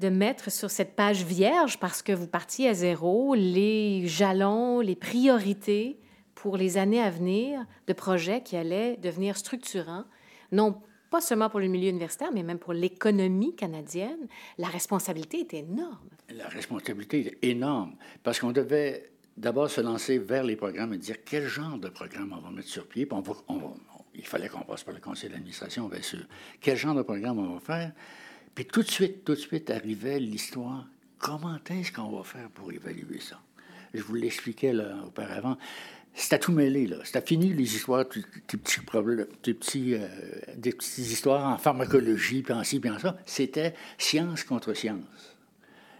de 0.00 0.08
mettre 0.08 0.50
sur 0.50 0.70
cette 0.70 0.94
page 0.94 1.24
vierge, 1.24 1.78
parce 1.78 2.02
que 2.02 2.12
vous 2.12 2.26
partiez 2.26 2.68
à 2.68 2.74
zéro, 2.74 3.34
les 3.34 4.06
jalons, 4.06 4.80
les 4.80 4.96
priorités 4.96 5.98
pour 6.34 6.56
les 6.56 6.76
années 6.76 7.00
à 7.00 7.10
venir 7.10 7.64
de 7.86 7.92
projets 7.92 8.42
qui 8.42 8.56
allaient 8.56 8.96
devenir 8.98 9.36
structurants, 9.36 10.04
non 10.52 10.80
pas 11.08 11.20
seulement 11.20 11.48
pour 11.48 11.60
le 11.60 11.68
milieu 11.68 11.88
universitaire, 11.88 12.30
mais 12.32 12.42
même 12.42 12.58
pour 12.58 12.72
l'économie 12.72 13.54
canadienne. 13.54 14.28
La 14.58 14.66
responsabilité 14.66 15.40
est 15.40 15.54
énorme. 15.54 16.08
La 16.28 16.48
responsabilité 16.48 17.38
est 17.42 17.48
énorme, 17.48 17.94
parce 18.22 18.40
qu'on 18.40 18.52
devait 18.52 19.10
d'abord 19.36 19.70
se 19.70 19.80
lancer 19.80 20.18
vers 20.18 20.44
les 20.44 20.56
programmes 20.56 20.94
et 20.94 20.98
dire 20.98 21.24
quel 21.24 21.46
genre 21.46 21.78
de 21.78 21.88
programme 21.88 22.34
on 22.36 22.40
va 22.40 22.50
mettre 22.50 22.68
sur 22.68 22.86
pied. 22.86 23.08
Il 24.14 24.26
fallait 24.26 24.48
qu'on 24.48 24.60
passe 24.60 24.82
par 24.82 24.94
le 24.94 25.00
conseil 25.00 25.30
d'administration, 25.30 25.88
bien 25.88 26.02
sûr. 26.02 26.26
Quel 26.60 26.76
genre 26.76 26.94
de 26.94 27.02
programme 27.02 27.38
on 27.38 27.54
va 27.54 27.60
faire? 27.60 27.92
Puis 28.56 28.64
tout 28.64 28.82
de 28.82 28.90
suite, 28.90 29.22
tout 29.22 29.34
de 29.34 29.38
suite 29.38 29.70
arrivait 29.70 30.18
l'histoire. 30.18 30.88
Comment 31.18 31.58
est-ce 31.68 31.92
qu'on 31.92 32.10
va 32.10 32.24
faire 32.24 32.48
pour 32.48 32.72
évaluer 32.72 33.20
ça? 33.20 33.38
Je 33.92 34.02
vous 34.02 34.14
l'expliquais 34.14 34.72
là, 34.72 34.96
auparavant. 35.06 35.58
C'était 36.14 36.38
tout 36.38 36.52
mêlé, 36.52 36.86
là. 36.86 36.96
C'était 37.04 37.20
fini, 37.20 37.52
les 37.52 37.76
histoires, 37.76 38.06
des 38.06 38.22
petits 38.56 38.80
problèmes, 38.80 39.26
des, 39.42 39.52
petits, 39.52 39.94
euh, 39.94 40.08
des 40.56 40.72
petites 40.72 40.98
histoires 40.98 41.46
en 41.52 41.58
pharmacologie, 41.58 42.42
puis 42.42 42.54
en 42.54 42.64
ci, 42.64 42.80
puis 42.80 42.88
en 42.88 42.98
ça. 42.98 43.18
C'était 43.26 43.74
science 43.98 44.42
contre 44.42 44.72
science. 44.72 45.36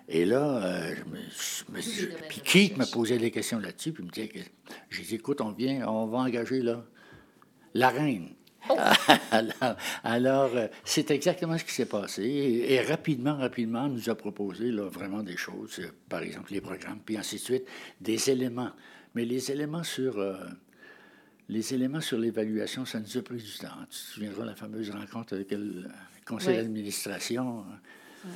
Et 0.09 0.25
là, 0.25 0.65
euh, 0.65 0.95
je 0.97 1.73
me. 1.73 2.29
Puis 2.29 2.41
Keith 2.41 2.79
me 2.79 2.91
posait 2.91 3.19
des 3.19 3.31
questions 3.31 3.59
là-dessus, 3.59 3.93
puis 3.93 4.03
me 4.03 4.09
disait 4.09 4.29
que... 4.29 4.39
J'ai 4.89 5.03
dit, 5.03 5.17
écoute, 5.17 5.43
on 5.43 5.53
vient, 5.53 5.87
on 5.87 6.07
va 6.07 6.19
engager, 6.19 6.63
là, 6.63 6.87
la 7.75 7.91
reine. 7.91 8.31
Oh. 8.69 8.77
alors, 10.05 10.51
euh, 10.55 10.69
c'est 10.85 11.11
exactement 11.11 11.57
ce 11.59 11.65
qui 11.65 11.73
s'est 11.73 11.87
passé. 11.87 12.25
Et, 12.69 12.81
rapidement, 12.81 13.37
rapidement, 13.37 13.89
nous 13.89 14.11
a 14.11 14.15
proposé 14.15 14.71
là, 14.71 14.89
vraiment 14.89 15.23
des 15.23 15.37
choses, 15.37 15.79
euh, 15.81 15.91
par 16.09 16.23
exemple 16.23 16.53
les 16.53 16.61
programmes, 16.61 17.01
puis 17.05 17.17
ainsi 17.17 17.37
de 17.37 17.41
suite, 17.41 17.65
des 18.01 18.31
éléments. 18.31 18.73
Mais 19.15 19.25
les 19.25 19.51
éléments 19.51 19.85
sur... 19.85 20.23
les 21.49 21.75
éléments 21.75 22.03
sur 22.03 22.19
l'évaluation, 22.19 22.85
ça 22.85 23.01
nous 23.01 23.17
a 23.17 23.23
pris 23.23 23.37
du 23.37 23.59
temps. 23.59 23.69
Tu 23.83 23.89
te 23.89 23.95
souviendras 23.95 24.43
de 24.43 24.49
la 24.49 24.55
fameuse 24.55 24.91
rencontre 24.91 25.35
avec 25.35 25.51
le 25.53 25.85
conseil 26.27 26.57
d'administration. 26.57 27.61
Hein? 27.61 28.29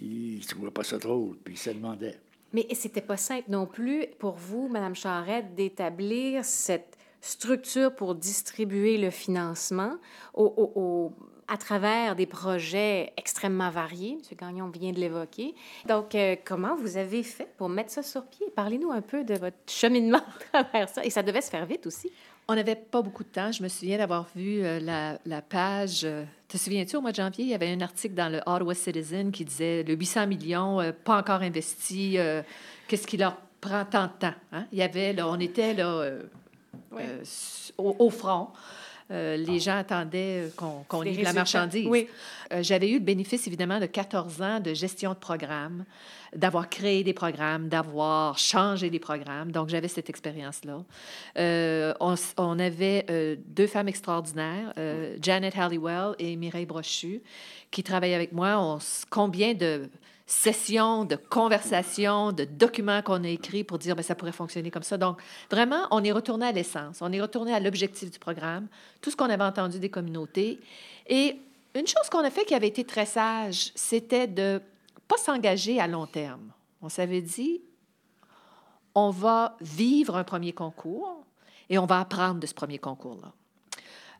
il 0.00 0.38
ne 0.38 0.44
trouvait 0.44 0.70
pas 0.70 0.84
ça 0.84 0.98
drôle, 0.98 1.36
puis 1.44 1.54
il 1.54 1.58
se 1.58 1.70
demandait. 1.70 2.18
Mais 2.52 2.66
c'était 2.72 3.00
pas 3.00 3.16
simple 3.16 3.50
non 3.50 3.66
plus 3.66 4.06
pour 4.18 4.34
vous, 4.34 4.68
Madame 4.68 4.94
Charette, 4.94 5.54
d'établir 5.54 6.44
cette 6.44 6.93
structure 7.24 7.94
pour 7.94 8.14
distribuer 8.14 8.98
le 8.98 9.10
financement 9.10 9.94
au, 10.34 11.12
à 11.48 11.56
travers 11.56 12.16
des 12.16 12.26
projets 12.26 13.12
extrêmement 13.16 13.70
variés. 13.70 14.12
M. 14.12 14.36
Gagnon 14.38 14.68
vient 14.68 14.92
de 14.92 15.00
l'évoquer. 15.00 15.54
Donc, 15.86 16.14
euh, 16.14 16.36
comment 16.44 16.76
vous 16.76 16.96
avez 16.96 17.22
fait 17.22 17.48
pour 17.56 17.68
mettre 17.68 17.90
ça 17.90 18.02
sur 18.02 18.26
pied? 18.26 18.46
Parlez-nous 18.54 18.90
un 18.90 19.00
peu 19.00 19.24
de 19.24 19.34
votre 19.34 19.56
cheminement 19.66 20.20
à 20.52 20.64
travers 20.64 20.88
ça. 20.88 21.04
Et 21.04 21.10
ça 21.10 21.22
devait 21.22 21.40
se 21.40 21.50
faire 21.50 21.64
vite 21.66 21.86
aussi. 21.86 22.10
On 22.46 22.54
n'avait 22.54 22.76
pas 22.76 23.00
beaucoup 23.00 23.24
de 23.24 23.28
temps. 23.28 23.52
Je 23.52 23.62
me 23.62 23.68
souviens 23.68 23.96
d'avoir 23.96 24.26
vu 24.36 24.62
euh, 24.62 24.78
la, 24.80 25.18
la, 25.24 25.40
page. 25.40 26.02
Euh, 26.04 26.24
te 26.46 26.58
souviens-tu, 26.58 26.96
au 26.96 27.00
mois 27.00 27.12
de 27.12 27.16
janvier, 27.16 27.44
il 27.44 27.50
y 27.50 27.54
avait 27.54 27.72
un 27.72 27.80
article 27.80 28.14
dans 28.14 28.30
le 28.30 28.38
Ottawa 28.46 28.74
Citizen 28.74 29.32
qui 29.32 29.46
disait 29.46 29.82
le 29.82 29.94
800 29.94 30.26
millions, 30.26 30.92
pas 31.04 31.18
encore 31.18 31.40
investi, 31.40 32.18
qu'est-ce 32.86 33.06
qui 33.06 33.16
leur 33.16 33.36
prend 33.62 33.86
tant 33.86 34.06
de 34.06 34.12
temps? 34.18 34.34
Hein? 34.52 34.66
Il 34.72 34.78
y 34.78 34.82
avait, 34.82 35.14
là, 35.14 35.26
on 35.26 35.40
était 35.40 35.72
là, 35.72 36.06
au, 37.78 38.10
front. 38.10 38.48
les 39.10 39.60
gens 39.60 39.78
attendaient 39.78 40.50
qu'on 40.56 41.00
livre 41.02 41.22
la 41.22 41.32
marchandise. 41.32 41.86
Oui. 41.88 42.08
J'avais 42.60 42.90
eu 42.90 42.94
le 42.94 43.04
bénéfice, 43.04 43.46
évidemment, 43.46 43.80
de 43.80 43.86
14 43.86 44.42
ans 44.42 44.60
de 44.60 44.74
gestion 44.74 45.10
de 45.10 45.18
programme 45.18 45.84
d'avoir 46.34 46.68
créé 46.68 47.04
des 47.04 47.12
programmes, 47.12 47.68
d'avoir 47.68 48.38
changé 48.38 48.90
des 48.90 48.98
programmes. 48.98 49.52
Donc, 49.52 49.68
j'avais 49.68 49.88
cette 49.88 50.10
expérience-là. 50.10 50.82
Euh, 51.38 51.94
on, 52.00 52.58
avait 52.58 53.06
euh, 53.10 53.36
deux 53.46 53.66
femmes 53.66 53.88
extraordinaires, 53.88 54.72
euh, 54.78 55.16
Janet 55.20 55.56
Halliwell 55.56 56.14
et 56.18 56.36
Mireille 56.36 56.66
Brochu, 56.66 57.22
qui 57.70 57.82
travaillaient 57.82 58.14
avec 58.14 58.32
moi. 58.32 58.78
Combien 59.10 59.54
de 59.54 59.88
sessions, 60.26 61.04
de 61.04 61.16
conversations, 61.16 62.32
de 62.32 62.44
documents 62.44 63.02
qu'on 63.02 63.24
a 63.24 63.28
écrits 63.28 63.62
pour 63.62 63.78
dire 63.78 63.92
que 63.92 63.98
ben, 63.98 64.02
ça 64.02 64.14
pourrait 64.14 64.32
fonctionner 64.32 64.70
comme 64.70 64.82
ça. 64.82 64.96
Donc, 64.96 65.20
vraiment, 65.50 65.86
on 65.90 66.02
est 66.02 66.12
retourné 66.12 66.46
à 66.46 66.52
l'essence. 66.52 66.98
On 67.02 67.12
est 67.12 67.20
retourné 67.20 67.52
à 67.52 67.60
l'objectif 67.60 68.10
du 68.10 68.18
programme, 68.18 68.66
tout 69.02 69.10
ce 69.10 69.16
qu'on 69.16 69.28
avait 69.28 69.44
entendu 69.44 69.78
des 69.78 69.90
communautés. 69.90 70.60
Et 71.06 71.36
une 71.74 71.86
chose 71.86 72.08
qu'on 72.10 72.24
a 72.24 72.30
fait 72.30 72.44
qui 72.44 72.54
avait 72.54 72.68
été 72.68 72.84
très 72.84 73.04
sage, 73.04 73.72
c'était 73.74 74.26
de 74.26 74.60
pas 75.08 75.16
s'engager 75.16 75.80
à 75.80 75.86
long 75.86 76.06
terme. 76.06 76.52
On 76.82 76.88
s'avait 76.88 77.22
dit, 77.22 77.62
on 78.94 79.10
va 79.10 79.56
vivre 79.60 80.16
un 80.16 80.24
premier 80.24 80.52
concours 80.52 81.24
et 81.68 81.78
on 81.78 81.86
va 81.86 82.00
apprendre 82.00 82.40
de 82.40 82.46
ce 82.46 82.54
premier 82.54 82.78
concours-là. 82.78 83.32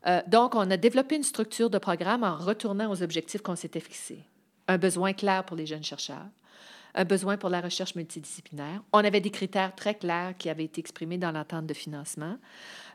Euh, 0.06 0.22
donc, 0.26 0.54
on 0.54 0.70
a 0.70 0.76
développé 0.76 1.16
une 1.16 1.22
structure 1.22 1.70
de 1.70 1.78
programme 1.78 2.24
en 2.24 2.36
retournant 2.36 2.90
aux 2.90 3.02
objectifs 3.02 3.42
qu'on 3.42 3.56
s'était 3.56 3.80
fixés. 3.80 4.22
Un 4.68 4.78
besoin 4.78 5.12
clair 5.12 5.44
pour 5.44 5.56
les 5.56 5.66
jeunes 5.66 5.84
chercheurs, 5.84 6.26
un 6.94 7.04
besoin 7.04 7.36
pour 7.36 7.50
la 7.50 7.60
recherche 7.60 7.94
multidisciplinaire. 7.94 8.82
On 8.92 8.98
avait 8.98 9.20
des 9.20 9.30
critères 9.30 9.74
très 9.74 9.94
clairs 9.94 10.34
qui 10.38 10.48
avaient 10.48 10.64
été 10.64 10.80
exprimés 10.80 11.18
dans 11.18 11.32
l'entente 11.32 11.66
de 11.66 11.74
financement. 11.74 12.36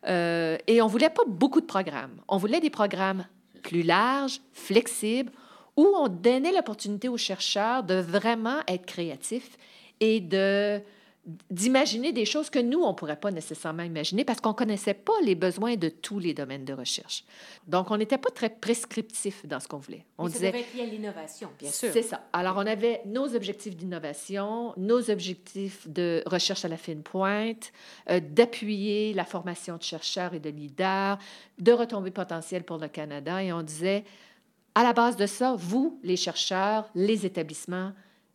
Euh, 0.08 0.58
et 0.68 0.82
on 0.82 0.86
ne 0.86 0.92
voulait 0.92 1.10
pas 1.10 1.24
beaucoup 1.28 1.62
de 1.62 1.66
programmes. 1.66 2.22
On 2.28 2.38
voulait 2.38 2.62
des 2.62 2.70
programmes 2.70 3.26
plus 3.62 3.84
larges, 3.84 4.40
flexibles, 4.54 5.32
où 5.80 5.88
on 5.96 6.10
donnait 6.10 6.52
l'opportunité 6.52 7.08
aux 7.08 7.16
chercheurs 7.16 7.84
de 7.84 7.96
vraiment 7.96 8.60
être 8.68 8.86
créatifs 8.86 9.58
et 10.02 10.20
de 10.20 10.82
d'imaginer 11.52 12.12
des 12.12 12.26
choses 12.26 12.50
que 12.50 12.58
nous, 12.58 12.80
on 12.80 12.90
ne 12.90 12.94
pourrait 12.94 13.20
pas 13.20 13.30
nécessairement 13.30 13.84
imaginer 13.84 14.26
parce 14.26 14.42
qu'on 14.42 14.50
ne 14.50 14.56
connaissait 14.56 14.96
pas 14.96 15.14
les 15.24 15.36
besoins 15.36 15.76
de 15.76 15.90
tous 15.90 16.18
les 16.18 16.34
domaines 16.34 16.66
de 16.66 16.74
recherche. 16.74 17.24
Donc, 17.68 17.92
on 17.92 17.98
n'était 17.98 18.18
pas 18.18 18.32
très 18.32 18.50
prescriptif 18.50 19.46
dans 19.46 19.60
ce 19.60 19.68
qu'on 19.68 19.78
voulait. 19.78 20.06
On 20.18 20.24
Mais 20.24 20.30
ça 20.32 20.38
disait, 20.38 20.52
devait 20.52 20.62
être 20.62 20.74
lié 20.74 20.82
à 20.82 20.86
l'innovation, 20.86 21.50
bien 21.60 21.70
sûr. 21.70 21.92
C'est 21.94 22.02
ça. 22.02 22.22
Alors, 22.34 22.56
on 22.58 22.66
avait 22.66 23.02
nos 23.06 23.36
objectifs 23.36 23.76
d'innovation, 23.76 24.74
nos 24.78 25.12
objectifs 25.12 25.88
de 25.88 26.24
recherche 26.26 26.66
à 26.66 26.68
la 26.68 26.78
fine 26.78 27.04
pointe, 27.04 27.74
euh, 28.10 28.20
d'appuyer 28.20 29.14
la 29.14 29.26
formation 29.26 29.78
de 29.78 29.84
chercheurs 29.84 30.34
et 30.34 30.40
de 30.40 30.50
leaders, 30.50 31.20
de 31.60 31.72
retombées 31.74 32.12
potentielles 32.12 32.64
pour 32.64 32.78
le 32.78 32.88
Canada, 32.88 33.44
et 33.44 33.54
on 33.54 33.62
disait, 33.62 34.04
à 34.76 34.84
la 34.84 34.94
base 34.94 35.16
de 35.16 35.26
ça, 35.26 35.56
vous, 35.58 36.00
les 36.04 36.18
chercheurs, 36.18 36.90
les 36.96 37.26
établissements, 37.26 37.94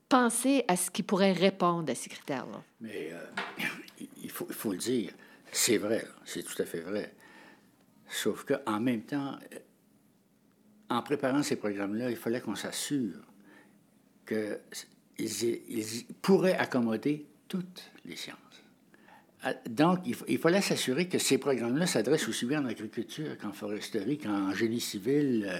pensez 0.08 0.64
à 0.68 0.76
ce 0.76 0.90
qui 0.90 1.02
pourrait 1.02 1.32
répondre 1.32 1.90
à 1.90 1.94
ces 1.94 2.10
critères-là. 2.10 2.62
Mais 2.80 3.10
euh, 3.12 4.06
il, 4.22 4.30
faut, 4.30 4.72
le 4.72 4.78
dire, 4.78 5.12
c'est 5.52 5.78
vrai, 5.78 6.06
c'est 6.24 6.42
tout 6.42 6.60
à 6.60 6.64
fait 6.64 6.80
vrai. 6.80 7.14
Sauf 8.08 8.44
qu'en 8.44 8.80
même 8.80 9.02
temps, 9.02 9.38
en 10.90 11.02
préparant 11.02 11.42
ces 11.42 11.56
programmes-là, 11.56 12.10
il 12.10 12.16
fallait 12.16 12.40
qu'on 12.40 12.54
s'assure 12.54 13.16
qu'ils 14.26 14.58
ils 15.18 16.04
pourraient 16.22 16.56
accommoder 16.56 17.26
toutes 17.48 17.90
les 18.04 18.16
sciences. 18.16 18.38
Ah, 19.46 19.52
donc, 19.68 19.98
il, 20.06 20.38
fallait 20.38 20.62
s'assurer 20.62 21.06
que 21.06 21.18
ces 21.18 21.36
programmes-là 21.36 21.86
s'adressent 21.86 22.28
aussi 22.28 22.46
bien 22.46 22.62
en 22.62 22.66
agriculture 22.66 23.36
qu'en 23.36 23.52
foresterie, 23.52 24.16
qu'en 24.16 24.54
génie 24.54 24.80
civil, 24.80 25.46
euh, 25.46 25.58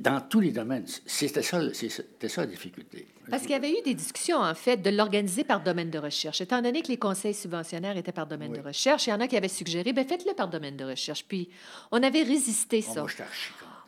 dans 0.00 0.20
tous 0.20 0.40
les 0.40 0.50
domaines. 0.50 0.86
C'était 1.04 1.42
ça, 1.42 1.60
c'était 1.74 2.28
ça 2.28 2.40
la 2.40 2.46
difficulté. 2.46 3.06
Parce 3.30 3.42
qu'il 3.42 3.52
y 3.52 3.54
avait 3.54 3.70
eu 3.70 3.82
des 3.84 3.94
discussions, 3.94 4.38
en 4.38 4.54
fait, 4.54 4.78
de 4.78 4.90
l'organiser 4.90 5.44
par 5.44 5.62
domaine 5.62 5.90
de 5.90 5.98
recherche. 5.98 6.40
Étant 6.40 6.62
donné 6.62 6.82
que 6.82 6.88
les 6.88 6.96
conseils 6.96 7.34
subventionnaires 7.34 7.96
étaient 7.96 8.10
par 8.10 8.26
domaine 8.26 8.52
de 8.52 8.60
recherche, 8.60 9.06
il 9.06 9.10
y 9.10 9.12
en 9.12 9.20
a 9.20 9.28
qui 9.28 9.36
avaient 9.36 9.46
suggéré, 9.46 9.92
bien, 9.92 10.04
faites-le 10.04 10.34
par 10.34 10.48
domaine 10.48 10.76
de 10.76 10.84
recherche. 10.84 11.24
Puis, 11.28 11.50
on 11.92 12.02
avait 12.02 12.22
résisté 12.22 12.80
ça. 12.80 13.04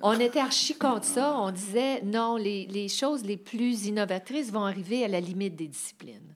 on 0.03 0.21
était 0.21 0.39
archi 0.39 0.77
contre 0.77 1.07
ça. 1.07 1.35
On 1.39 1.51
disait, 1.51 2.03
non, 2.03 2.37
les, 2.37 2.67
les, 2.67 2.89
choses 2.89 3.25
les 3.25 3.39
plus 3.39 3.87
innovatrices 3.87 4.53
vont 4.53 4.65
arriver 4.65 5.05
à 5.05 5.09
la 5.09 5.19
limite 5.19 5.57
des 5.57 5.69
disciplines. 5.69 6.35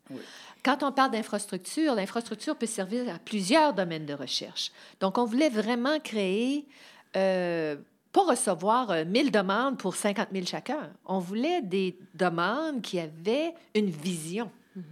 Quand 0.64 0.83
on 0.83 0.90
parle 0.90 1.11
d'infrastructure, 1.12 1.94
l'infrastructure 1.94 2.57
peut 2.57 2.66
servir 2.66 3.14
à 3.14 3.18
plusieurs 3.18 3.74
domaines 3.74 4.07
de 4.07 4.14
recherche. 4.14 4.72
Donc, 5.00 5.18
on 5.18 5.26
voulait 5.26 5.50
vraiment 5.50 6.00
créer... 6.00 6.66
Euh, 7.14 7.76
pas 8.16 8.31
recevoir 8.31 9.05
1000 9.05 9.26
euh, 9.26 9.31
demandes 9.31 9.79
pour 9.79 9.94
50 9.94 10.29
000 10.33 10.46
chacun. 10.46 10.90
On 11.05 11.18
voulait 11.18 11.61
des 11.61 11.98
demandes 12.14 12.81
qui 12.81 12.98
avaient 12.98 13.52
une 13.74 13.90
vision. 13.90 14.50
Mm-hmm. 14.76 14.83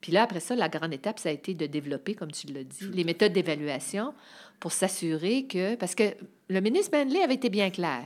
Puis 0.00 0.12
là, 0.12 0.22
après 0.22 0.38
ça, 0.38 0.54
la 0.54 0.68
grande 0.68 0.94
étape, 0.94 1.18
ça 1.18 1.30
a 1.30 1.32
été 1.32 1.52
de 1.54 1.66
développer, 1.66 2.14
comme 2.14 2.30
tu 2.30 2.46
l'as 2.46 2.62
dit, 2.62 2.88
les 2.92 3.02
méthodes 3.02 3.32
d'évaluation 3.32 4.14
pour 4.60 4.70
s'assurer 4.70 5.46
que... 5.46 5.74
Parce 5.74 5.96
que 5.96 6.14
le 6.48 6.60
ministre 6.60 6.96
Manley 6.96 7.20
avait 7.22 7.34
été 7.34 7.50
bien 7.50 7.70
clair. 7.70 8.04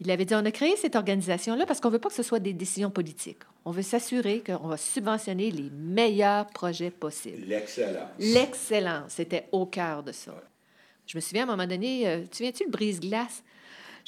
Il 0.00 0.10
avait 0.10 0.24
dit, 0.24 0.34
on 0.34 0.44
a 0.44 0.50
créé 0.50 0.74
cette 0.76 0.96
organisation-là 0.96 1.66
parce 1.66 1.80
qu'on 1.80 1.88
ne 1.88 1.94
veut 1.94 1.98
pas 1.98 2.08
que 2.08 2.14
ce 2.14 2.22
soit 2.22 2.38
des 2.38 2.54
décisions 2.54 2.90
politiques. 2.90 3.42
On 3.66 3.72
veut 3.72 3.82
s'assurer 3.82 4.42
qu'on 4.42 4.68
va 4.68 4.78
subventionner 4.78 5.50
les 5.50 5.70
meilleurs 5.70 6.46
projets 6.46 6.90
possibles. 6.90 7.44
L'excellence. 7.46 8.10
L'excellence, 8.18 9.12
c'était 9.12 9.48
au 9.52 9.66
cœur 9.66 10.02
de 10.02 10.12
ça. 10.12 10.34
Je 11.06 11.16
me 11.16 11.20
souviens, 11.20 11.42
à 11.42 11.52
un 11.52 11.56
moment 11.56 11.68
donné, 11.68 12.08
euh, 12.08 12.24
tu 12.30 12.42
viens-tu 12.42 12.64
le 12.64 12.70
brise-glace? 12.70 13.42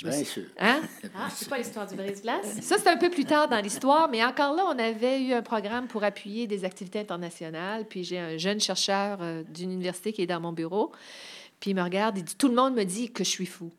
Bien 0.08 0.24
sûr. 0.24 0.44
Hein? 0.58 0.80
Ah, 1.16 1.28
c'est 1.34 1.48
pas 1.48 1.58
l'histoire 1.58 1.86
du 1.86 1.94
brise-glace? 1.96 2.46
Ça, 2.62 2.76
c'est 2.78 2.88
un 2.88 2.96
peu 2.96 3.10
plus 3.10 3.24
tard 3.24 3.48
dans 3.48 3.60
l'histoire, 3.60 4.08
mais 4.08 4.24
encore 4.24 4.54
là, 4.54 4.64
on 4.66 4.78
avait 4.78 5.20
eu 5.22 5.32
un 5.32 5.42
programme 5.42 5.86
pour 5.88 6.04
appuyer 6.04 6.46
des 6.46 6.64
activités 6.64 7.00
internationales. 7.00 7.84
Puis 7.88 8.04
j'ai 8.04 8.18
un 8.18 8.36
jeune 8.38 8.60
chercheur 8.60 9.18
euh, 9.20 9.42
d'une 9.48 9.72
université 9.72 10.12
qui 10.12 10.22
est 10.22 10.26
dans 10.26 10.40
mon 10.40 10.52
bureau. 10.52 10.92
Puis 11.60 11.70
il 11.72 11.74
me 11.74 11.82
regarde, 11.82 12.16
il 12.18 12.24
dit 12.24 12.36
Tout 12.36 12.48
le 12.48 12.54
monde 12.54 12.74
me 12.74 12.84
dit 12.84 13.10
que 13.12 13.24
je 13.24 13.28
suis 13.30 13.46
fou. 13.46 13.70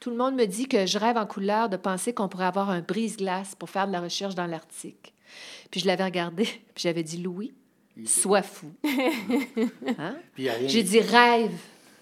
Tout 0.00 0.10
le 0.10 0.16
monde 0.16 0.34
me 0.34 0.44
dit 0.46 0.68
que 0.68 0.86
je 0.86 0.98
rêve 0.98 1.16
en 1.16 1.26
couleur 1.26 1.68
de 1.68 1.76
penser 1.76 2.12
qu'on 2.12 2.28
pourrait 2.28 2.44
avoir 2.46 2.70
un 2.70 2.80
brise-glace 2.80 3.54
pour 3.54 3.70
faire 3.70 3.86
de 3.86 3.92
la 3.92 4.00
recherche 4.00 4.34
dans 4.34 4.46
l'Arctique. 4.46 5.14
Puis 5.70 5.80
je 5.80 5.86
l'avais 5.86 6.04
regardé, 6.04 6.44
puis 6.74 6.82
j'avais 6.82 7.02
dit 7.02 7.16
Louis, 7.18 7.52
sois 8.04 8.42
fou. 8.42 8.70
Hein? 9.98 10.16
Puis 10.34 10.42
il 10.42 10.44
y 10.44 10.48
a 10.48 10.54
rien- 10.54 10.68
J'ai 10.68 10.82
dit 10.82 11.00
Rêve, 11.00 11.50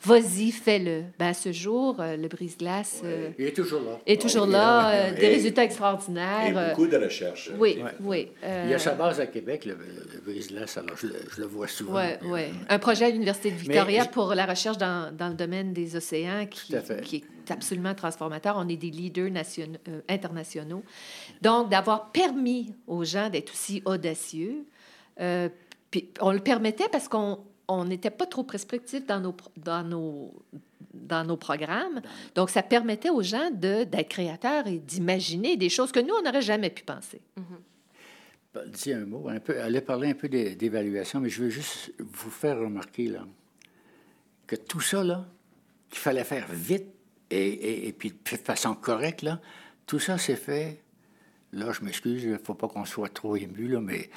vas-y, 0.07 0.51
fais-le. 0.51 1.05
Ben, 1.19 1.29
à 1.29 1.35
ce 1.35 1.53
jour, 1.53 1.97
euh, 2.01 2.17
le 2.17 2.29
brise-glace 2.29 3.01
euh, 3.05 3.31
Il 3.39 3.47
est 3.47 3.53
toujours 3.57 3.81
là. 3.83 3.99
est 4.07 4.21
toujours 4.21 4.45
Ouais, 4.47 4.53
là, 4.53 4.91
euh, 4.91 5.15
des 5.15 5.29
résultats 5.29 5.65
extraordinaires. 5.65 6.71
beaucoup 6.71 6.87
de 6.87 6.97
recherches. 6.97 7.51
oui, 7.59 7.79
Ouais. 7.83 7.91
oui. 8.01 8.29
Il 8.65 8.71
y 8.71 8.75
a 8.75 8.79
sa 8.79 8.95
base 8.95 9.21
à 9.21 9.27
Québec, 9.27 9.65
le, 9.65 9.73
le 10.13 10.21
brise-glace, 10.21 10.77
alors 10.79 10.97
je 10.97 11.07
le, 11.09 11.15
je 11.35 11.41
le 11.41 11.47
vois 11.47 11.69
souvent. 11.69 11.95
ouais, 11.95 12.19
ouais. 12.25 12.51
Un 12.69 12.79
projet 12.79 13.07
à 13.07 13.11
l'Université 13.11 13.51
de 13.51 13.57
Victoria 13.57 14.05
pour 14.07 14.35
la 14.35 14.47
recherche 14.47 14.79
dans, 14.79 15.15
dans 15.17 15.29
le 15.29 15.35
domaine 15.35 15.73
des 15.73 15.97
océans 15.97 16.47
qui, 16.47 16.75
est 16.75 17.25
absolument 17.51 17.95
transformateur. 17.95 18.55
On 18.59 18.69
est 18.69 18.77
des 18.77 18.91
leaders 18.91 19.31
nation- 19.31 19.67
euh, 19.89 20.01
internationaux. 20.09 20.83
Donc, 21.43 21.69
d'avoir 21.71 22.11
permis 22.11 22.73
aux 22.87 23.05
gens 23.05 23.29
d'être 23.29 23.53
aussi 23.53 23.83
audacieux, 23.85 24.65
euh, 25.21 25.49
puis 25.91 26.09
on 26.21 26.33
le 26.33 26.39
permettait 26.41 26.89
parce 26.91 27.07
qu'on 27.07 27.39
on 27.69 27.85
n'était 27.85 28.11
pas 28.11 28.27
trop 28.27 28.43
prescriptif 28.45 29.07
dans 29.07 29.21
nos, 29.21 29.35
dans 29.57 29.83
nos, 29.83 30.35
dans 30.93 31.25
nos 31.25 31.37
programmes. 31.37 32.03
Donc, 32.35 32.51
ça 32.51 32.63
permettait 32.63 33.11
aux 33.11 33.23
gens 33.23 33.51
d'être 33.51 34.09
créateurs 34.09 34.67
et 34.67 34.79
d'imaginer 34.79 35.57
des 35.57 35.69
choses 35.71 35.91
que 35.93 36.01
nous, 36.01 36.15
on 36.15 36.23
n'aurait 36.23 36.43
jamais 36.43 36.71
pu 36.71 36.83
penser. 36.85 37.21
Dis 38.69 38.93
un 38.93 39.05
mot, 39.05 39.29
allez 39.29 39.81
parler 39.81 40.11
un 40.11 40.15
peu 40.15 40.29
d'é- 40.29 40.55
d'évaluation, 40.55 41.19
mais 41.21 41.29
je 41.29 41.43
veux 41.43 41.51
juste 41.51 41.93
vous 41.99 42.31
faire 42.31 42.57
remarquer 42.61 43.09
là, 43.09 43.27
que 44.47 44.55
tout 44.55 44.81
ça, 44.81 45.03
là, 45.03 45.27
qu'il 45.91 45.99
fallait 45.99 46.23
faire 46.23 46.47
vite 46.53 46.87
et, 47.31 47.37
et, 47.49 47.89
et 47.89 47.93
puis 47.93 48.11
de 48.11 48.37
façon 48.37 48.75
correcte, 48.77 49.23
là, 49.23 49.41
tout 49.87 49.99
ça 49.99 50.19
s'est 50.19 50.37
fait, 50.37 50.84
là, 51.55 51.73
je 51.73 51.85
m'excuse, 51.85 52.25
il 52.25 52.33
ne 52.33 52.39
faut 52.39 52.55
pas 52.55 52.69
qu'on 52.69 52.85
soit 52.85 53.09
trop 53.13 53.37
ému, 53.37 53.69
là, 53.69 53.81
mais 53.81 54.11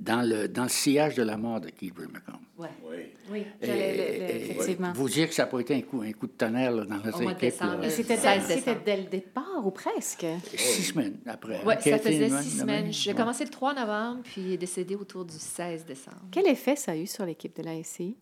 dans 0.00 0.22
le, 0.28 0.48
dans 0.48 0.64
le 0.64 0.68
sillage 0.68 1.14
de 1.14 1.22
la 1.22 1.36
mort 1.36 1.60
de 1.60 1.70
Keith 1.70 1.94
Brimacombe. 1.94 2.36
Ouais. 2.58 2.68
Oui. 2.88 2.96
Oui, 3.30 3.38
Et- 3.60 3.66
j'allais- 3.66 3.96
le- 3.96 4.02
et- 4.02 4.18
le- 4.18 4.24
et- 4.36 4.50
effectivement. 4.50 4.92
Vous 4.92 5.08
dire 5.08 5.28
que 5.28 5.34
ça 5.34 5.42
n'a 5.42 5.48
pas 5.48 5.58
été 5.60 5.74
un 5.74 5.80
coup, 5.82 6.00
un 6.02 6.12
coup 6.12 6.26
de 6.28 6.32
tonnerre 6.32 6.70
là, 6.70 6.84
dans 6.84 6.96
notre 6.98 7.18
Au 7.18 7.22
mois 7.22 7.34
de 7.34 7.44
équipe. 7.44 7.60
c'était 7.90 8.16
16 8.16 8.42
c'était 8.46 8.54
décembre. 8.60 8.80
dès 8.86 8.96
le 8.98 9.02
départ 9.04 9.66
ou 9.66 9.70
presque? 9.72 10.24
Six 10.54 10.82
semaines 10.84 11.16
après. 11.26 11.60
Oui, 11.66 11.74
ça 11.80 11.98
faisait 11.98 12.30
six 12.42 12.58
semaines. 12.58 12.92
J'ai 12.92 13.10
Ouais. 13.10 13.16
commencé 13.16 13.44
le 13.44 13.50
3 13.50 13.74
novembre, 13.74 14.20
puis 14.24 14.40
il 14.42 14.52
est 14.52 14.56
décédé 14.58 14.94
autour 14.94 15.24
du 15.24 15.34
16 15.34 15.84
décembre. 15.84 16.22
Quel 16.30 16.46
effet 16.46 16.76
ça 16.76 16.92
a 16.92 16.96
eu 16.96 17.06
sur 17.06 17.26
l'équipe 17.26 17.56
de 17.56 17.62
la 17.64 17.74
SCI? 17.82 18.16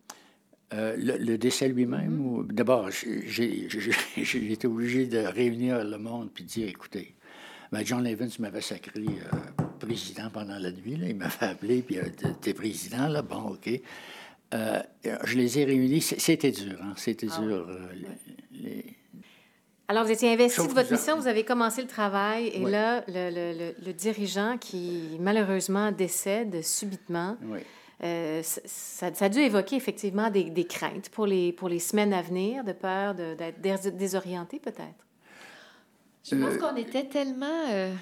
Euh, 0.73 0.97
le, 0.97 1.19
le 1.19 1.37
décès 1.39 1.69
lui-même, 1.69 2.25
ou- 2.27 2.43
d'abord, 2.45 2.91
j'ai- 2.91 3.29
j'ai 3.29 3.69
j'ai- 3.69 3.93
j'ai 4.25 4.53
été 4.53 4.67
obligé 4.67 5.07
de 5.07 5.19
réunir 5.19 5.85
le 5.85 5.99
monde 5.99 6.31
puis 6.33 6.45
de 6.45 6.49
dire 6.49 6.69
écoutez, 6.69 7.15
ben, 7.75 7.85
John 7.85 8.07
Evans 8.07 8.31
m'avait 8.39 8.61
sacré 8.61 9.01
euh, 9.01 9.63
président 9.81 10.31
pendant 10.33 10.59
la 10.59 10.71
nuit. 10.71 10.97
Là. 10.97 11.09
Il 11.09 11.17
m'avait 11.17 11.47
appelé, 11.47 11.83
puis 11.83 11.99
t'es 12.41 12.55
président, 12.55 13.09
là, 13.09 13.23
bon, 13.23 13.55
OK. 13.55 13.69
Euh, 14.55 14.81
je 15.25 15.37
les 15.37 15.59
ai 15.59 15.65
réunis. 15.65 16.01
C'était 16.01 16.53
dur, 16.53 16.79
hein, 16.83 16.93
C'était 16.97 17.27
dur. 17.27 17.67
euh, 17.69 17.89
les- 18.53 18.85
Alors, 19.89 20.05
vous 20.05 20.13
étiez 20.13 20.33
investi 20.33 20.57
Sauf 20.57 20.69
de 20.69 20.75
votre 20.75 20.93
mission, 20.93 21.17
vous 21.19 21.27
avez 21.27 21.45
commencé 21.45 21.83
le 21.83 21.89
travail, 21.89 22.49
et 22.55 22.61
là, 22.61 23.05
le, 23.09 23.31
le- 23.31 23.59
le- 23.59 23.75
le 23.85 23.93
dirigeant 23.93 24.57
qui 24.59 25.17
malheureusement 25.21 25.91
décède 25.93 26.63
subitement, 26.63 27.37
oui. 27.43 27.59
euh, 28.05 28.41
ça, 28.43 29.11
a 29.21 29.29
dû 29.29 29.41
évoquer 29.41 29.77
effectivement 29.77 30.31
des, 30.31 30.45
des 30.45 30.65
craintes 30.65 31.09
pour 31.11 31.27
les, 31.27 31.53
pour 31.53 31.69
les 31.69 31.81
semaines 31.81 32.13
à 32.15 32.23
venir, 32.23 32.65
de 32.65 32.73
peur 32.73 33.15
d'être 33.15 33.61
dés- 33.61 33.91
désorienté 33.91 34.59
peut-être. 34.61 35.04
Je 36.25 36.37
pense 36.37 36.57
qu'on 36.59 36.77
était 36.77 37.05
tellement... 37.07 37.67
euh, 37.71 37.95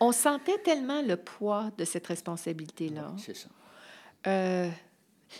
on 0.00 0.12
sentait 0.12 0.58
tellement 0.58 1.00
le 1.02 1.16
poids 1.16 1.70
de 1.78 1.84
cette 1.84 2.06
responsabilité-là. 2.06 3.12
C'est 3.18 3.36
ça. 3.36 3.48
Euh, 4.26 4.68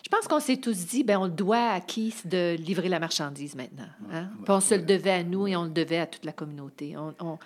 je 0.02 0.08
pense 0.08 0.26
qu'on 0.26 0.40
s'est 0.40 0.56
tous 0.56 0.86
dit, 0.86 1.04
ben 1.04 1.18
on 1.18 1.24
le 1.24 1.30
doit 1.30 1.68
à 1.70 1.80
qui 1.80 2.14
de 2.24 2.56
livrer 2.56 2.88
la 2.88 2.98
marchandise 2.98 3.54
maintenant. 3.56 3.88
hein? 4.10 4.30
On 4.48 4.60
se 4.60 4.74
le 4.74 4.82
devait 4.82 5.10
à 5.10 5.22
nous 5.22 5.46
et 5.48 5.56
on 5.56 5.64
le 5.64 5.70
devait 5.70 5.98
à 5.98 6.06
toute 6.06 6.24
la 6.24 6.32
communauté. 6.32 6.96
On, 6.96 7.14
on, 7.20 7.38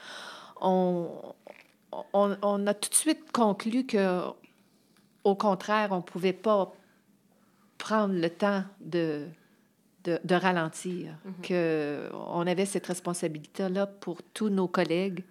on, 0.60 1.34
on- 2.12 2.36
on 2.42 2.66
a 2.66 2.74
tout 2.74 2.90
de 2.90 2.94
suite 2.94 3.32
conclu 3.32 3.84
que, 3.84 4.20
au 5.24 5.34
contraire, 5.34 5.88
on 5.90 5.96
ne 5.96 6.02
pouvait 6.02 6.32
pas 6.32 6.72
prendre 7.78 8.14
le 8.14 8.30
temps 8.30 8.62
de, 8.80 9.26
de, 10.06 10.18
de 10.24 10.34
ralentir, 10.34 11.12
que 11.42 12.08
on 12.30 12.46
avait 12.46 12.64
cette 12.66 12.86
responsabilité-là 12.86 13.86
pour 13.86 14.22
tous 14.34 14.48
nos 14.48 14.68
collègues 14.68 15.22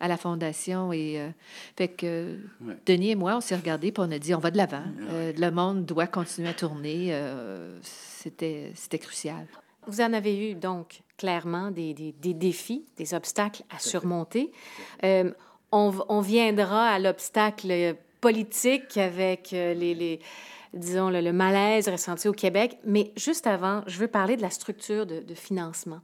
à 0.00 0.08
la 0.08 0.16
Fondation. 0.16 0.92
Et, 0.92 1.20
euh, 1.20 1.28
fait 1.76 1.88
que 1.88 2.36
Ouais. 2.60 2.76
Denis 2.86 3.10
et 3.10 3.14
moi, 3.14 3.36
on 3.36 3.40
s'est 3.40 3.56
regardés 3.56 3.88
et 3.88 3.94
on 3.98 4.10
a 4.10 4.18
dit 4.18 4.34
on 4.34 4.38
va 4.40 4.50
de 4.50 4.56
l'avant. 4.56 4.82
Euh, 5.10 5.32
le 5.36 5.50
monde 5.50 5.84
doit 5.86 6.06
continuer 6.06 6.48
à 6.48 6.54
tourner. 6.54 7.08
euh, 7.10 7.78
c'était, 7.82 8.72
c'était 8.74 8.98
crucial. 8.98 9.46
Vous 9.86 10.00
en 10.00 10.12
avez 10.12 10.50
eu 10.50 10.54
donc 10.54 11.00
clairement 11.16 11.70
des, 11.70 11.94
des- 11.94 12.12
des 12.12 12.34
défis, 12.34 12.84
des 12.96 13.14
obstacles 13.14 13.62
à 13.74 13.78
surmonter. 13.78 14.50
Euh, 15.04 15.30
on, 15.72 15.92
on 16.08 16.20
viendra 16.20 16.88
à 16.88 16.98
l'obstacle 16.98 17.94
politique 18.20 18.96
avec 18.96 19.52
euh, 19.52 19.74
les, 19.74 19.94
les- 19.94 20.20
disons, 20.76 21.10
le, 21.10 21.32
malaise 21.32 21.88
ressenti 21.88 22.28
au 22.28 22.32
Québec. 22.32 22.78
Mais 22.84 23.12
juste 23.16 23.46
avant, 23.46 23.82
je 23.86 23.98
veux 23.98 24.08
parler 24.08 24.36
de 24.36 24.42
la 24.42 24.50
structure 24.50 25.06
de, 25.06 25.34
financement 25.34 26.00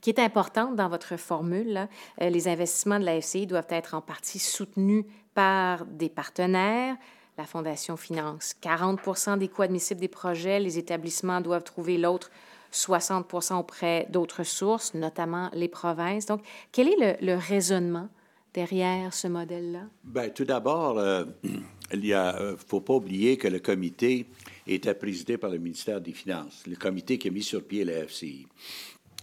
qui 0.00 0.10
est 0.10 0.18
importante 0.18 0.76
dans 0.76 0.88
votre 0.88 1.16
formule. 1.16 1.88
Euh, 2.20 2.28
les 2.28 2.48
investissements 2.48 2.98
de 2.98 3.04
la 3.04 3.20
FCI 3.20 3.46
doivent 3.46 3.68
être 3.70 3.94
en 3.94 4.02
partie 4.02 4.38
soutenus 4.38 5.04
par 5.32 5.86
des 5.86 6.10
partenaires. 6.10 6.96
La 7.38 7.44
Fondation 7.44 7.96
finance 7.96 8.54
40 8.60 9.38
des 9.38 9.48
coûts 9.48 9.62
admissibles 9.62 10.00
des 10.00 10.08
projets. 10.08 10.60
Les 10.60 10.78
établissements 10.78 11.40
doivent 11.40 11.64
trouver 11.64 11.96
l'autre 11.96 12.30
60% 12.72 13.54
auprès 13.54 14.06
d'autres 14.10 14.42
sources, 14.42 14.94
notamment 14.94 15.48
les 15.54 15.68
provinces. 15.68 16.26
Donc, 16.26 16.42
quel 16.70 16.88
est 16.88 17.18
le 17.22 17.36
raisonnement 17.36 18.08
derrière 18.54 19.12
ce 19.12 19.28
modèle-là? 19.28 19.88
Bien, 20.04 20.30
tout 20.30 20.44
d'abord, 20.44 20.98
euh, 20.98 21.24
il 21.92 22.00
ne 22.00 22.56
faut 22.56 22.80
pas 22.80 22.94
oublier 22.94 23.36
que 23.36 23.48
le 23.48 23.58
comité 23.58 24.26
était 24.66 24.94
présidé 24.94 25.36
par 25.36 25.50
le 25.50 25.58
ministère 25.58 26.00
des 26.00 26.12
Finances, 26.12 26.62
le 26.66 26.76
comité 26.76 27.18
qui 27.18 27.28
a 27.28 27.30
mis 27.30 27.42
sur 27.42 27.62
pied 27.62 27.84
la 27.84 28.06
FCI. 28.06 28.46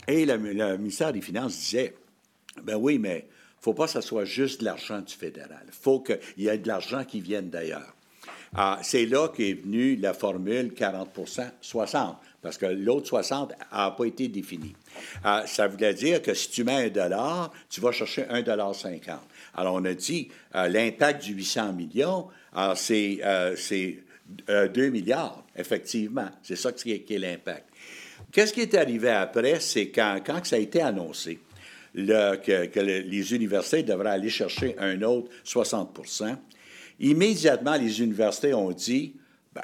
Et 0.07 0.25
le, 0.25 0.35
le 0.37 0.77
ministère 0.77 1.13
des 1.13 1.21
Finances 1.21 1.57
disait, 1.57 1.95
ben 2.63 2.75
oui, 2.75 2.99
mais 2.99 3.27
il 3.27 3.59
ne 3.59 3.63
faut 3.63 3.73
pas 3.73 3.85
que 3.85 3.93
ce 3.93 4.01
soit 4.01 4.25
juste 4.25 4.59
de 4.59 4.65
l'argent 4.65 5.01
du 5.01 5.13
fédéral. 5.13 5.63
Il 5.65 5.73
faut 5.73 6.01
qu'il 6.01 6.19
y 6.37 6.47
ait 6.47 6.57
de 6.57 6.67
l'argent 6.67 7.03
qui 7.05 7.21
vienne 7.21 7.49
d'ailleurs. 7.49 7.95
Ah, 8.53 8.79
c'est 8.83 9.05
là 9.05 9.29
qu'est 9.29 9.53
venue 9.53 9.95
la 9.95 10.13
formule 10.13 10.73
40% 10.75 11.51
60 11.61 12.17
parce 12.41 12.57
que 12.57 12.65
l'autre 12.65 13.07
60 13.07 13.53
n'a 13.71 13.91
pas 13.91 14.05
été 14.05 14.27
défini. 14.27 14.75
Ah, 15.23 15.43
ça 15.45 15.67
voulait 15.67 15.93
dire 15.93 16.21
que 16.21 16.33
si 16.33 16.49
tu 16.49 16.63
mets 16.63 16.85
un 16.85 16.89
dollar, 16.89 17.51
tu 17.69 17.81
vas 17.81 17.91
chercher 17.91 18.25
un 18.29 18.41
dollar 18.41 18.73
50. 18.73 19.19
Alors, 19.55 19.75
on 19.75 19.85
a 19.85 19.93
dit 19.93 20.29
euh, 20.55 20.67
l'impact 20.67 21.23
du 21.23 21.33
800 21.33 21.73
millions, 21.73 22.27
c'est 22.75 23.19
euh, 23.23 23.55
c'est, 23.55 23.99
euh, 24.49 24.67
2 24.67 24.89
milliards, 24.89 25.43
effectivement. 25.55 26.29
C'est 26.41 26.55
ça 26.55 26.71
qui 26.71 26.91
est, 26.91 27.17
l'impact. 27.17 27.65
Qu'est-ce 28.31 28.53
qui 28.53 28.61
est 28.61 28.73
arrivé 28.75 29.09
après? 29.09 29.59
C'est 29.59 29.89
quand, 29.89 30.19
quand 30.25 30.45
ça 30.45 30.55
a 30.55 30.59
été 30.59 30.81
annoncé 30.81 31.39
que, 31.93 32.65
que 32.67 32.79
le- 32.79 32.99
les 33.01 33.33
universités 33.35 33.83
devraient 33.83 34.11
aller 34.11 34.29
chercher 34.29 34.75
un 34.79 35.01
autre 35.01 35.29
60% 35.45 36.37
immédiatement, 37.01 37.75
les 37.75 38.01
universités 38.01 38.53
ont 38.53 38.71
dit, 38.71 39.15
ben, 39.53 39.63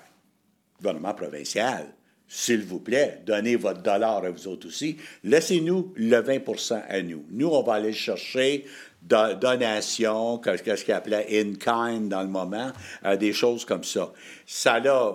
gouvernement 0.79 1.13
provincial, 1.13 1.85
s'il 2.27 2.63
vous 2.63 2.79
plaît, 2.79 3.21
donnez 3.25 3.55
votre 3.55 3.81
dollar 3.81 4.23
à 4.23 4.29
vous 4.29 4.47
autres 4.47 4.67
aussi. 4.67 4.97
Laissez-nous 5.23 5.93
le 5.95 6.17
20% 6.21 6.81
à 6.87 7.01
nous. 7.01 7.23
Nous, 7.31 7.47
on 7.47 7.63
va 7.63 7.75
aller 7.75 7.93
chercher 7.93 8.65
do- 9.01 9.33
donations, 9.39 10.37
que- 10.37 10.57
qu'est-ce 10.57 10.83
qu'ils 10.85 10.93
appelaient 10.93 11.27
in-kind 11.41 12.09
dans 12.09 12.21
le 12.21 12.27
moment, 12.27 12.71
euh, 13.05 13.15
des 13.15 13.33
choses 13.33 13.63
comme 13.65 13.83
ça. 13.83 14.11
Ça 14.45 14.79
n'a 14.79 15.13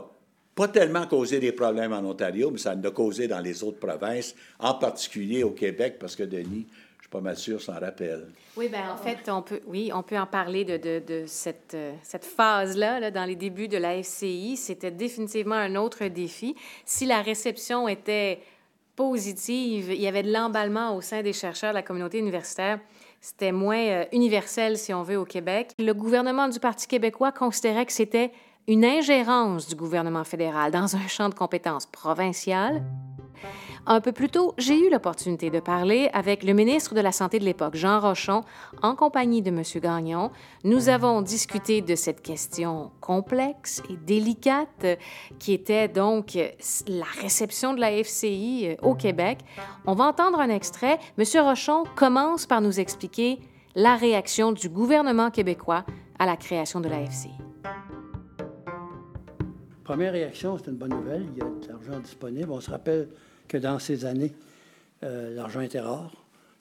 pas 0.54 0.68
tellement 0.68 1.06
causé 1.06 1.38
des 1.40 1.52
problèmes 1.52 1.92
en 1.92 2.00
Ontario, 2.08 2.50
mais 2.50 2.58
ça 2.58 2.74
en 2.74 2.82
a 2.84 2.90
causé 2.90 3.26
dans 3.28 3.40
les 3.40 3.62
autres 3.64 3.78
provinces, 3.78 4.34
en 4.58 4.74
particulier 4.74 5.42
au 5.42 5.50
Québec, 5.50 5.96
parce 5.98 6.14
que 6.16 6.22
Denis, 6.24 6.66
pas 7.12 7.20
mal 7.20 7.36
sûr, 7.36 7.60
s'en 7.60 7.78
rappelle. 7.78 8.28
Oui, 8.56 8.68
ben 8.68 8.90
en 8.90 8.96
fait, 8.96 9.28
on 9.28 9.42
peut, 9.42 9.60
oui, 9.66 9.92
on 9.94 10.02
peut 10.02 10.18
en 10.18 10.26
parler 10.26 10.64
de, 10.64 10.78
de, 10.78 11.02
de 11.06 11.24
cette, 11.26 11.74
euh, 11.74 11.92
cette 12.02 12.24
phase-là, 12.24 13.00
là, 13.00 13.10
dans 13.10 13.26
les 13.26 13.36
débuts 13.36 13.68
de 13.68 13.76
la 13.76 14.02
FCI. 14.02 14.56
C'était 14.56 14.90
définitivement 14.90 15.54
un 15.54 15.76
autre 15.76 16.06
défi. 16.06 16.56
Si 16.86 17.04
la 17.04 17.20
réception 17.20 17.86
était 17.86 18.40
positive, 18.96 19.92
il 19.92 20.00
y 20.00 20.06
avait 20.06 20.22
de 20.22 20.32
l'emballement 20.32 20.96
au 20.96 21.02
sein 21.02 21.22
des 21.22 21.34
chercheurs 21.34 21.70
de 21.70 21.74
la 21.74 21.82
communauté 21.82 22.18
universitaire. 22.18 22.80
C'était 23.20 23.52
moins 23.52 23.84
euh, 23.84 24.04
universel, 24.12 24.78
si 24.78 24.94
on 24.94 25.02
veut, 25.02 25.18
au 25.18 25.26
Québec. 25.26 25.72
Le 25.78 25.92
gouvernement 25.92 26.48
du 26.48 26.58
Parti 26.58 26.88
québécois 26.88 27.30
considérait 27.30 27.84
que 27.84 27.92
c'était 27.92 28.32
une 28.66 28.84
ingérence 28.86 29.68
du 29.68 29.74
gouvernement 29.74 30.24
fédéral 30.24 30.72
dans 30.72 30.96
un 30.96 31.06
champ 31.08 31.28
de 31.28 31.34
compétences 31.34 31.86
provincial. 31.86 32.82
Un 33.84 34.00
peu 34.00 34.12
plus 34.12 34.28
tôt, 34.28 34.54
j'ai 34.58 34.78
eu 34.78 34.90
l'opportunité 34.90 35.50
de 35.50 35.58
parler 35.58 36.08
avec 36.12 36.44
le 36.44 36.52
ministre 36.52 36.94
de 36.94 37.00
la 37.00 37.10
Santé 37.10 37.40
de 37.40 37.44
l'époque, 37.44 37.74
Jean 37.74 37.98
Rochon, 37.98 38.42
en 38.80 38.94
compagnie 38.94 39.42
de 39.42 39.48
M. 39.48 39.62
Gagnon. 39.82 40.30
Nous 40.62 40.88
avons 40.88 41.20
discuté 41.20 41.82
de 41.82 41.96
cette 41.96 42.22
question 42.22 42.92
complexe 43.00 43.82
et 43.90 43.96
délicate 43.96 44.86
qui 45.40 45.52
était 45.52 45.88
donc 45.88 46.38
la 46.86 47.04
réception 47.20 47.74
de 47.74 47.80
la 47.80 47.90
FCI 48.04 48.68
euh, 48.68 48.76
au 48.82 48.94
Québec. 48.94 49.38
On 49.84 49.94
va 49.94 50.04
entendre 50.04 50.38
un 50.38 50.48
extrait. 50.48 51.00
M. 51.18 51.24
Rochon 51.44 51.82
commence 51.96 52.46
par 52.46 52.60
nous 52.60 52.78
expliquer 52.78 53.40
la 53.74 53.96
réaction 53.96 54.52
du 54.52 54.68
gouvernement 54.68 55.32
québécois 55.32 55.84
à 56.20 56.26
la 56.26 56.36
création 56.36 56.80
de 56.80 56.88
la 56.88 57.04
FCI. 57.04 57.30
Première 59.82 60.12
réaction, 60.12 60.56
c'est 60.56 60.70
une 60.70 60.76
bonne 60.76 60.94
nouvelle. 60.94 61.26
Il 61.34 61.38
y 61.38 61.42
a 61.42 61.46
de 61.46 61.68
l'argent 61.68 61.98
disponible. 61.98 62.52
On 62.52 62.60
se 62.60 62.70
rappelle 62.70 63.08
que 63.52 63.58
dans 63.58 63.78
ces 63.78 64.06
années, 64.06 64.32
euh, 65.04 65.34
l'argent 65.34 65.60
était 65.60 65.80
rare. 65.80 66.12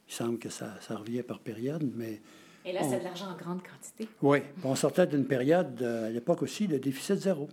Il 0.10 0.14
semble 0.14 0.38
que 0.38 0.50
ça, 0.50 0.76
ça 0.82 0.98
revient 0.98 1.24
par 1.24 1.40
période, 1.40 1.90
mais... 1.96 2.20
Et 2.66 2.74
là, 2.74 2.82
c'est 2.84 3.00
de 3.00 3.04
l'argent 3.04 3.32
en 3.32 3.36
grande 3.36 3.62
quantité. 3.64 4.08
Oui. 4.22 4.40
On 4.64 4.76
sortait 4.76 5.08
d'une 5.08 5.26
période, 5.26 5.82
euh, 5.82 6.08
à 6.08 6.10
l'époque 6.10 6.44
aussi, 6.44 6.68
de 6.68 6.78
déficit 6.78 7.16
zéro. 7.16 7.50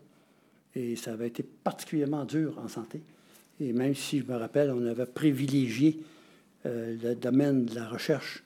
Et 0.75 0.97
ça 0.97 1.13
avait 1.13 1.29
été 1.29 1.43
particulièrement 1.43 2.25
dur 2.25 2.59
en 2.63 2.69
santé. 2.69 3.01
Et 3.61 3.73
même 3.73 3.95
si, 3.95 4.19
je 4.19 4.25
me 4.25 4.37
rappelle, 4.37 4.71
on 4.71 4.85
avait 4.87 5.07
privilégié 5.07 6.01
euh, 6.67 6.97
le 7.03 7.15
domaine 7.15 7.65
de 7.65 7.75
la 7.75 7.89
recherche 7.89 8.43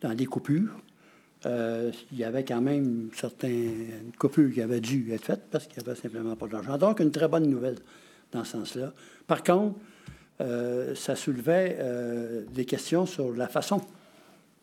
dans 0.00 0.14
des 0.14 0.26
coupures, 0.26 0.76
euh, 1.46 1.90
il 2.12 2.18
y 2.18 2.24
avait 2.24 2.44
quand 2.44 2.60
même 2.60 3.08
certaines 3.14 4.12
coupures 4.18 4.52
qui 4.52 4.60
avaient 4.60 4.80
dû 4.80 5.12
être 5.12 5.24
faites 5.24 5.44
parce 5.50 5.66
qu'il 5.66 5.82
n'y 5.82 5.88
avait 5.88 5.98
simplement 5.98 6.36
pas 6.36 6.48
d'argent. 6.48 6.76
Donc, 6.76 7.00
une 7.00 7.12
très 7.12 7.28
bonne 7.28 7.46
nouvelle 7.46 7.76
dans 8.32 8.44
ce 8.44 8.52
sens-là. 8.52 8.92
Par 9.26 9.42
contre, 9.42 9.78
euh, 10.40 10.96
ça 10.96 11.14
soulevait 11.14 11.76
euh, 11.78 12.42
des 12.52 12.64
questions 12.64 13.06
sur 13.06 13.32
la 13.32 13.46
façon 13.46 13.80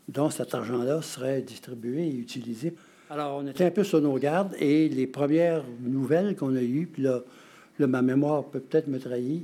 dont 0.10 0.30
cet 0.30 0.54
argent-là 0.54 1.02
serait 1.02 1.42
distribué 1.42 2.08
et 2.08 2.16
utilisé. 2.16 2.74
Alors, 3.10 3.42
on 3.42 3.48
était 3.48 3.66
un 3.66 3.72
peu 3.72 3.86
sur 3.86 4.02
nos 4.02 4.18
gardes 4.18 4.54
et 4.60 4.90
les 4.90 5.08
premières 5.08 5.64
nouvelles 5.82 6.36
qu'on 6.36 6.56
a 6.56 6.62
eues, 6.62 6.90
puis 6.92 7.04
là, 7.04 7.22
là, 7.80 7.88
ma 7.88 8.02
mémoire 8.02 8.44
peut 8.46 8.60
peut-être 8.60 8.88
me 8.88 9.00
trahir, 9.00 9.42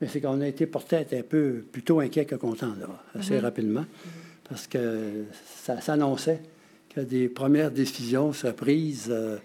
mais 0.00 0.08
c'est 0.08 0.20
qu'on 0.20 0.40
a 0.40 0.48
été 0.48 0.66
porté 0.66 0.96
à 0.96 1.00
être 1.02 1.14
un 1.14 1.22
peu 1.22 1.64
plutôt 1.70 2.00
inquiet 2.00 2.24
que 2.24 2.34
content, 2.34 2.74
là, 2.80 2.88
assez 3.14 3.38
rapidement, 3.38 3.84
parce 4.48 4.66
que 4.66 5.24
ça 5.56 5.80
s'annonçait 5.80 6.40
que 6.88 7.00
des 7.00 7.28
premières 7.28 7.70
décisions 7.70 8.32
seraient 8.32 8.54
prises 8.54 9.08
euh, 9.10 9.36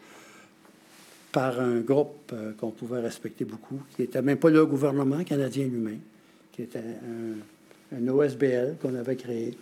par 1.31 1.59
un 1.59 1.81
groupe 1.81 2.33
qu'on 2.57 2.71
pouvait 2.71 3.01
respecter 3.01 3.45
beaucoup, 3.45 3.79
qui 3.95 4.01
n'était 4.01 4.23
même 4.23 4.37
pas 4.37 4.49
le 4.49 4.65
gouvernement 4.65 5.23
canadien 5.23 5.65
lui-même, 5.65 5.99
qui 6.55 6.61
était 6.61 6.79
un, 6.79 8.07
OSBL 8.07 8.77
qu'on 8.81 8.95
avait 8.95 9.17
créé, 9.17 9.57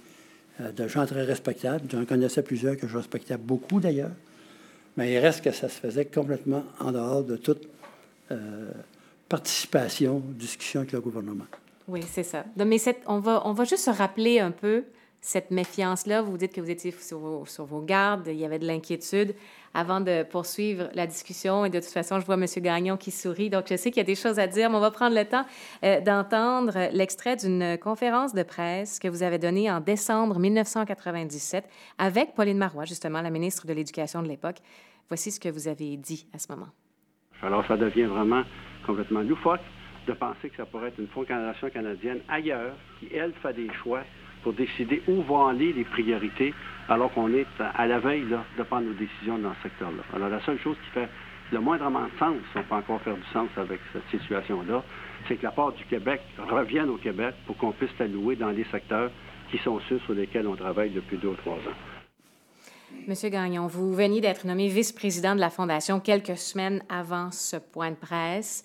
euh, 0.61 0.71
de 0.71 0.87
gens 0.87 1.05
très 1.05 1.23
respectables. 1.23 1.85
J'en 1.91 2.05
connaissais 2.05 2.43
plusieurs 2.43 2.77
que 2.77 2.87
je 2.87 2.97
respectais 2.97 3.37
beaucoup 3.37 3.79
d'ailleurs. 3.79 4.11
Mais 4.95 5.11
il 5.11 5.17
reste 5.17 5.43
que 5.43 5.51
ça 5.51 5.69
se 5.69 5.79
faisait 5.79 6.05
complètement 6.05 6.63
en 6.79 6.91
dehors 6.91 7.23
de 7.23 7.35
toute 7.35 7.67
euh, 8.31 8.69
participation, 9.27 10.21
discussion 10.37 10.81
avec 10.81 10.91
le 10.91 11.01
gouvernement. 11.01 11.45
Oui, 11.87 12.01
c'est 12.07 12.23
ça. 12.23 12.45
Non, 12.55 12.65
Mais 12.65 12.77
on, 13.07 13.19
va, 13.19 13.41
on 13.45 13.53
va 13.53 13.63
juste 13.65 13.85
se 13.85 13.89
rappeler 13.89 14.39
un 14.39 14.51
peu 14.51 14.83
cette 15.23 15.51
méfiance-là. 15.51 16.21
Vous 16.21 16.37
dites 16.37 16.53
que 16.53 16.59
vous 16.59 16.69
étiez 16.69 16.91
sur 16.91 17.17
vos, 17.17 17.81
gardes, 17.81 18.27
il 18.27 18.35
y 18.35 18.45
avait 18.45 18.59
de 18.59 18.67
l'inquiétude 18.67 19.33
avant 19.73 20.01
de 20.01 20.23
poursuivre 20.23 20.89
la 20.93 21.07
discussion. 21.07 21.63
Et 21.63 21.69
de 21.69 21.79
toute 21.79 21.89
façon, 21.89 22.19
je 22.19 22.25
vois 22.25 22.35
M. 22.35 22.45
Gagnon 22.57 22.97
qui 22.97 23.09
sourit, 23.09 23.49
donc 23.49 23.65
je 23.69 23.77
sais 23.77 23.89
qu'il 23.89 24.01
y 24.01 24.05
a 24.05 24.05
des 24.05 24.15
choses 24.15 24.37
à 24.37 24.47
dire, 24.47 24.69
mais 24.69 24.75
on 24.75 24.81
va 24.81 24.91
prendre 24.91 25.15
le 25.15 25.23
temps 25.23 25.45
euh, 25.83 26.01
d'entendre 26.01 26.89
l'extrait 26.91 27.37
d'une 27.37 27.77
conférence 27.77 28.33
de 28.33 28.43
presse 28.43 28.99
que 28.99 29.07
vous 29.07 29.23
avez 29.23 29.39
donnée 29.39 29.71
en 29.71 29.79
décembre 29.79 30.37
1997 30.39 31.63
avec 31.97 32.35
Pauline 32.35 32.57
Marois, 32.57 32.83
justement, 32.83 33.21
la 33.21 33.29
ministre 33.29 33.65
de 33.65 33.73
l'Éducation 33.73 34.21
de 34.21 34.27
l'époque. 34.27 34.57
Voici 35.07 35.31
ce 35.31 35.39
que 35.39 35.49
vous 35.49 35.69
avez 35.69 35.95
dit 35.95 36.27
à 36.33 36.39
ce 36.39 36.51
moment. 36.51 36.69
Alors, 37.41 37.65
ça 37.67 37.77
devient 37.77 38.05
vraiment 38.05 38.43
complètement 38.85 39.21
loufoque 39.21 39.61
de 40.05 40.13
penser 40.13 40.49
que 40.49 40.57
ça 40.57 40.65
pourrait 40.65 40.89
être 40.89 40.99
une 40.99 41.07
fondation 41.07 41.69
canadienne 41.69 42.19
ailleurs 42.27 42.75
qui, 42.99 43.07
elle, 43.15 43.31
fait 43.41 43.53
des 43.53 43.69
choix 43.81 44.03
pour 44.43 44.53
décider 44.53 45.01
où 45.07 45.21
vont 45.23 45.47
aller 45.47 45.73
les 45.73 45.83
priorités 45.83 46.53
alors 46.89 47.11
qu'on 47.13 47.33
est 47.33 47.47
à 47.59 47.87
la 47.87 47.99
veille 47.99 48.25
de 48.57 48.63
prendre 48.63 48.87
nos 48.87 48.93
décisions 48.93 49.37
dans 49.37 49.53
ce 49.55 49.63
secteur-là. 49.63 50.03
Alors, 50.15 50.29
la 50.29 50.41
seule 50.41 50.59
chose 50.59 50.75
qui 50.85 50.91
fait 50.91 51.09
le 51.51 51.59
moindrement 51.59 52.03
de 52.03 52.19
sens, 52.19 52.35
on 52.55 52.63
peut 52.63 52.75
encore 52.75 53.01
faire 53.01 53.15
du 53.15 53.23
sens 53.31 53.49
avec 53.57 53.79
cette 53.93 54.09
situation-là, 54.11 54.83
c'est 55.27 55.35
que 55.35 55.43
la 55.43 55.51
part 55.51 55.71
du 55.71 55.83
Québec 55.85 56.21
revienne 56.37 56.89
au 56.89 56.97
Québec 56.97 57.35
pour 57.45 57.57
qu'on 57.57 57.71
puisse 57.71 57.91
l'allouer 57.99 58.35
dans 58.35 58.49
les 58.49 58.65
secteurs 58.71 59.11
qui 59.51 59.57
sont 59.59 59.79
ceux 59.87 59.99
sur 59.99 60.13
lesquels 60.13 60.47
on 60.47 60.55
travaille 60.55 60.89
depuis 60.89 61.17
deux 61.17 61.29
ou 61.29 61.35
trois 61.35 61.55
ans. 61.55 61.77
Monsieur 63.07 63.29
Gagnon, 63.29 63.67
vous 63.67 63.93
veniez 63.93 64.21
d'être 64.21 64.45
nommé 64.45 64.67
vice-président 64.67 65.35
de 65.35 65.39
la 65.39 65.49
Fondation 65.49 65.99
quelques 65.99 66.37
semaines 66.37 66.81
avant 66.89 67.31
ce 67.31 67.57
point 67.57 67.91
de 67.91 67.95
presse. 67.95 68.63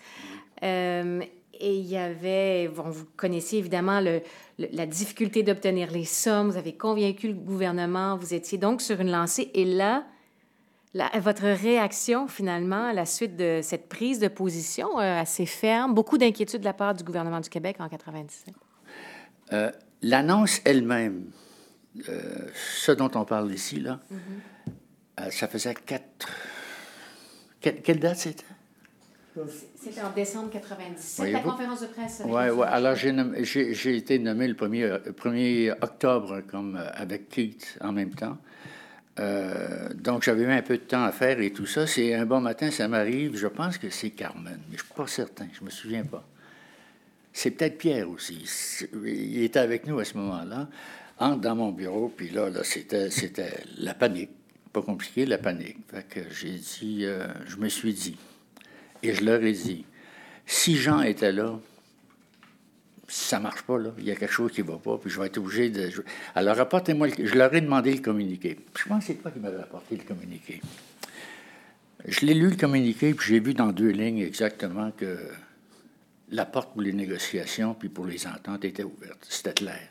Euh, 0.62 1.20
et 1.61 1.74
il 1.76 1.86
y 1.86 1.96
avait, 1.96 2.68
bon, 2.68 2.84
vous 2.90 3.04
connaissiez 3.16 3.59
évidemment 3.59 4.00
le- 4.00 4.20
le- 4.59 4.68
la 4.72 4.86
difficulté 4.86 5.42
d'obtenir 5.42 5.90
les 5.90 6.04
sommes, 6.04 6.50
vous 6.50 6.56
avez 6.56 6.72
convaincu 6.74 7.28
le 7.28 7.34
gouvernement, 7.34 8.16
vous 8.16 8.34
étiez 8.34 8.59
donc 8.59 8.80
sur 8.80 9.00
une 9.00 9.11
lancée. 9.11 9.50
Et 9.54 9.64
là, 9.64 10.04
la- 10.94 11.11
votre 11.20 11.42
réaction 11.44 12.28
finalement 12.28 12.86
à 12.88 12.92
la 12.92 13.04
suite 13.06 13.36
de 13.36 13.61
cette 13.62 13.88
prise 13.88 14.18
de 14.18 14.28
position 14.28 14.98
euh, 14.98 15.20
assez 15.20 15.46
ferme, 15.46 15.94
beaucoup 15.94 16.18
d'inquiétude 16.18 16.61
de 16.61 16.64
la 16.64 16.72
part 16.72 16.94
du 16.94 17.04
gouvernement 17.04 17.40
du 17.40 17.48
Québec 17.50 17.76
en 17.80 17.88
97. 17.88 18.54
Euh, 19.52 19.70
L'annonce 20.02 20.61
elle-même, 20.64 21.30
euh, 22.09 22.48
ce 22.54 22.92
dont 22.92 23.11
on 23.16 23.24
parle 23.24 23.52
ici, 23.52 23.80
là, 23.80 23.98
euh, 25.20 25.30
ça 25.30 25.48
faisait 25.48 25.74
quatre. 25.74 26.28
Quelle 27.61 27.98
date 27.98 28.16
c'était? 28.18 28.44
C'était 29.76 30.01
en 30.01 30.11
décembre 30.12 30.51
97, 30.51 31.16
Voyez-vous? 31.16 31.36
la 31.36 31.53
conférence 31.53 31.80
de 31.80 31.86
presse. 31.86 32.22
Oui, 32.24 32.49
ouais. 32.51 32.66
Alors, 32.66 32.95
j'ai 32.95 33.97
été 33.97 34.18
nommé 34.18 34.49
le 34.49 34.55
1er, 34.55 34.82
euh, 34.84 35.12
1er 35.12 35.72
octobre 35.80 36.43
comme, 36.51 36.76
euh, 36.76 36.91
avec 36.95 37.28
Keith 37.28 37.78
en 37.80 37.93
même 37.93 38.14
temps. 38.14 38.39
Euh, 39.18 39.89
donc, 39.95 40.22
j'avais 40.22 40.43
eu 40.43 40.51
un 40.51 40.62
peu 40.62 40.78
de 40.78 40.82
temps 40.82 41.05
à 41.05 41.12
faire 41.12 41.41
et 41.41 41.53
tout 41.53 41.66
ça. 41.66 41.86
C'est 41.86 42.14
un 42.14 42.26
bon 42.26 42.41
matin, 42.41 42.70
ça 42.70 42.86
m'arrive. 42.89 43.36
Je 43.36 43.49
pense 43.49 43.78
que 43.78 43.91
c'est 43.91 44.11
Carmen, 44.11 44.61
mais 44.70 44.76
je 44.76 44.82
ne 44.82 44.86
suis 44.86 44.95
pas 44.95 45.07
certain. 45.07 45.47
Je 45.59 45.64
me 45.64 45.70
souviens 45.70 46.05
pas. 46.05 46.24
C'est 47.32 47.53
peut-être 47.53 47.78
Pierre 47.78 48.11
aussi. 48.11 48.45
Il 49.05 49.43
était 49.43 49.59
avec 49.59 49.86
nous 49.86 49.99
à 49.99 50.05
ce 50.05 50.16
moment-là. 50.16 50.68
Entre 51.20 51.41
dans 51.41 51.57
mon 51.57 51.72
bureau, 51.72 52.12
puis 52.16 52.30
là, 52.30 52.49
là 52.49 52.62
c'était, 52.62 53.11
c'était 53.11 53.61
la 53.78 53.95
panique. 53.95 54.30
Pas 54.72 54.82
compliqué, 54.82 55.26
la 55.26 55.39
panique. 55.39 55.78
Fait 55.91 56.07
que 56.09 56.20
j'ai 56.30 56.53
dit, 56.53 57.01
euh, 57.03 57.26
je 57.47 57.57
me 57.57 57.68
suis 57.68 57.93
dit, 57.93 58.16
et 59.03 59.14
je 59.14 59.24
leur 59.24 59.42
ai 59.42 59.53
dit, 59.53 59.84
si 60.46 60.76
Jean 60.76 61.03
était 61.03 61.32
là, 61.32 61.59
ça 63.09 63.40
marche 63.40 63.62
pas, 63.62 63.78
là. 63.78 63.90
Il 63.99 64.05
y 64.05 64.11
a 64.11 64.16
quelque 64.16 64.32
chose 64.32 64.53
qui 64.53 64.62
va 64.62 64.76
pas, 64.76 64.99
puis 64.99 65.11
je 65.11 65.18
vais 65.18 65.26
être 65.26 65.38
obligé 65.38 65.70
de. 65.70 65.90
Alors, 66.34 66.61
apportez-moi 66.61 67.09
le... 67.09 67.26
Je 67.26 67.34
leur 67.34 67.55
ai 67.55 67.61
demandé 67.62 67.92
le 67.94 68.01
communiqué. 68.01 68.59
Je 68.76 68.88
pense 68.88 69.01
que 69.01 69.12
c'est 69.12 69.14
toi 69.14 69.30
qui 69.30 69.40
m'avais 69.40 69.61
apporté 69.61 69.96
le 69.96 70.05
communiqué. 70.05 70.61
Je 72.07 72.26
l'ai 72.26 72.34
lu, 72.34 72.51
le 72.51 72.57
communiqué, 72.57 73.14
puis 73.14 73.28
j'ai 73.28 73.40
vu 73.40 73.55
dans 73.55 73.72
deux 73.72 73.88
lignes 73.88 74.20
exactement 74.20 74.90
que 74.90 75.18
la 76.30 76.44
porte 76.44 76.72
pour 76.72 76.82
les 76.82 76.92
négociations 76.92 77.74
puis 77.74 77.88
pour 77.88 78.07
les 78.07 78.26
ententes 78.26 78.64
était 78.64 78.84
ouverte. 78.84 79.26
C'était 79.28 79.55
clair. 79.55 79.88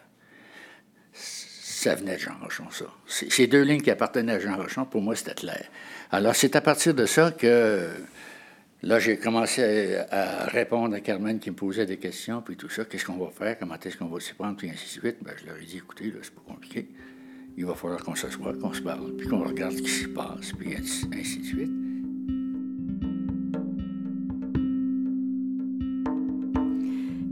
Ça 1.13 1.95
venait 1.95 2.15
de 2.15 2.21
Jean 2.21 2.37
Rochon, 2.41 2.69
ça. 2.71 2.85
Ces 3.07 3.47
deux 3.47 3.63
lignes 3.63 3.81
qui 3.81 3.91
appartenaient 3.91 4.33
à 4.33 4.39
Jean 4.39 4.57
Rochon, 4.57 4.85
pour 4.85 5.01
moi, 5.01 5.15
c'était 5.15 5.33
clair. 5.33 5.65
Alors, 6.11 6.35
c'est 6.35 6.55
à 6.55 6.61
partir 6.61 6.93
de 6.93 7.05
ça 7.05 7.31
que 7.31 7.89
Là, 8.83 8.99
j'ai 8.99 9.17
commencé 9.17 9.95
à, 10.11 10.45
répondre 10.45 10.95
à 10.95 10.99
Carmen 10.99 11.39
qui 11.39 11.49
me 11.49 11.55
posait 11.55 11.87
des 11.87 11.97
questions, 11.97 12.43
puis 12.43 12.55
tout 12.55 12.69
ça. 12.69 12.85
Qu'est-ce 12.85 13.05
qu'on 13.05 13.17
va 13.17 13.31
faire? 13.31 13.57
Comment 13.57 13.75
est-ce 13.83 13.97
qu'on 13.97 14.05
va 14.05 14.19
s'y 14.19 14.35
prendre? 14.35 14.55
Puis 14.55 14.69
ainsi 14.69 14.85
de 14.85 15.01
suite. 15.01 15.17
Ben, 15.23 15.33
je 15.35 15.47
leur 15.47 15.57
ai 15.57 15.65
dit, 15.65 15.77
écoutez, 15.77 16.11
là, 16.11 16.19
c'est 16.21 16.33
pas 16.33 16.43
compliqué. 16.45 16.87
Il 17.57 17.65
va 17.65 17.73
falloir 17.73 18.03
qu'on 18.03 18.13
s'assoie, 18.13 18.53
qu'on 18.53 18.71
se 18.73 18.81
parle, 18.81 19.15
puis 19.15 19.27
qu'on 19.27 19.43
regarde 19.43 19.73
ce 19.73 19.81
qui 19.81 19.89
se 19.89 20.07
passe, 20.09 20.51
puis 20.51 20.75
ainsi, 20.75 21.07
de 21.07 21.43
suite. 21.43 21.71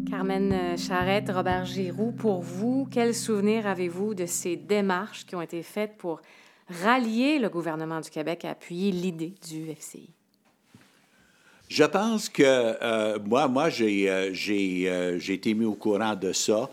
Carmen 0.09 0.49
Carmen 0.49 0.77
Charrette, 0.79 1.29
Robert 1.29 1.65
Giroux, 1.65 2.11
pour 2.11 2.41
vous, 2.41 2.87
quels 2.89 3.13
souvenirs 3.13 3.67
avez-vous 3.67 4.15
de 4.15 4.25
ces 4.25 4.55
démarches 4.55 5.27
qui 5.27 5.35
ont 5.35 5.41
été 5.43 5.61
faites 5.61 5.95
pour 5.97 6.21
rallier 6.67 7.37
le 7.37 7.49
gouvernement 7.49 8.01
du 8.01 8.09
Québec 8.09 8.45
à 8.45 8.51
appuyer 8.51 8.91
l'idée 8.91 9.35
du 9.47 9.71
FCI? 9.71 10.14
Je 11.68 11.84
pense 11.84 12.30
que 12.30 12.43
euh, 12.43 13.18
moi, 13.26 13.47
moi 13.47 13.70
j'ai, 13.70 14.09
euh, 14.09 14.32
euh, 14.49 15.20
j'ai 15.20 15.34
été 15.34 15.53
mis 15.53 15.66
au 15.66 15.74
courant 15.74 16.16
de 16.16 16.32
ça 16.32 16.70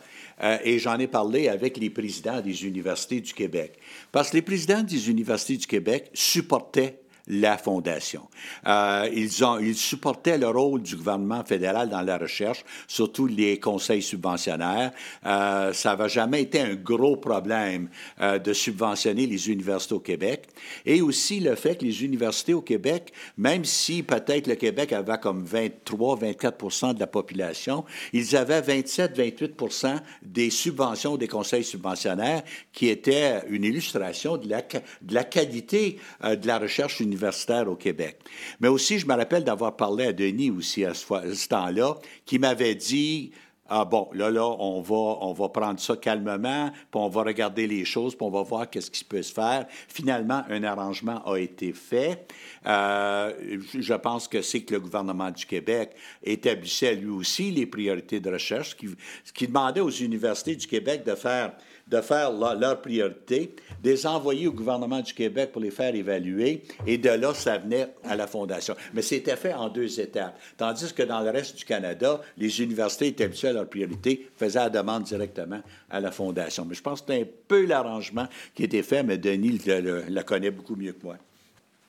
et 0.64 0.80
j'en 0.80 0.99
ai 0.99 1.07
parlé 1.07 1.49
avec 1.49 1.76
les 1.76 1.88
présidents 1.88 2.40
des 2.40 2.66
universités 2.66 3.20
du 3.20 3.32
Québec. 3.32 3.78
Parce 4.11 4.30
que 4.30 4.36
les 4.36 4.43
présidents 4.43 4.82
des 4.82 5.09
universités 5.09 5.57
du 5.57 5.68
Québec 5.68 6.11
supportaient 6.14 6.99
la 7.28 7.56
Fondation. 7.56 8.28
Euh, 8.66 9.08
ils, 9.12 9.44
ont, 9.44 9.58
ils 9.58 9.76
supportaient 9.76 10.38
le 10.38 10.48
rôle 10.48 10.82
du 10.82 10.96
gouvernement 10.96 11.44
fédéral 11.44 11.88
dans 11.88 12.00
la 12.00 12.18
recherche, 12.18 12.64
surtout 12.88 13.26
les 13.26 13.60
conseils 13.60 14.02
subventionnaires. 14.02 14.92
Euh, 15.24 15.72
ça 15.72 15.90
n'avait 15.90 16.08
jamais 16.08 16.42
été 16.42 16.60
un 16.60 16.74
gros 16.74 17.16
problème 17.16 17.88
euh, 18.20 18.38
de 18.38 18.52
subventionner 18.52 19.26
les 19.26 19.50
universités 19.50 19.94
au 19.94 20.00
Québec. 20.00 20.48
Et 20.84 21.00
aussi 21.00 21.40
le 21.40 21.54
fait 21.54 21.76
que 21.76 21.84
les 21.84 22.04
universités 22.04 22.54
au 22.54 22.62
Québec, 22.62 23.12
même 23.36 23.64
si 23.64 24.02
peut-être 24.02 24.48
le 24.48 24.56
Québec 24.56 24.92
avait 24.92 25.18
comme 25.18 25.44
23-24% 25.44 26.94
de 26.94 27.00
la 27.00 27.06
population, 27.06 27.84
ils 28.12 28.36
avaient 28.36 28.60
27-28% 28.60 30.00
des 30.22 30.50
subventions 30.50 31.16
des 31.16 31.28
conseils 31.28 31.64
subventionnaires 31.64 32.42
qui 32.72 32.88
étaient 32.88 33.42
une 33.48 33.64
illustration 33.64 34.36
de 34.36 34.48
la, 34.48 34.62
de 34.62 35.14
la 35.14 35.24
qualité 35.24 35.98
de 36.22 36.46
la 36.46 36.58
recherche 36.58 37.00
universitaire 37.00 37.11
universitaire 37.12 37.68
au 37.68 37.76
Québec. 37.76 38.18
Mais 38.60 38.68
aussi, 38.68 38.98
je 38.98 39.06
me 39.06 39.14
rappelle 39.14 39.44
d'avoir 39.44 39.76
parlé 39.76 40.06
à 40.06 40.12
Denis 40.12 40.50
aussi 40.50 40.84
à 40.84 40.94
ce, 40.94 41.48
temps-là, 41.48 41.96
qui 42.24 42.38
m'avait 42.38 42.74
dit 42.74 43.32
ah 43.74 43.86
bon, 43.86 44.10
là, 44.12 44.28
là, 44.30 44.44
on 44.44 44.82
va, 44.82 44.94
on 44.94 45.32
va 45.32 45.48
prendre 45.48 45.80
ça 45.80 45.96
calmement, 45.96 46.70
puis 46.70 47.00
on 47.00 47.08
va 47.08 47.22
regarder 47.22 47.66
les 47.66 47.86
choses, 47.86 48.14
puis 48.14 48.26
on 48.26 48.30
va 48.30 48.42
voir 48.42 48.68
qu'est-ce 48.68 48.90
qui 48.90 49.02
peut 49.02 49.22
se 49.22 49.32
faire. 49.32 49.66
Finalement, 49.88 50.42
un 50.50 50.62
arrangement 50.62 51.22
a 51.24 51.38
été 51.38 51.72
fait. 51.72 52.30
Euh, 52.66 53.32
je 53.72 53.94
pense 53.94 54.28
que 54.28 54.42
c'est 54.42 54.60
que 54.60 54.74
le 54.74 54.80
gouvernement 54.80 55.30
du 55.30 55.46
Québec 55.46 55.92
établissait 56.22 56.96
lui 56.96 57.08
aussi 57.08 57.50
les 57.50 57.64
priorités 57.64 58.20
de 58.20 58.30
recherche, 58.30 58.76
ce 58.78 58.86
ce 59.24 59.32
qui 59.32 59.46
demandait 59.46 59.80
aux 59.80 59.88
universités 59.88 60.54
du 60.54 60.66
Québec 60.66 61.04
de 61.06 61.14
faire 61.14 61.52
de 61.89 62.01
faire 62.01 62.33
leur 62.33 62.80
priorité, 62.80 63.55
de 63.83 63.91
les 63.91 64.07
envoyer 64.07 64.47
au 64.47 64.53
gouvernement 64.53 65.01
du 65.01 65.12
Québec 65.12 65.53
pour 65.53 65.61
les 65.61 65.70
faire 65.70 65.95
évaluer, 65.95 66.62
et 66.87 66.99
de 66.99 67.11
là, 67.11 67.35
ça 67.35 67.59
venait 67.59 67.89
à 68.05 68.16
la 68.16 68.26
Fondation. 68.26 68.74
Mais 68.95 69.03
c'était 69.03 69.37
fait 69.37 69.53
en 69.53 69.68
deux 69.68 70.01
étapes. 70.01 70.39
Tandis 70.57 70.93
que 70.95 71.03
dans 71.03 71.20
le 71.20 71.30
reste 71.30 71.57
du 71.57 71.64
Canada, 71.64 72.20
les 72.39 72.62
universités 72.62 73.09
établissaient 73.09 73.53
leur 73.53 73.68
priorité, 73.68 74.28
faisaient 74.37 74.61
la 74.61 74.70
demande 74.70 75.05
directement 75.05 75.61
à 75.91 76.01
la 76.01 76.11
Fondation. 76.11 76.64
Mais 76.64 76.74
je 76.74 76.83
pense 76.83 77.03
que 77.03 77.12
c'est 77.12 77.20
un 77.20 77.26
peu 77.49 77.66
l'arrangement 77.66 78.26
qui 78.55 78.64
était 78.64 78.83
fait, 78.83 79.03
mais 79.03 79.18
Denis 79.18 79.61
la 80.09 80.22
connaît 80.22 80.51
beaucoup 80.51 80.76
mieux 80.76 80.93
que 80.93 81.05
moi. 81.05 81.16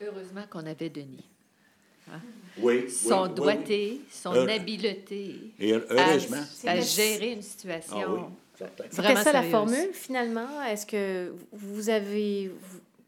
Heureusement 0.00 0.44
qu'on 0.50 0.66
avait 0.66 0.90
Denis. 0.90 1.24
Hein? 2.12 2.20
Oui, 2.58 2.90
son 2.90 3.26
doigté, 3.26 4.00
son 4.10 4.32
habileté. 4.32 5.52
À, 6.66 6.80
gérer 6.80 7.32
une 7.32 7.42
situation. 7.42 7.96
Ah 7.96 8.43
c'était 8.90 9.16
ça 9.16 9.32
la 9.32 9.42
formule, 9.42 9.90
finalement? 9.92 10.62
Est-ce 10.62 10.86
que 10.86 11.32
vous 11.52 11.90
avez, 11.90 12.50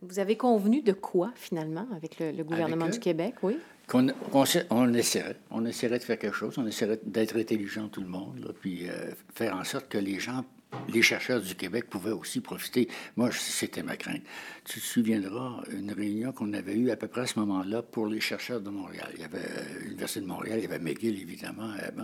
vous 0.03 0.19
avez 0.19 0.37
convenu 0.37 0.83
de 0.83 0.93
quoi, 0.93 1.33
finalement, 1.35 1.87
avec 1.95 2.19
le, 2.19 2.43
gouvernement 2.43 2.89
du 2.89 2.99
Québec? 2.99 3.35
Oui. 3.43 3.59
Qu'on, 3.87 4.09
on, 4.33 4.95
essaierait. 4.95 5.37
On 5.51 5.65
essaierait 5.65 5.99
de 5.99 6.05
faire 6.05 6.19
quelque 6.19 6.35
chose. 6.35 6.55
On 6.59 6.67
essaierait 6.67 6.99
d'être 7.05 7.37
intelligent, 7.37 7.89
tout 7.89 8.01
le 8.01 8.09
monde, 8.09 8.53
puis 8.61 8.89
euh, 8.89 9.13
faire 9.35 9.55
en 9.55 9.63
sorte 9.63 9.89
que 9.89 9.99
les 9.99 10.19
gens, 10.19 10.45
les 10.89 11.03
chercheurs 11.03 11.41
du 11.41 11.55
Québec 11.55 11.89
pouvaient 11.89 12.11
aussi 12.11 12.41
profiter. 12.41 12.89
Moi, 13.15 13.31
c'était 13.31 13.85
ma 13.85 13.97
crainte. 13.97 14.23
Tu 14.65 14.81
te 14.81 14.85
souviendras, 14.85 15.63
une 15.71 15.93
réunion 15.93 16.33
qu'on 16.33 16.53
avait 16.53 16.75
eue 16.75 16.91
à 16.91 16.97
peu 16.97 17.07
près 17.07 17.21
à 17.21 17.27
ce 17.27 17.39
moment-là 17.39 17.83
pour 17.83 18.09
les 18.09 18.19
chercheurs 18.19 18.61
de 18.61 18.71
Montréal. 18.71 19.11
Il 19.15 19.21
y 19.21 19.25
avait 19.25 19.39
euh, 19.39 19.79
l'Université 19.85 20.21
de 20.21 20.27
Montréal, 20.27 20.59
il 20.59 20.63
y 20.63 20.67
avait 20.67 20.81
McGill, 20.81 21.23
évidemment. 21.23 21.71
Euh, 21.81 22.03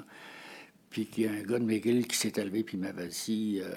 puis 0.93 1.07
qu'il 1.07 1.25
y 1.25 1.27
a 1.27 1.33
un 1.33 1.43
gars 1.43 1.59
de 1.59 1.65
McGill 1.65 2.07
qui 2.07 2.17
s'est 2.17 2.35
élevé 2.37 2.63
puis 2.63 2.77
m'avait 2.77 3.09
dit 3.09 3.61
euh, 3.63 3.73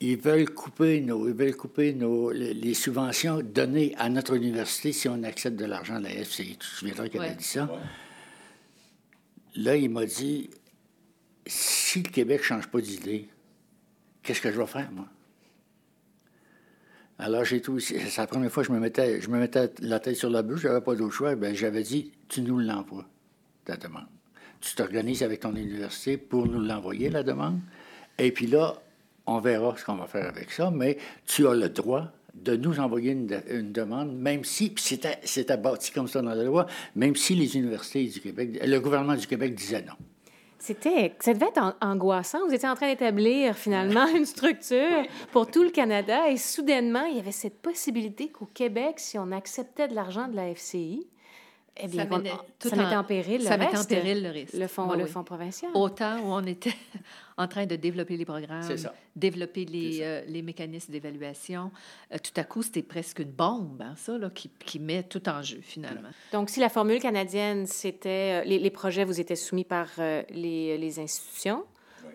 ils 0.00 0.16
veulent 0.16 0.48
couper 0.48 1.00
nos, 1.00 1.28
ils 1.28 1.34
veulent 1.34 1.56
couper 1.56 1.92
nos, 1.92 2.30
les, 2.30 2.74
subventions 2.74 3.42
données 3.42 3.94
à 3.98 4.08
notre 4.08 4.36
université 4.36 4.92
si 4.92 5.08
on 5.08 5.22
accepte 5.24 5.56
de 5.56 5.64
l'argent 5.64 5.98
de 5.98 6.04
la 6.04 6.10
FCI. 6.10 6.50
Tu 6.52 6.56
te 6.58 6.64
souviendras 6.64 7.08
qu'il 7.08 7.20
avait 7.20 7.34
dit 7.34 7.44
ça? 7.44 7.68
Là, 9.56 9.76
il 9.76 9.90
m'a 9.90 10.06
dit 10.06 10.50
si 11.46 12.02
le 12.02 12.10
Québec 12.10 12.40
ne 12.40 12.44
change 12.44 12.68
pas 12.68 12.80
d'idée, 12.80 13.28
qu'est-ce 14.22 14.40
que 14.40 14.52
je 14.52 14.58
vais 14.58 14.66
faire, 14.66 14.90
moi? 14.92 15.08
Alors, 17.18 17.44
j'ai 17.44 17.62
tout. 17.62 17.80
C'est 17.80 18.14
la 18.18 18.26
première 18.26 18.52
fois 18.52 18.62
que 18.62 18.68
je 18.68 18.72
me 18.74 18.78
mettais, 18.78 19.22
je 19.22 19.30
me 19.30 19.38
mettais 19.38 19.72
la 19.80 19.98
tête 19.98 20.16
sur 20.16 20.28
la 20.28 20.42
bouche, 20.42 20.60
j'avais 20.60 20.82
pas 20.82 20.94
d'autre 20.94 21.14
choix. 21.14 21.34
Bien, 21.34 21.54
j'avais 21.54 21.82
dit 21.82 22.12
tu 22.28 22.42
nous 22.42 22.58
l'envoies, 22.58 23.08
ta 23.64 23.78
demande 23.78 24.15
tu 24.66 24.74
t'organises 24.74 25.22
avec 25.22 25.40
ton 25.40 25.54
université 25.54 26.16
pour 26.16 26.46
nous 26.46 26.60
l'envoyer, 26.60 27.08
la 27.08 27.22
demande. 27.22 27.60
Et 28.18 28.32
puis 28.32 28.46
là, 28.46 28.74
on 29.26 29.38
verra 29.38 29.76
ce 29.76 29.84
qu'on 29.84 29.94
va 29.94 30.06
faire 30.06 30.26
avec 30.26 30.50
ça, 30.50 30.70
mais 30.70 30.98
tu 31.26 31.46
as 31.46 31.54
le 31.54 31.68
droit 31.68 32.06
de 32.34 32.56
nous 32.56 32.78
envoyer 32.80 33.12
une, 33.12 33.72
demande, 33.72 34.14
même 34.14 34.44
si, 34.44 34.74
c'est 34.76 35.50
abattu 35.50 35.92
comme 35.92 36.08
ça 36.08 36.20
dans 36.20 36.34
la 36.34 36.44
loi, 36.44 36.66
même 36.94 37.16
si 37.16 37.34
les 37.34 37.56
universités 37.56 38.04
du 38.04 38.20
Québec, 38.20 38.60
le 38.62 38.78
gouvernement 38.78 39.14
du 39.14 39.26
Québec 39.26 39.54
disait 39.54 39.82
non. 39.82 39.94
C'était, 40.58 41.14
ça 41.20 41.32
devait 41.32 41.46
être 41.46 41.76
angoissant. 41.80 42.44
Vous 42.46 42.52
étiez 42.52 42.68
en 42.68 42.74
train 42.74 42.88
d'établir 42.88 43.56
finalement 43.56 44.06
une 44.08 44.26
structure 44.26 45.04
pour 45.30 45.48
tout 45.48 45.62
le 45.62 45.70
Canada 45.70 46.28
et 46.28 46.36
soudainement, 46.36 47.04
il 47.04 47.16
y 47.16 47.20
avait 47.20 47.30
cette 47.30 47.60
possibilité 47.60 48.28
qu'au 48.28 48.48
Québec, 48.52 48.94
si 48.98 49.16
on 49.16 49.30
acceptait 49.32 49.86
de 49.86 49.94
l'argent 49.94 50.28
de 50.28 50.34
la 50.34 50.52
FCI, 50.54 51.06
eh 51.78 51.88
bien, 51.88 52.08
ça, 52.08 52.20
tout 52.58 52.68
ça 52.68 52.98
en, 52.98 53.04
péril 53.04 53.42
le 53.42 53.46
ça 53.46 53.56
mettait 53.56 53.76
en 53.76 53.84
péril 53.84 54.22
le 54.22 54.30
risque. 54.30 54.54
Le 54.54 54.66
fonds, 54.66 54.92
le 54.92 55.06
fonds 55.06 55.24
provincial. 55.24 55.70
Autant 55.74 56.18
où 56.20 56.32
on 56.32 56.44
était 56.44 56.74
en 57.36 57.46
train 57.46 57.66
de 57.66 57.76
développer 57.76 58.16
les 58.16 58.24
programmes, 58.24 58.68
développer 59.14 59.64
les, 59.66 59.98
euh, 60.00 60.22
les 60.26 60.42
mécanismes 60.42 60.92
d'évaluation. 60.92 61.70
Euh, 62.12 62.18
tout 62.18 62.32
à 62.40 62.44
coup, 62.44 62.62
c'était 62.62 62.82
presque 62.82 63.18
une 63.18 63.30
bombe, 63.30 63.82
hein, 63.82 63.94
ça, 63.96 64.16
là, 64.16 64.30
qui, 64.30 64.50
qui, 64.64 64.78
met 64.78 65.02
tout 65.02 65.28
en 65.28 65.42
jeu, 65.42 65.58
finalement. 65.60 66.08
Donc, 66.32 66.48
si 66.48 66.60
la 66.60 66.68
formule 66.68 67.00
canadienne, 67.00 67.66
c'était... 67.66 68.42
Euh, 68.42 68.44
les, 68.44 68.58
les, 68.58 68.70
projets 68.70 69.04
vous 69.04 69.20
étaient 69.20 69.36
soumis 69.36 69.64
par 69.64 69.88
les, 69.98 70.78
les, 70.78 70.98
institutions 70.98 71.64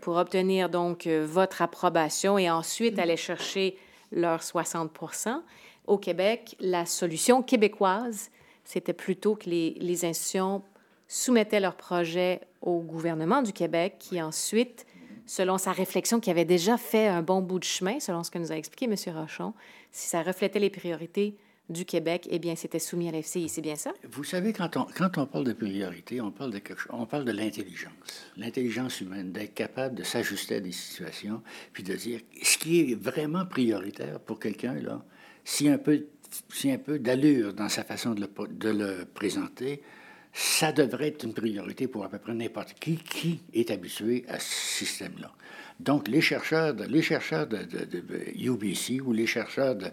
pour 0.01 0.17
obtenir, 0.17 0.69
donc, 0.69 1.07
votre 1.07 1.61
approbation 1.61 2.37
et 2.37 2.49
ensuite 2.49 2.97
aller 2.97 3.17
chercher 3.17 3.77
leurs 4.11 4.41
60% 4.41 5.41
Au 5.87 5.97
Québec, 5.97 6.55
la 6.59 6.85
solution 6.85 7.43
québécoise 7.43 8.31
c'était 8.71 8.93
plutôt 8.93 9.35
que 9.35 9.49
les, 9.49 9.75
les, 9.81 10.05
institutions 10.05 10.63
soumettaient 11.07 11.59
leurs 11.59 11.75
projets 11.75 12.39
au 12.61 12.79
gouvernement 12.79 13.41
du 13.41 13.51
Québec, 13.51 13.95
qui 13.99 14.21
ensuite, 14.21 14.85
selon 15.25 15.57
sa 15.57 15.73
réflexion, 15.73 16.21
qui 16.21 16.31
avait 16.31 16.45
déjà 16.45 16.77
fait 16.77 17.07
un 17.07 17.21
bon 17.21 17.41
bout 17.41 17.59
de 17.59 17.65
chemin, 17.65 17.99
selon 17.99 18.23
ce 18.23 18.31
que 18.31 18.37
nous 18.37 18.51
a 18.51 18.55
expliqué 18.55 18.85
M. 18.85 18.95
Rochon, 19.13 19.53
si 19.91 20.07
ça 20.07 20.23
reflétait 20.23 20.59
les 20.59 20.69
priorités 20.69 21.35
du 21.67 21.83
Québec, 21.83 22.27
eh 22.29 22.39
bien, 22.39 22.55
c'était 22.55 22.79
soumis 22.79 23.09
à 23.09 23.11
l'FCI. 23.11 23.49
C'est 23.49 23.61
bien 23.61 23.75
ça? 23.75 23.91
Vous 24.09 24.23
savez, 24.23 24.53
quand 24.53 24.77
on, 24.77 24.85
quand 24.85 25.17
on 25.17 25.25
parle 25.25 25.43
de 25.45 25.53
priorité, 25.53 26.21
on 26.21 26.31
parle 26.31 26.51
de, 26.51 26.59
quelque 26.59 26.81
on 26.91 27.05
parle 27.05 27.25
de 27.25 27.31
l'intelligence. 27.31 27.91
L'intelligence 28.37 29.01
humaine, 29.01 29.33
d'être 29.33 29.53
capable 29.53 29.95
de 29.95 30.03
s'ajuster 30.03 30.55
à 30.55 30.59
des 30.61 30.71
situations, 30.71 31.41
puis 31.73 31.83
de 31.83 31.93
dire 31.93 32.21
ce 32.41 32.57
qui 32.57 32.79
est 32.79 32.95
vraiment 32.95 33.45
prioritaire 33.45 34.19
pour 34.21 34.39
quelqu'un, 34.39 34.75
là, 34.75 35.03
si 35.43 35.67
un 35.67 35.77
peu 35.77 36.05
si 36.53 36.71
un 36.71 36.77
peu 36.77 36.99
d'allure 36.99 37.53
dans 37.53 37.69
sa 37.69 37.83
façon 37.83 38.13
de 38.13 38.69
le, 38.69 39.05
présenter, 39.05 39.81
ça 40.33 40.71
devrait 40.71 41.09
être 41.09 41.23
une 41.23 41.33
priorité 41.33 41.87
pour 41.87 42.05
à 42.05 42.09
peu 42.09 42.17
près 42.17 42.33
n'importe 42.33 42.73
qui 42.79 42.97
qui 42.97 43.41
est 43.53 43.69
habitué 43.69 44.23
à 44.27 44.39
ce 44.39 44.77
système-là. 44.77 45.31
Donc, 45.79 46.07
les 46.07 46.21
chercheurs 46.21 46.73
de, 46.73 46.85
les 46.85 47.01
chercheurs 47.01 47.47
de, 47.47 47.57
UBC 48.35 49.01
ou 49.01 49.13
les 49.13 49.25
chercheurs 49.25 49.75
de, 49.75 49.87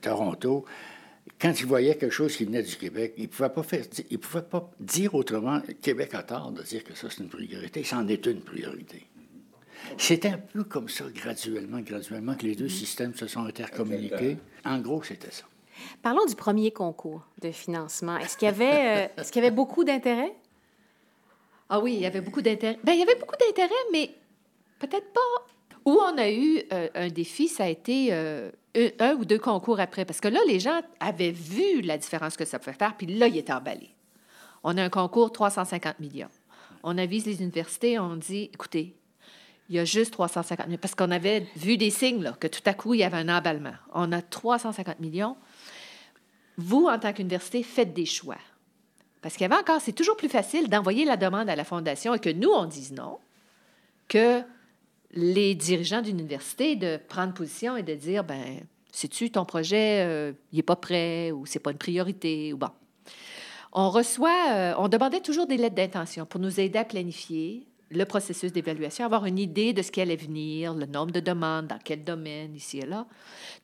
Toronto, 0.00 0.64
quand 1.40 1.58
ils 1.58 1.66
voyaient 1.66 1.96
quelque 1.96 2.12
chose 2.12 2.36
qui 2.36 2.44
venait 2.44 2.62
du 2.62 2.76
Québec, 2.76 3.14
ils 3.16 3.24
ne 3.24 3.28
pouvaient, 3.28 3.48
pas 3.48 3.62
faire, 3.62 3.84
ils 4.10 4.18
pouvaient 4.18 4.42
pas 4.42 4.70
dire 4.78 5.14
autrement 5.14 5.60
Québec 5.80 6.14
a 6.14 6.22
tort 6.22 6.52
de 6.52 6.62
dire 6.62 6.84
que 6.84 6.94
ça, 6.94 7.08
c'est 7.10 7.22
une 7.22 7.28
priorité. 7.28 7.82
C'en 7.82 8.06
est 8.06 8.26
une 8.26 8.42
priorité. 8.42 9.06
C'est 9.98 10.24
un 10.26 10.38
peu 10.38 10.64
comme 10.64 10.88
ça, 10.88 11.04
graduellement, 11.12 11.80
graduellement, 11.80 12.34
que 12.34 12.46
les 12.46 12.54
deux 12.54 12.68
systèmes 12.68 13.14
se 13.14 13.26
sont 13.26 13.44
intercommuniqués. 13.44 14.36
En 14.64 14.78
gros, 14.78 15.02
c'était 15.02 15.30
ça. 15.30 15.44
Parlons 16.02 16.24
du 16.26 16.34
premier 16.34 16.70
concours 16.70 17.22
de 17.40 17.50
financement. 17.50 18.16
Est-ce 18.18 18.36
qu'il 18.36 18.46
y 18.46 18.48
avait, 18.48 19.08
euh, 19.08 19.20
est-ce 19.20 19.32
qu'il 19.32 19.42
y 19.42 19.46
avait 19.46 19.54
beaucoup 19.54 19.84
d'intérêt? 19.84 20.34
Ah 21.68 21.80
oui, 21.80 21.94
il 21.94 22.00
y 22.00 22.06
avait 22.06 22.20
beaucoup 22.20 22.42
d'intérêt. 22.42 22.78
Bien, 22.84 22.94
il 22.94 23.00
y 23.00 23.02
avait 23.02 23.18
beaucoup 23.18 23.36
d'intérêt, 23.36 23.70
mais 23.92 24.10
peut-être 24.78 25.12
pas. 25.12 25.20
Où 25.84 25.98
on 26.00 26.16
a 26.16 26.30
eu 26.30 26.62
euh, 26.72 26.88
un 26.94 27.08
défi, 27.08 27.48
ça 27.48 27.64
a 27.64 27.68
été 27.68 28.08
euh, 28.12 28.50
un, 29.00 29.14
ou 29.14 29.24
deux 29.24 29.38
concours 29.38 29.80
après. 29.80 30.04
Parce 30.04 30.20
que 30.20 30.28
là, 30.28 30.40
les 30.46 30.60
gens 30.60 30.80
avaient 31.00 31.30
vu 31.30 31.82
la 31.82 31.98
différence 31.98 32.36
que 32.36 32.44
ça 32.44 32.58
pouvait 32.58 32.76
faire, 32.76 32.96
puis 32.96 33.06
là, 33.06 33.26
ils 33.26 33.36
étaient 33.36 33.52
emballés. 33.52 33.90
On 34.62 34.78
a 34.78 34.82
un 34.82 34.88
concours 34.88 35.30
350 35.30 36.00
millions. 36.00 36.28
on 36.82 36.96
avise 36.96 37.26
les 37.26 37.42
universités, 37.42 37.98
on 37.98 38.16
dit, 38.16 38.50
écoutez, 38.54 38.94
il 39.68 39.76
y 39.76 39.78
a 39.78 39.84
juste 39.84 40.12
350 40.12 40.66
millions, 40.66 40.78
parce 40.80 40.94
qu'on 40.94 41.10
avait 41.10 41.46
vu 41.56 41.76
des 41.76 41.90
signes, 41.90 42.22
là, 42.22 42.32
que 42.38 42.46
tout 42.46 42.62
à 42.66 42.74
coup, 42.74 42.94
il 42.94 43.00
y 43.00 43.04
avait 43.04 43.16
un 43.16 43.34
emballement. 43.34 43.74
On 43.92 44.12
a 44.12 44.22
350 44.22 45.00
millions. 45.00 45.36
Vous, 46.56 46.86
en 46.86 46.98
tant 46.98 47.12
qu'université, 47.12 47.62
faites 47.62 47.92
des 47.92 48.06
choix. 48.06 48.38
Parce 49.22 49.40
avait 49.40 49.54
encore, 49.54 49.80
c'est 49.80 49.92
toujours 49.92 50.16
plus 50.16 50.28
facile 50.28 50.68
d'envoyer 50.68 51.04
la 51.04 51.16
demande 51.16 51.48
à 51.48 51.56
la 51.56 51.64
fondation 51.64 52.12
et 52.14 52.18
que 52.18 52.30
nous, 52.30 52.50
on 52.50 52.66
dise 52.66 52.92
non, 52.92 53.18
que 54.08 54.42
les 55.12 55.54
dirigeants 55.54 56.02
d'une 56.02 56.18
université 56.18 56.76
de 56.76 56.98
prendre 57.08 57.32
position 57.32 57.76
et 57.76 57.82
de 57.82 57.94
dire, 57.94 58.24
ben, 58.24 58.60
sais-tu, 58.92 59.30
ton 59.30 59.44
projet, 59.44 60.04
euh, 60.06 60.32
il 60.52 60.56
n'est 60.56 60.62
pas 60.62 60.76
prêt 60.76 61.32
ou 61.32 61.46
c'est 61.46 61.58
pas 61.58 61.70
une 61.70 61.78
priorité 61.78 62.52
ou 62.52 62.58
bon. 62.58 62.70
On 63.72 63.90
reçoit, 63.90 64.52
euh, 64.52 64.74
on 64.78 64.88
demandait 64.88 65.20
toujours 65.20 65.46
des 65.46 65.56
lettres 65.56 65.74
d'intention 65.74 66.26
pour 66.26 66.40
nous 66.40 66.60
aider 66.60 66.78
à 66.78 66.84
planifier 66.84 67.66
le 67.90 68.04
processus 68.04 68.52
d'évaluation, 68.52 69.04
avoir 69.04 69.26
une 69.26 69.38
idée 69.38 69.72
de 69.72 69.82
ce 69.82 69.90
qui 69.90 70.00
allait 70.00 70.16
venir, 70.16 70.74
le 70.74 70.86
nombre 70.86 71.12
de 71.12 71.20
demandes, 71.20 71.66
dans 71.66 71.78
quel 71.82 72.04
domaine, 72.04 72.54
ici 72.54 72.78
et 72.78 72.86
là. 72.86 73.06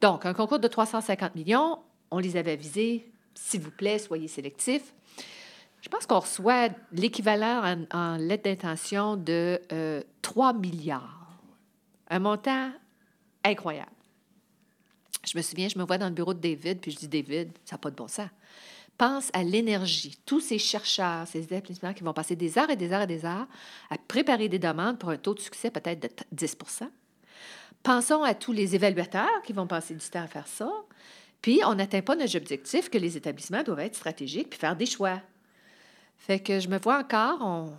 Donc, 0.01 0.27
un 0.27 0.35
concours 0.35 0.59
de 0.59 0.69
350 0.69 1.35
millions, 1.35 1.79
on 2.11 2.19
les 2.19 2.37
avait 2.37 2.53
avisés, 2.53 3.11
s'il 3.35 3.61
vous 3.61 3.71
plaît, 3.71 3.99
soyez 3.99 4.29
sélectifs. 4.29 4.93
Je 5.83 5.89
pense 5.89 6.07
qu'on 6.07 6.21
reçoit 6.21 6.69
l'équivalent 6.93 7.85
en, 7.93 8.17
lettre 8.17 8.45
d'intention 8.45 9.17
de 9.17 9.61
3 10.23 10.51
euh, 10.55 10.59
milliards. 10.59 11.41
Un 12.09 12.19
montant 12.19 12.71
incroyable. 13.45 13.91
Je 15.25 15.37
me 15.37 15.43
souviens, 15.43 15.69
je 15.69 15.79
me 15.79 15.85
vois 15.85 15.99
dans 15.99 16.09
le 16.09 16.15
bureau 16.15 16.35
de 16.35 16.41
David, 16.41 16.81
puis 16.81 16.91
je 16.91 16.99
dis 16.99 17.09
David, 17.09 17.51
ça 17.65 17.77
n'a 17.77 17.79
pas 17.79 17.91
de 17.91 17.97
bon 17.97 18.09
sens. 18.09 18.29
Pense 18.99 19.31
à 19.33 19.43
l'énergie, 19.43 20.19
tous 20.27 20.41
ces 20.41 20.59
chercheurs, 20.59 21.27
ces 21.27 21.43
établissements 21.45 21.95
qui 21.95 22.03
vont 22.03 22.13
passer 22.13 22.37
des 22.37 22.59
heures 22.59 22.69
et 22.69 22.77
des 22.77 22.93
heures 22.93 23.03
et 23.03 23.07
des 23.07 23.25
heures 23.25 23.47
à 23.89 23.97
préparer 23.97 24.51
des 24.51 24.59
demandes 24.59 24.99
pour 24.99 25.09
un 25.09 25.17
taux 25.17 25.35
de 25.35 25.41
succès 25.41 25.71
peut-être 25.71 26.01
de 26.01 26.37
10% 26.37 26.91
Pensons 27.83 28.23
à 28.23 28.35
tous 28.35 28.53
les 28.53 28.75
évaluateurs 28.75 29.41
qui 29.43 29.55
vont 29.55 29.67
passer 29.67 29.95
du 29.95 30.05
temps 30.05 30.23
à 30.23 30.27
faire 30.27 30.47
ça. 30.47 30.71
Puis, 31.43 31.61
on 31.65 31.75
n'atteint 31.75 32.03
pas 32.03 32.17
notre 32.17 32.37
objectif 32.37 32.91
que 32.91 32.99
les 32.99 33.17
établissements 33.17 33.63
doivent 33.63 33.81
être 33.81 33.95
stratégiques 33.95 34.51
puis 34.51 34.59
faire 34.59 34.77
des 34.77 34.87
choix. 34.87 35.21
Fait 36.17 36.39
que 36.39 36.61
je 36.61 36.69
me 36.69 36.79
vois 36.79 36.99
encore, 36.99 37.39
on 37.41 37.73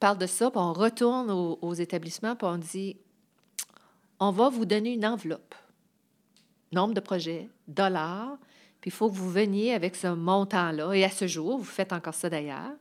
parle 0.00 0.18
de 0.18 0.26
ça, 0.26 0.50
puis 0.50 0.58
on 0.60 0.72
retourne 0.72 1.30
aux, 1.30 1.74
établissements, 1.74 2.34
puis 2.34 2.46
on 2.46 2.58
dit 2.58 2.96
on 4.18 4.30
va 4.30 4.48
vous 4.48 4.64
donner 4.64 4.94
une 4.94 5.06
enveloppe, 5.06 5.54
nombre 6.72 6.94
de 6.94 7.00
projets, 7.00 7.48
dollars, 7.68 8.38
puis 8.80 8.88
il 8.88 8.92
faut 8.92 9.08
que 9.10 9.14
vous 9.14 9.30
veniez 9.30 9.72
avec 9.72 9.94
ce 9.94 10.08
montant-là. 10.08 10.92
Et 10.94 11.04
à 11.04 11.10
ce 11.10 11.26
jour, 11.26 11.58
vous 11.58 11.64
faites 11.64 11.92
encore 11.92 12.14
ça 12.14 12.28
d'ailleurs. 12.28 12.72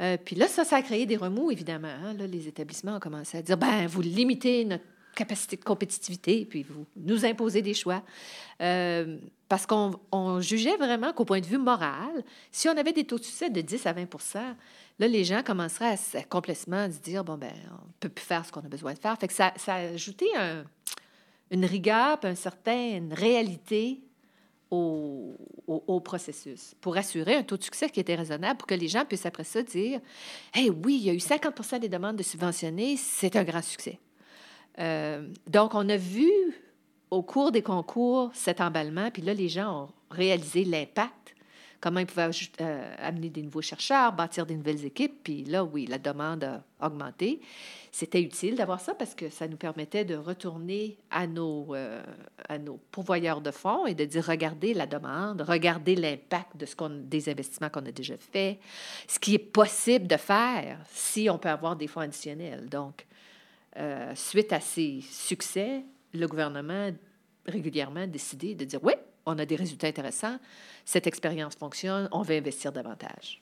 Euh, 0.00 0.16
puis 0.22 0.34
là, 0.36 0.48
ça, 0.48 0.64
ça 0.64 0.76
a 0.76 0.82
créé 0.82 1.06
des 1.06 1.16
remous, 1.16 1.50
évidemment. 1.50 1.88
Hein. 1.88 2.14
Là, 2.14 2.26
les 2.26 2.48
établissements 2.48 2.96
ont 2.96 3.00
commencé 3.00 3.38
à 3.38 3.42
dire 3.42 3.56
ben 3.56 3.86
vous 3.86 4.00
limitez 4.00 4.64
notre 4.64 4.84
capacité 5.14 5.56
de 5.56 5.64
compétitivité, 5.64 6.44
puis 6.44 6.62
vous 6.62 6.86
nous 6.96 7.24
imposez 7.24 7.62
des 7.62 7.74
choix. 7.74 8.02
Euh, 8.60 9.18
parce 9.48 9.66
qu'on 9.66 10.40
jugeait 10.40 10.76
vraiment 10.76 11.12
qu'au 11.12 11.24
point 11.24 11.40
de 11.40 11.46
vue 11.46 11.58
moral, 11.58 12.24
si 12.50 12.68
on 12.68 12.76
avait 12.76 12.92
des 12.92 13.04
taux 13.04 13.18
de 13.18 13.24
succès 13.24 13.50
de 13.50 13.60
10 13.60 13.86
à 13.86 13.92
20 13.92 14.08
là, 14.98 15.08
les 15.08 15.24
gens 15.24 15.42
commenceraient 15.42 15.94
à, 16.14 16.22
complètement 16.24 16.90
se 16.90 16.98
dire, 16.98 17.24
bon, 17.24 17.36
ben 17.36 17.52
on 17.70 17.86
ne 17.86 17.92
peut 18.00 18.08
plus 18.08 18.24
faire 18.24 18.44
ce 18.44 18.52
qu'on 18.52 18.60
a 18.60 18.68
besoin 18.68 18.94
de 18.94 18.98
faire. 18.98 19.16
Fait 19.18 19.28
que 19.28 19.34
ça, 19.34 19.52
ça 19.56 19.74
a 19.74 19.78
ajouté 19.78 20.26
une 21.50 21.64
rigueur, 21.64 22.18
une 22.24 22.36
certaine 22.36 23.12
réalité 23.12 24.00
au, 24.70 26.00
processus 26.00 26.74
pour 26.80 26.96
assurer 26.96 27.36
un 27.36 27.42
taux 27.42 27.56
de 27.56 27.62
succès 27.62 27.88
qui 27.88 28.00
était 28.00 28.14
raisonnable 28.14 28.58
pour 28.58 28.66
que 28.66 28.74
les 28.74 28.88
gens 28.88 29.04
puissent 29.04 29.26
après 29.26 29.44
ça 29.44 29.62
dire, 29.62 30.00
hey, 30.52 30.70
oui, 30.70 30.96
il 30.96 31.04
y 31.04 31.10
a 31.10 31.14
eu 31.14 31.20
50 31.20 31.80
des 31.80 31.88
demandes 31.88 32.16
de 32.16 32.22
subventionner, 32.22 32.96
c'est 32.96 33.36
un 33.36 33.44
grand 33.44 33.62
succès. 33.62 33.98
Euh, 34.78 35.28
donc, 35.48 35.74
on 35.74 35.88
a 35.88 35.96
vu 35.96 36.30
au 37.10 37.22
cours 37.22 37.52
des 37.52 37.62
concours 37.62 38.30
cet 38.34 38.60
emballement, 38.60 39.10
puis 39.10 39.22
là, 39.22 39.34
les 39.34 39.48
gens 39.48 39.84
ont 39.84 39.88
réalisé 40.10 40.64
l'impact, 40.64 41.34
comment 41.80 42.00
ils 42.00 42.06
pouvaient 42.06 42.30
euh, 42.60 42.94
amener 42.98 43.28
des 43.28 43.42
nouveaux 43.42 43.62
chercheurs, 43.62 44.12
bâtir 44.12 44.46
des 44.46 44.56
nouvelles 44.56 44.84
équipes, 44.84 45.22
puis 45.22 45.44
là, 45.44 45.64
oui, 45.64 45.86
la 45.86 45.98
demande 45.98 46.44
a 46.44 46.64
augmenté. 46.84 47.40
C'était 47.92 48.22
utile 48.22 48.56
d'avoir 48.56 48.80
ça 48.80 48.94
parce 48.94 49.14
que 49.14 49.28
ça 49.28 49.46
nous 49.46 49.56
permettait 49.56 50.04
de 50.04 50.16
retourner 50.16 50.96
à 51.10 51.28
nos, 51.28 51.74
euh, 51.74 52.02
à 52.48 52.58
nos 52.58 52.80
pourvoyeurs 52.90 53.40
de 53.40 53.52
fonds 53.52 53.86
et 53.86 53.94
de 53.94 54.04
dire, 54.04 54.24
regardez 54.26 54.74
la 54.74 54.86
demande, 54.86 55.42
regardez 55.42 55.94
l'impact 55.94 56.56
de 56.56 56.66
des 57.02 57.28
investissements 57.28 57.68
qu'on 57.68 57.86
a 57.86 57.92
déjà 57.92 58.16
fait, 58.16 58.58
ce 59.06 59.20
qui 59.20 59.34
est 59.34 59.38
possible 59.38 60.08
de 60.08 60.16
faire 60.16 60.80
si 60.90 61.30
on 61.30 61.38
peut 61.38 61.50
avoir 61.50 61.76
des 61.76 61.86
fonds 61.86 62.00
additionnels. 62.00 62.68
Donc, 62.68 63.06
euh, 63.76 64.12
suite 64.14 64.52
à 64.52 64.60
ces 64.60 65.00
succès, 65.02 65.82
le 66.12 66.26
gouvernement 66.26 66.90
régulièrement 67.46 68.06
décidé 68.06 68.54
de 68.54 68.64
dire 68.64 68.80
oui, 68.82 68.94
on 69.26 69.38
a 69.38 69.46
des 69.46 69.56
résultats 69.56 69.86
intéressants, 69.86 70.38
cette 70.84 71.06
expérience 71.06 71.54
fonctionne, 71.56 72.08
on 72.12 72.22
va 72.22 72.34
investir 72.34 72.72
davantage. 72.72 73.40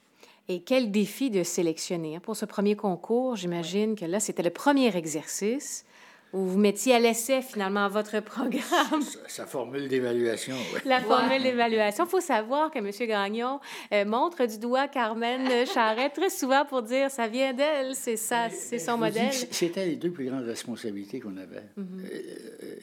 Et 0.49 0.63
quel 0.63 0.91
défi 0.91 1.31
de 1.31 1.43
sélectionner. 1.43 2.17
Hein, 2.17 2.21
pour 2.21 2.37
ce 2.37 2.45
premier 2.45 2.75
concours, 2.75 3.37
j'imagine 3.37 3.95
que 3.95 4.05
là, 4.05 4.19
c'était 4.19 4.43
le 4.43 4.51
premier 4.51 4.95
exercice 4.97 5.85
où 6.33 6.47
vous 6.47 6.59
mettiez 6.59 6.95
à 6.95 6.99
l'essai 6.99 7.43
finalement 7.43 7.89
votre 7.89 8.21
programme. 8.21 9.03
Sa, 9.27 9.47
formule 9.47 9.89
d'évaluation, 9.89 10.57
oui. 10.75 10.81
La 10.85 11.01
formule 11.01 11.43
d'évaluation. 11.43 12.05
Il 12.05 12.11
faut 12.11 12.21
savoir 12.21 12.71
que 12.71 12.79
M. 12.79 12.91
Gagnon 13.07 13.61
euh, 13.93 14.05
montre 14.05 14.47
du 14.47 14.59
doigt 14.59 14.89
Carmen 14.89 15.67
Charret 15.67 16.11
très 16.11 16.31
souvent 16.31 16.65
pour 16.65 16.83
dire 16.83 17.11
ça 17.11 17.29
vient 17.29 17.53
d'elle, 17.53 17.95
c'est 17.95 18.17
ça, 18.17 18.49
c'est 18.51 18.79
son 18.79 18.97
modèle. 18.97 19.33
C'était 19.33 19.87
les 19.87 19.97
deux 19.97 20.11
plus 20.11 20.27
grandes 20.27 20.45
responsabilités 20.45 21.21
qu'on 21.21 21.37
avait. 21.37 21.69
Mhm. 21.77 21.87
Euh, 22.01 22.19
euh, 22.63 22.75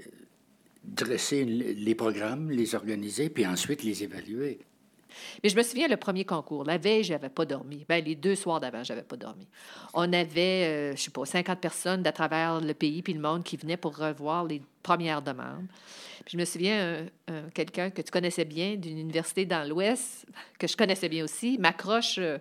dresser 0.83 1.45
les 1.45 1.95
programmes, 1.95 2.51
les 2.51 2.75
organiser, 2.75 3.29
puis 3.29 3.45
ensuite 3.45 3.83
les 3.83 4.03
évaluer. 4.03 4.59
Mais 5.43 5.49
je 5.49 5.55
me 5.55 5.63
souviens, 5.63 5.87
le 5.87 5.97
premier 5.97 6.25
concours, 6.25 6.63
la 6.63 6.77
veille, 6.77 7.03
je 7.03 7.13
n'avais 7.13 7.29
pas 7.29 7.45
dormi. 7.45 7.85
Bien, 7.87 7.99
les 7.99 8.15
deux 8.15 8.35
soirs 8.35 8.59
d'avant, 8.59 8.83
je 8.83 8.93
n'avais 8.93 9.05
pas 9.05 9.17
dormi. 9.17 9.47
On 9.93 10.11
avait, 10.13 10.65
euh, 10.65 10.87
je 10.89 10.93
ne 10.93 10.97
sais 10.97 11.11
pas, 11.11 11.25
50 11.25 11.59
personnes 11.59 12.03
d'à 12.03 12.11
travers 12.11 12.61
le 12.61 12.73
pays 12.73 13.01
puis 13.01 13.13
le 13.13 13.21
monde 13.21 13.43
qui 13.43 13.57
venaient 13.57 13.77
pour 13.77 13.97
revoir 13.97 14.45
les 14.45 14.61
premières 14.83 15.21
demandes. 15.21 15.67
Puis 16.25 16.33
je 16.33 16.37
me 16.37 16.45
souviens, 16.45 17.05
quelqu'un 17.53 17.89
que 17.89 18.01
tu 18.01 18.11
connaissais 18.11 18.45
bien 18.45 18.75
d'une 18.75 18.97
université 18.97 19.45
dans 19.45 19.67
l'Ouest, 19.67 20.25
que 20.57 20.67
je 20.67 20.75
connaissais 20.75 21.09
bien 21.09 21.23
aussi, 21.23 21.57
m'accroche 21.57 22.17
euh, 22.19 22.37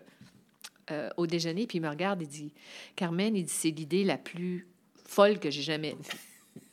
euh, 0.90 1.10
au 1.16 1.26
déjeuner, 1.26 1.66
puis 1.66 1.78
il 1.78 1.80
me 1.82 1.88
regarde 1.88 2.22
et 2.22 2.26
dit 2.26 2.52
Carmen, 2.96 3.36
il 3.36 3.44
dit 3.44 3.52
c'est 3.52 3.70
l'idée 3.70 4.04
la 4.04 4.16
plus 4.16 4.66
folle 5.04 5.38
que 5.38 5.50
j'ai 5.50 5.62
jamais 5.62 5.94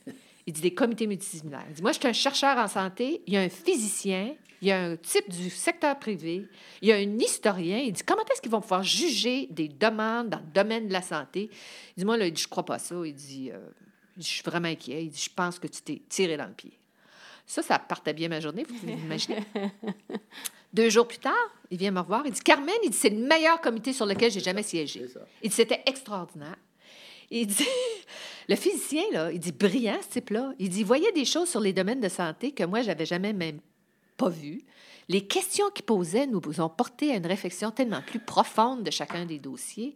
vue. 0.06 0.14
Il 0.48 0.54
dit 0.54 0.62
des 0.62 0.74
comités 0.74 1.08
multidisciplinaires. 1.08 1.66
Il 1.70 1.76
dit 1.76 1.82
Moi, 1.82 1.92
je 1.92 2.00
suis 2.00 2.08
un 2.08 2.14
chercheur 2.14 2.58
en 2.58 2.68
santé, 2.68 3.22
il 3.28 3.34
y 3.34 3.38
a 3.38 3.42
un 3.42 3.50
physicien, 3.50 4.36
il 4.66 4.70
y 4.70 4.72
a 4.72 4.82
un 4.82 4.96
type 4.96 5.30
du 5.30 5.52
secteur 5.52 6.00
privé, 6.00 6.48
il 6.82 6.88
y 6.88 6.92
a 6.92 6.96
un 6.96 7.20
historien. 7.20 7.78
Il 7.78 7.94
dit 7.94 8.02
comment 8.02 8.24
est-ce 8.32 8.42
qu'ils 8.42 8.50
vont 8.50 8.62
pouvoir 8.62 8.82
juger 8.82 9.48
des 9.52 9.68
demandes 9.68 10.30
dans 10.30 10.40
le 10.40 10.52
domaine 10.52 10.88
de 10.88 10.94
la 10.94 11.04
santé? 11.04 11.52
Il 11.96 12.00
dit 12.00 12.06
moi 12.06 12.18
là, 12.18 12.26
il 12.26 12.34
dit, 12.34 12.42
je 12.42 12.48
crois 12.48 12.66
pas 12.66 12.80
ça. 12.80 12.96
Il 13.06 13.14
dit, 13.14 13.52
euh, 13.52 13.60
je 14.18 14.24
suis 14.24 14.42
vraiment 14.42 14.68
inquiet. 14.68 15.04
Il 15.06 15.12
dit 15.12 15.22
je 15.22 15.30
pense 15.30 15.60
que 15.60 15.68
tu 15.68 15.84
t'es 15.84 16.02
tiré 16.10 16.36
dans 16.36 16.48
le 16.48 16.54
pied. 16.54 16.74
Ça, 17.46 17.62
ça 17.62 17.78
partait 17.78 18.14
bien 18.14 18.28
ma 18.28 18.40
journée, 18.40 18.66
vous 18.68 18.74
pouvez 18.74 18.94
imaginer. 18.94 19.44
Deux 20.74 20.90
jours 20.90 21.08
plus 21.08 21.20
tard, 21.20 21.34
il 21.70 21.78
vient 21.78 21.92
me 21.92 22.00
revoir. 22.00 22.24
Il 22.26 22.32
dit 22.32 22.42
Carmen, 22.42 22.74
il 22.84 22.90
dit 22.90 22.98
c'est 22.98 23.12
le 23.12 23.24
meilleur 23.24 23.62
comité 23.62 23.94
sur 23.94 24.08
lequel 24.08 24.32
j'ai 24.32 24.40
jamais 24.40 24.64
siégé. 24.64 25.06
Il 25.44 25.50
dit 25.50 25.56
c'était 25.56 25.84
extraordinaire. 25.86 26.58
Il 27.30 27.46
dit, 27.46 27.68
le 28.50 28.56
physicien, 28.56 29.04
là, 29.12 29.32
il 29.32 29.40
dit 29.40 29.52
brillant, 29.52 30.00
ce 30.02 30.10
type-là. 30.10 30.54
Il 30.60 30.70
dit, 30.70 30.82
il 30.82 30.86
voyait 30.86 31.12
des 31.12 31.26
choses 31.26 31.50
sur 31.50 31.60
les 31.60 31.74
domaines 31.74 32.02
de 32.02 32.10
santé 32.10 32.52
que 32.52 32.64
moi, 32.64 32.84
j'avais 32.84 33.06
jamais 33.06 33.34
même 33.34 33.60
pas 34.18 34.30
vu. 34.30 34.64
Les 35.08 35.28
questions 35.28 35.70
qu'il 35.74 35.86
posait 35.86 36.28
nous 36.28 36.42
ont 36.60 36.70
porté 36.70 37.12
à 37.12 37.18
une 37.18 37.28
réflexion 37.28 37.72
tellement 37.72 38.02
plus 38.02 38.20
profonde 38.20 38.84
de 38.84 38.92
chacun 38.92 39.26
des 39.26 39.40
dossiers. 39.40 39.96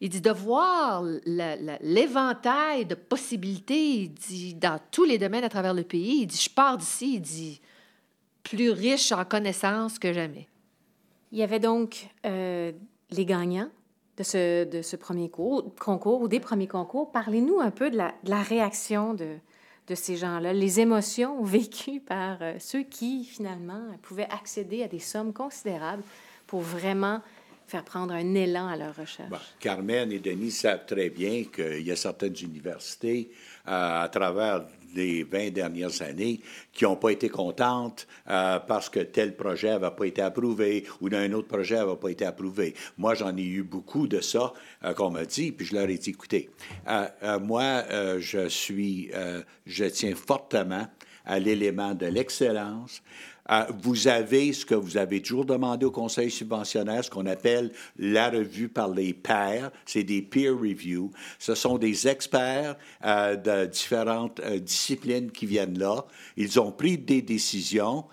Il 0.00 0.10
dit 0.10 0.20
de 0.20 0.30
voir 0.30 1.02
l'éventail 1.24 2.84
de 2.86 2.94
possibilités, 2.94 4.02
il 4.02 4.12
dit, 4.12 4.54
dans 4.54 4.78
tous 4.90 5.04
les 5.04 5.18
domaines 5.18 5.44
à 5.44 5.48
travers 5.48 5.74
le 5.74 5.84
pays. 5.84 6.20
Il 6.22 6.26
dit, 6.26 6.40
je 6.40 6.50
pars 6.50 6.76
d'ici, 6.76 7.14
il 7.14 7.20
dit, 7.20 7.60
plus 8.42 8.70
riche 8.70 9.10
en 9.12 9.24
connaissances 9.24 9.98
que 9.98 10.12
jamais. 10.12 10.46
Il 11.32 11.38
y 11.38 11.42
avait 11.42 11.58
donc 11.58 12.08
euh, 12.24 12.72
les 13.10 13.24
gagnants 13.24 13.70
de 14.18 14.22
ce, 14.22 14.64
de 14.64 14.82
ce 14.82 14.96
premier 14.96 15.30
cours, 15.30 15.74
concours 15.80 16.20
ou 16.20 16.28
des 16.28 16.40
premiers 16.40 16.68
concours. 16.68 17.10
Parlez-nous 17.10 17.60
un 17.60 17.70
peu 17.70 17.90
de 17.90 17.96
la 17.96 18.42
réaction 18.42 19.14
de, 19.14 19.38
de 19.86 19.94
ces 19.94 20.16
gens-là, 20.16 20.52
les 20.52 20.80
émotions 20.80 21.42
vécues 21.44 22.00
par 22.00 22.38
euh, 22.40 22.54
ceux 22.58 22.82
qui, 22.82 23.24
finalement, 23.24 23.82
pouvaient 24.02 24.28
accéder 24.30 24.82
à 24.82 24.88
des 24.88 24.98
sommes 24.98 25.32
considérables 25.32 26.02
pour 26.46 26.60
vraiment 26.60 27.20
faire 27.66 27.84
prendre 27.84 28.14
un 28.14 28.34
élan 28.34 28.68
à 28.68 28.76
leur 28.76 28.94
recherche? 28.94 29.30
Carmen 29.58 30.12
et 30.12 30.20
Denis 30.20 30.52
savent 30.52 30.86
très 30.86 31.10
bien 31.10 31.44
qu'il 31.44 31.82
y 31.82 31.90
a 31.90 31.96
certaines 31.96 32.36
universités 32.42 33.30
euh, 33.66 34.04
à 34.04 34.08
travers 34.08 34.64
les 34.94 35.24
20 35.24 35.50
dernières 35.50 36.02
années 36.02 36.40
qui 36.72 36.84
n'ont 36.84 36.96
pas 36.96 37.10
été 37.10 37.28
contentes 37.28 38.06
euh, 38.28 38.58
parce 38.60 38.88
que 38.88 39.00
tel 39.00 39.36
projet 39.36 39.70
n'avait 39.70 39.94
pas 39.94 40.06
été 40.06 40.22
approuvé 40.22 40.84
ou 41.00 41.08
un 41.12 41.32
autre 41.32 41.48
projet 41.48 41.76
n'avait 41.76 41.96
pas 41.96 42.10
été 42.10 42.24
approuvé. 42.24 42.74
Moi, 42.98 43.14
j'en 43.14 43.36
ai 43.36 43.44
eu 43.44 43.62
beaucoup 43.62 44.06
de 44.06 44.20
ça 44.20 44.52
euh, 44.84 44.94
qu'on 44.94 45.10
m'a 45.10 45.24
dit, 45.24 45.52
puis 45.52 45.66
je 45.66 45.74
leur 45.74 45.88
ai 45.88 45.98
dit, 45.98 46.10
écoutez, 46.10 46.50
moi, 47.42 47.84
je 48.18 48.48
suis, 48.48 49.10
je 49.66 49.84
tiens 49.84 50.14
fortement 50.14 50.86
à 51.26 51.38
l'élément 51.38 51.94
de 51.94 52.06
l'excellence, 52.06 53.02
euh, 53.02 53.35
vous 53.78 54.08
avez 54.08 54.52
ce 54.52 54.66
que 54.66 54.74
vous 54.74 54.96
avez 54.96 55.22
toujours 55.22 55.44
demandé 55.44 55.86
au 55.86 55.90
conseil 55.90 56.30
subventionnaire, 56.30 57.04
ce 57.04 57.10
qu'on 57.10 57.26
appelle 57.26 57.72
la 57.98 58.30
revue 58.30 58.68
par 58.68 58.90
les 58.90 59.14
pairs. 59.14 59.70
C'est 59.84 60.04
des 60.04 60.22
peer 60.22 60.52
reviews. 60.52 61.10
Ce 61.38 61.54
sont 61.54 61.78
des 61.78 62.08
experts 62.08 62.76
euh, 63.04 63.36
de 63.36 63.66
différentes 63.66 64.40
euh, 64.40 64.58
disciplines 64.58 65.30
qui 65.30 65.46
viennent 65.46 65.78
là. 65.78 66.04
Ils 66.36 66.60
ont 66.60 66.72
pris 66.72 66.98
des 66.98 67.22
décisions, 67.22 68.04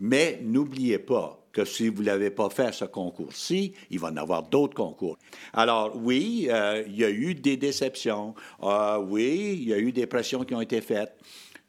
mais 0.00 0.40
n'oubliez 0.42 0.98
pas 0.98 1.38
que 1.52 1.64
si 1.66 1.88
vous 1.88 2.00
ne 2.02 2.06
l'avez 2.06 2.30
pas 2.30 2.48
fait 2.48 2.72
ce 2.72 2.86
concours-ci, 2.86 3.74
il 3.90 3.98
va 3.98 4.08
en 4.08 4.16
avoir 4.16 4.42
d'autres 4.42 4.74
concours. 4.74 5.18
Alors 5.52 5.94
oui, 5.94 6.48
il 6.86 6.96
y 6.96 7.04
a 7.04 7.10
eu 7.10 7.34
des 7.34 7.58
déceptions. 7.58 8.34
oui, 8.62 9.58
il 9.60 9.68
y 9.68 9.74
a 9.74 9.78
eu 9.78 9.92
des 9.92 10.06
pressions 10.06 10.44
qui 10.44 10.54
ont 10.54 10.62
été 10.62 10.80
faites 10.80 11.14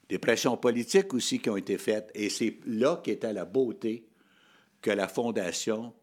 des 0.10 0.20
pressions 0.20 0.58
politiques 0.58 1.14
aussi 1.14 1.40
qui 1.40 1.50
ont 1.50 1.58
été 1.58 1.78
faites. 1.78 2.12
Et 2.14 2.30
c'est 2.30 2.58
là 2.66 3.02
qu'était 3.04 3.34
la 3.34 3.46
beauté 3.46 4.06
que 4.82 4.92
la 4.92 5.08
Fondation, 5.08 5.94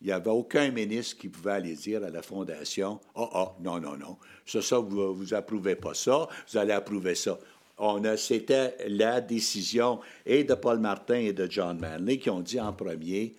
il 0.00 0.08
n'y 0.08 0.12
avait 0.12 0.30
aucun 0.30 0.70
ministre 0.70 1.16
qui 1.16 1.28
pouvait 1.28 1.52
aller 1.52 1.74
dire 1.74 2.04
à 2.04 2.10
la 2.10 2.22
Fondation, 2.22 3.00
«oh, 3.14 3.28
oh, 3.34 3.48
non, 3.60 3.80
non, 3.80 3.96
non, 3.96 4.18
ça, 4.44 4.60
ça, 4.60 4.78
vous, 4.78 5.14
vous 5.14 5.34
approuvez 5.34 5.74
pas 5.74 5.94
ça, 5.94 6.28
vous 6.50 6.58
allez 6.58 6.72
approuver 6.72 7.14
ça.» 7.14 7.38
On 7.78 8.04
a, 8.04 8.16
c'était 8.16 8.74
la 8.88 9.20
décision 9.20 10.00
et 10.24 10.44
de 10.44 10.54
Paul 10.54 10.78
Martin 10.78 11.16
et 11.16 11.34
de 11.34 11.46
John 11.50 11.78
Manley 11.78 12.18
qui 12.18 12.30
ont 12.30 12.40
dit 12.40 12.58
en 12.58 12.72
premier, 12.72 13.34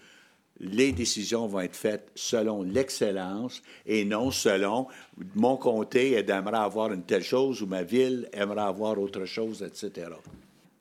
les 0.59 0.91
décisions 0.91 1.47
vont 1.47 1.59
être 1.59 1.75
faites 1.75 2.09
selon 2.15 2.63
l'excellence 2.63 3.61
et 3.85 4.05
non 4.05 4.31
selon 4.31 4.87
mon 5.35 5.57
comté 5.57 6.13
aimerait 6.13 6.57
avoir 6.57 6.91
une 6.91 7.03
telle 7.03 7.23
chose 7.23 7.61
ou 7.61 7.67
ma 7.67 7.83
ville 7.83 8.27
aimerait 8.33 8.61
avoir 8.61 8.99
autre 8.99 9.25
chose, 9.25 9.63
etc. 9.63 10.09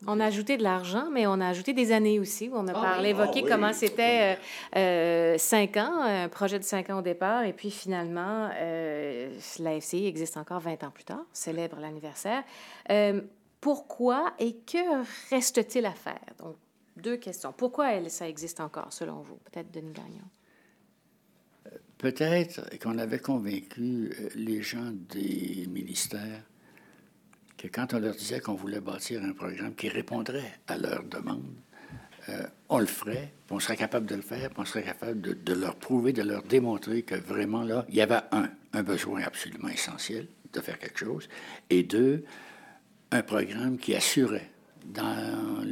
On 0.05 0.19
a 0.19 0.25
ajouté 0.25 0.57
de 0.57 0.63
l'argent, 0.63 1.09
mais 1.11 1.25
on 1.25 1.41
a 1.41 1.47
ajouté 1.47 1.73
des 1.73 1.91
années 1.91 2.19
aussi. 2.19 2.49
On 2.53 2.67
a 2.67 2.71
ah 2.71 2.81
parlé, 2.81 3.09
évoqué 3.09 3.41
ah 3.45 3.49
comment 3.49 3.73
c'était 3.73 4.37
euh, 4.75 4.79
euh, 4.79 5.37
cinq 5.37 5.75
ans, 5.77 6.01
un 6.01 6.29
projet 6.29 6.59
de 6.59 6.63
cinq 6.63 6.89
ans 6.89 6.99
au 6.99 7.01
départ, 7.01 7.43
et 7.43 7.53
puis 7.53 7.71
finalement, 7.71 8.49
euh, 8.55 9.29
la 9.59 9.79
FCI 9.81 10.05
existe 10.05 10.37
encore 10.37 10.59
20 10.59 10.83
ans 10.83 10.91
plus 10.91 11.03
tard, 11.03 11.23
célèbre 11.33 11.77
l'anniversaire. 11.81 12.43
Euh, 12.91 13.21
pourquoi 13.59 14.33
et 14.39 14.53
que 14.53 15.03
reste-t-il 15.31 15.85
à 15.85 15.91
faire? 15.91 16.19
Deux 17.01 17.17
questions. 17.17 17.53
Pourquoi 17.53 18.09
ça 18.09 18.27
existe 18.27 18.59
encore, 18.59 18.91
selon 18.91 19.21
vous? 19.21 19.37
Peut-être 19.51 19.71
Denis 19.71 19.93
Gagnon. 19.93 20.25
Peut-être 21.97 22.77
qu'on 22.79 22.97
avait 22.97 23.19
convaincu 23.19 24.11
euh, 24.19 24.29
les 24.35 24.61
gens 24.61 24.91
des 25.09 25.65
ministères 25.67 26.43
que 27.57 27.67
quand 27.67 27.93
on 27.93 27.99
leur 27.99 28.13
disait 28.13 28.39
qu'on 28.39 28.53
voulait 28.53 28.79
bâtir 28.79 29.23
un 29.23 29.33
programme 29.33 29.73
qui 29.73 29.89
répondrait 29.89 30.59
à 30.67 30.77
leurs 30.77 31.03
demandes, 31.03 31.55
euh, 32.29 32.43
on 32.69 32.79
le 32.79 32.85
ferait, 32.85 33.33
on 33.49 33.59
serait 33.59 33.77
capable 33.77 34.05
de 34.05 34.15
le 34.15 34.21
faire, 34.21 34.49
on 34.57 34.65
serait 34.65 34.83
capable 34.83 35.21
de, 35.21 35.33
de, 35.33 35.53
leur 35.53 35.75
prouver, 35.75 36.13
de 36.13 36.21
leur 36.21 36.43
démontrer 36.43 37.01
que 37.01 37.15
vraiment 37.15 37.63
là, 37.63 37.85
il 37.89 37.95
y 37.95 38.01
avait 38.01 38.19
un, 38.31 38.49
un 38.73 38.83
besoin 38.83 39.23
absolument 39.23 39.69
essentiel 39.69 40.27
de 40.53 40.61
faire 40.61 40.77
quelque 40.77 40.99
chose, 40.99 41.27
et 41.69 41.83
deux, 41.83 42.23
un 43.11 43.23
programme 43.23 43.77
qui 43.77 43.95
assurait 43.95 44.51
dans 44.87 45.63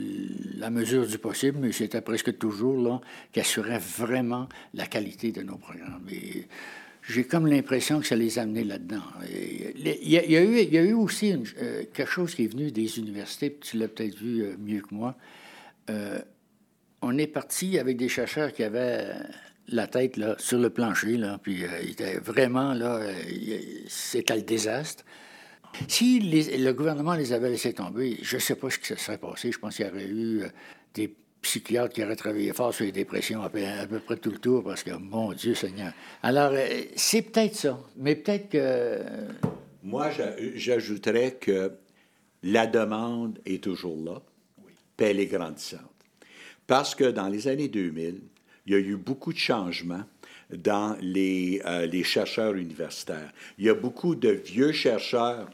la 0.58 0.70
mesure 0.70 1.08
du 1.08 1.18
possible, 1.18 1.58
mais 1.60 1.72
c'était 1.72 2.02
presque 2.02 2.38
toujours 2.38 2.78
là, 2.82 3.02
qui 3.32 3.40
assurait 3.40 3.80
vraiment 3.80 4.48
la 4.74 4.86
qualité 4.86 5.32
de 5.32 5.42
nos 5.42 5.58
programmes. 5.58 6.06
Et 6.12 6.48
j'ai 7.08 7.26
comme 7.26 7.48
l'impression 7.48 8.00
que 8.00 8.08
ça 8.08 8.16
les 8.16 8.40
a 8.40 8.44
amenés 8.44 8.64
là-dedans. 8.64 9.04
Il 9.30 10.10
y, 10.10 10.18
a 10.18 10.82
eu, 10.84 10.94
aussi 10.94 11.34
euh, 11.34 11.84
quelque 11.94 12.10
chose 12.10 12.34
qui 12.34 12.46
est 12.46 12.48
venu 12.48 12.72
des 12.72 13.00
universités, 13.00 13.58
tu 13.62 13.78
l'as 13.78 13.88
peut-être 13.88 14.18
vu 14.18 14.42
euh, 14.42 14.56
mieux 14.60 14.82
que 14.82 14.94
moi. 14.94 15.16
Euh, 15.90 16.20
on 17.02 17.18
est 17.18 17.28
parti 17.28 17.78
avec 17.78 17.98
des 17.98 18.10
chercheurs 18.10 18.52
qui 18.54 18.64
avaient 18.64 19.14
la 19.68 19.88
tête 19.88 20.18
là, 20.18 20.36
sur 20.40 20.58
le 20.58 20.70
plancher, 20.70 21.20
puis 21.44 21.64
ils 21.84 21.92
étaient 21.92 22.18
vraiment 22.18 22.74
là, 22.74 23.02
c'était 23.88 24.36
le 24.36 24.42
désastre. 24.42 25.04
Si 25.88 26.20
le 26.20 26.72
gouvernement 26.72 27.14
les 27.14 27.34
avait 27.34 27.50
laissés 27.50 27.74
tomber, 27.74 28.18
je 28.22 28.36
ne 28.36 28.42
sais 28.42 28.56
pas 28.56 28.70
ce 28.70 28.80
qui 28.80 28.88
se 28.88 28.96
serait 28.96 29.18
passé. 29.18 29.52
Je 29.52 29.60
pense 29.60 29.76
qu'il 29.76 29.86
y 29.86 29.90
aurait 29.90 30.06
eu 30.06 30.42
euh, 30.42 30.48
des 30.94 31.14
psychiatres 31.42 31.94
qui 31.94 32.04
auraient 32.04 32.16
travaillé 32.16 32.54
fort 32.54 32.74
sur 32.74 32.86
les 32.86 32.92
dépressions 32.92 33.42
à 33.42 33.50
peu, 33.50 34.00
près 34.00 34.18
tout 34.18 34.32
le 34.32 34.40
tour 34.40 34.64
parce 34.64 34.84
que, 34.84 34.92
mon 34.92 35.34
Dieu 35.34 35.54
Seigneur. 35.54 35.94
Alors, 36.24 36.52
euh, 36.54 36.84
c'est 36.96 37.22
peut-être 37.22 37.56
ça, 37.56 37.80
mais 37.98 38.16
peut-être 38.16 38.50
que... 38.50 39.02
Moi, 39.84 40.10
j'ajouterais 40.56 41.38
que 41.40 41.72
la 42.42 42.66
demande 42.66 43.40
est 43.46 43.64
toujours 43.64 44.04
là, 44.04 44.22
oui. 44.66 44.74
puis 44.98 45.08
elle 45.08 45.20
est 45.20 45.28
grandissante. 45.28 45.82
Parce 46.66 46.96
que 46.96 47.04
dans 47.04 47.28
les 47.28 47.48
années 47.48 47.68
2000, 47.68 48.22
il 48.66 48.72
y 48.72 48.76
a 48.76 48.80
eu 48.80 48.96
beaucoup 48.96 49.32
de 49.32 49.38
changements 49.38 50.04
dans 50.52 50.98
les, 51.02 51.62
euh, 51.66 51.86
les 51.86 52.04
chercheurs 52.04 52.56
universitaires. 52.56 53.32
Il 53.58 53.66
y 53.66 53.70
a 53.70 53.74
beaucoup 53.74 54.16
de 54.16 54.30
vieux 54.30 54.72
chercheurs 54.72 55.50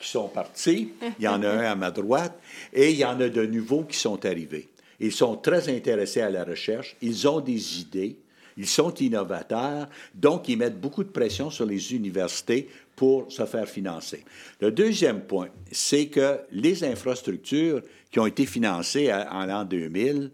qui 0.00 0.08
sont 0.08 0.28
partis. 0.28 0.92
Il 1.18 1.24
y 1.24 1.28
en 1.28 1.42
a 1.42 1.48
un 1.48 1.72
à 1.72 1.74
ma 1.74 1.90
droite. 1.90 2.40
Et 2.72 2.90
il 2.90 2.96
y 2.96 3.04
en 3.04 3.20
a 3.20 3.28
de 3.28 3.46
nouveaux 3.46 3.84
qui 3.84 3.96
sont 3.96 4.24
arrivés. 4.24 4.68
Ils 4.98 5.12
sont 5.12 5.36
très 5.36 5.74
intéressés 5.74 6.22
à 6.22 6.30
la 6.30 6.44
recherche. 6.44 6.96
Ils 7.02 7.28
ont 7.28 7.40
des 7.40 7.80
idées. 7.80 8.16
Ils 8.56 8.66
sont 8.66 8.92
innovateurs. 8.94 9.88
Donc, 10.14 10.48
ils 10.48 10.56
mettent 10.56 10.80
beaucoup 10.80 11.04
de 11.04 11.10
pression 11.10 11.50
sur 11.50 11.66
les 11.66 11.94
universités 11.94 12.68
pour 12.96 13.30
se 13.30 13.46
faire 13.46 13.68
financer. 13.68 14.24
Le 14.60 14.72
deuxième 14.72 15.22
point, 15.22 15.48
c'est 15.70 16.08
que 16.08 16.40
les 16.50 16.84
infrastructures 16.84 17.82
qui 18.10 18.18
ont 18.18 18.26
été 18.26 18.44
financées 18.44 19.12
en 19.12 19.46
l'an 19.46 19.64
2000 19.64 20.30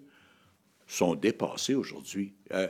sont 0.89 1.15
dépassées 1.15 1.75
aujourd'hui. 1.75 2.33
Euh, 2.53 2.69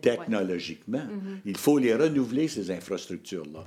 technologiquement. 0.00 1.06
Il 1.44 1.56
faut 1.56 1.78
les 1.78 1.94
renouveler, 1.94 2.48
ces 2.48 2.70
infrastructures-là. 2.70 3.64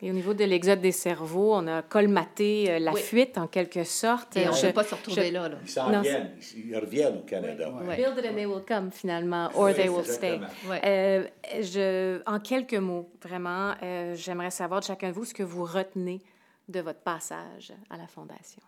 Et 0.00 0.10
au 0.10 0.14
niveau 0.14 0.32
de 0.32 0.44
l'exode 0.44 0.80
des 0.80 0.92
cerveaux, 0.92 1.54
on 1.54 1.66
a 1.66 1.82
colmaté 1.82 2.70
euh, 2.70 2.78
la 2.78 2.92
fuite 2.92 3.36
en 3.36 3.48
quelque 3.48 3.82
sorte. 3.82 4.36
Et 4.36 4.48
on 4.48 4.52
ne 4.52 4.60
peut 4.60 4.72
pas 4.72 4.84
se 4.84 4.94
retrouver 4.94 5.30
là, 5.30 5.50
Ils 5.62 5.68
s'en 5.68 6.00
viennent. 6.00 6.30
Ils 6.56 6.76
reviennent 6.76 7.16
au 7.18 7.22
Canada. 7.22 7.68
Build 7.96 8.18
it 8.18 8.26
and 8.26 8.34
they 8.34 8.46
will 8.46 8.64
come 8.66 8.90
finalement, 8.92 9.50
or 9.54 9.74
they 9.74 9.88
will 9.88 10.06
stay. 10.06 10.38
Euh, 10.84 11.24
je, 11.60 12.20
en 12.26 12.38
quelques 12.38 12.74
mots, 12.74 13.10
vraiment, 13.22 13.74
euh, 13.82 14.14
j'aimerais 14.14 14.50
savoir 14.50 14.80
de 14.80 14.86
chacun 14.86 15.08
de 15.08 15.14
vous 15.14 15.24
ce 15.24 15.34
que 15.34 15.42
vous 15.42 15.64
retenez 15.64 16.20
de 16.68 16.80
votre 16.80 17.00
passage 17.00 17.72
à 17.90 17.96
la 17.96 18.06
Fondation. 18.06 18.62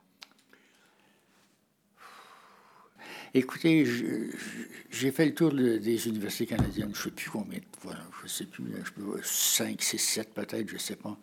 Écoutez, 3.32 3.86
j'ai 4.90 5.12
fait 5.12 5.26
le 5.26 5.34
tour 5.34 5.52
des 5.52 6.08
universités 6.08 6.46
canadiennes, 6.46 6.92
je 6.94 6.98
ne 6.98 7.04
sais 7.04 7.10
plus 7.10 7.30
combien, 7.30 7.60
voilà, 7.82 8.00
je 8.22 8.28
sais 8.28 8.44
plus, 8.44 8.64
je 8.84 8.90
peux, 8.90 9.20
5, 9.22 9.80
6, 9.80 9.98
7 9.98 10.34
peut-être, 10.34 10.68
je 10.68 10.74
ne 10.74 10.78
sais 10.78 10.96
pas. 10.96 11.16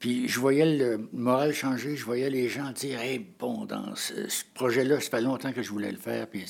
Puis 0.00 0.28
je 0.28 0.40
voyais 0.40 0.64
le 0.64 1.08
moral 1.12 1.52
changer, 1.52 1.94
je 1.94 2.04
voyais 2.06 2.30
les 2.30 2.48
gens 2.48 2.72
dire 2.72 3.00
Hey, 3.00 3.24
bon, 3.38 3.66
dans 3.66 3.94
ce, 3.94 4.14
projet-là, 4.54 4.98
ça 4.98 5.10
fait 5.10 5.20
longtemps 5.20 5.52
que 5.52 5.62
je 5.62 5.68
voulais 5.68 5.92
le 5.92 5.98
faire. 5.98 6.26
Puis, 6.26 6.42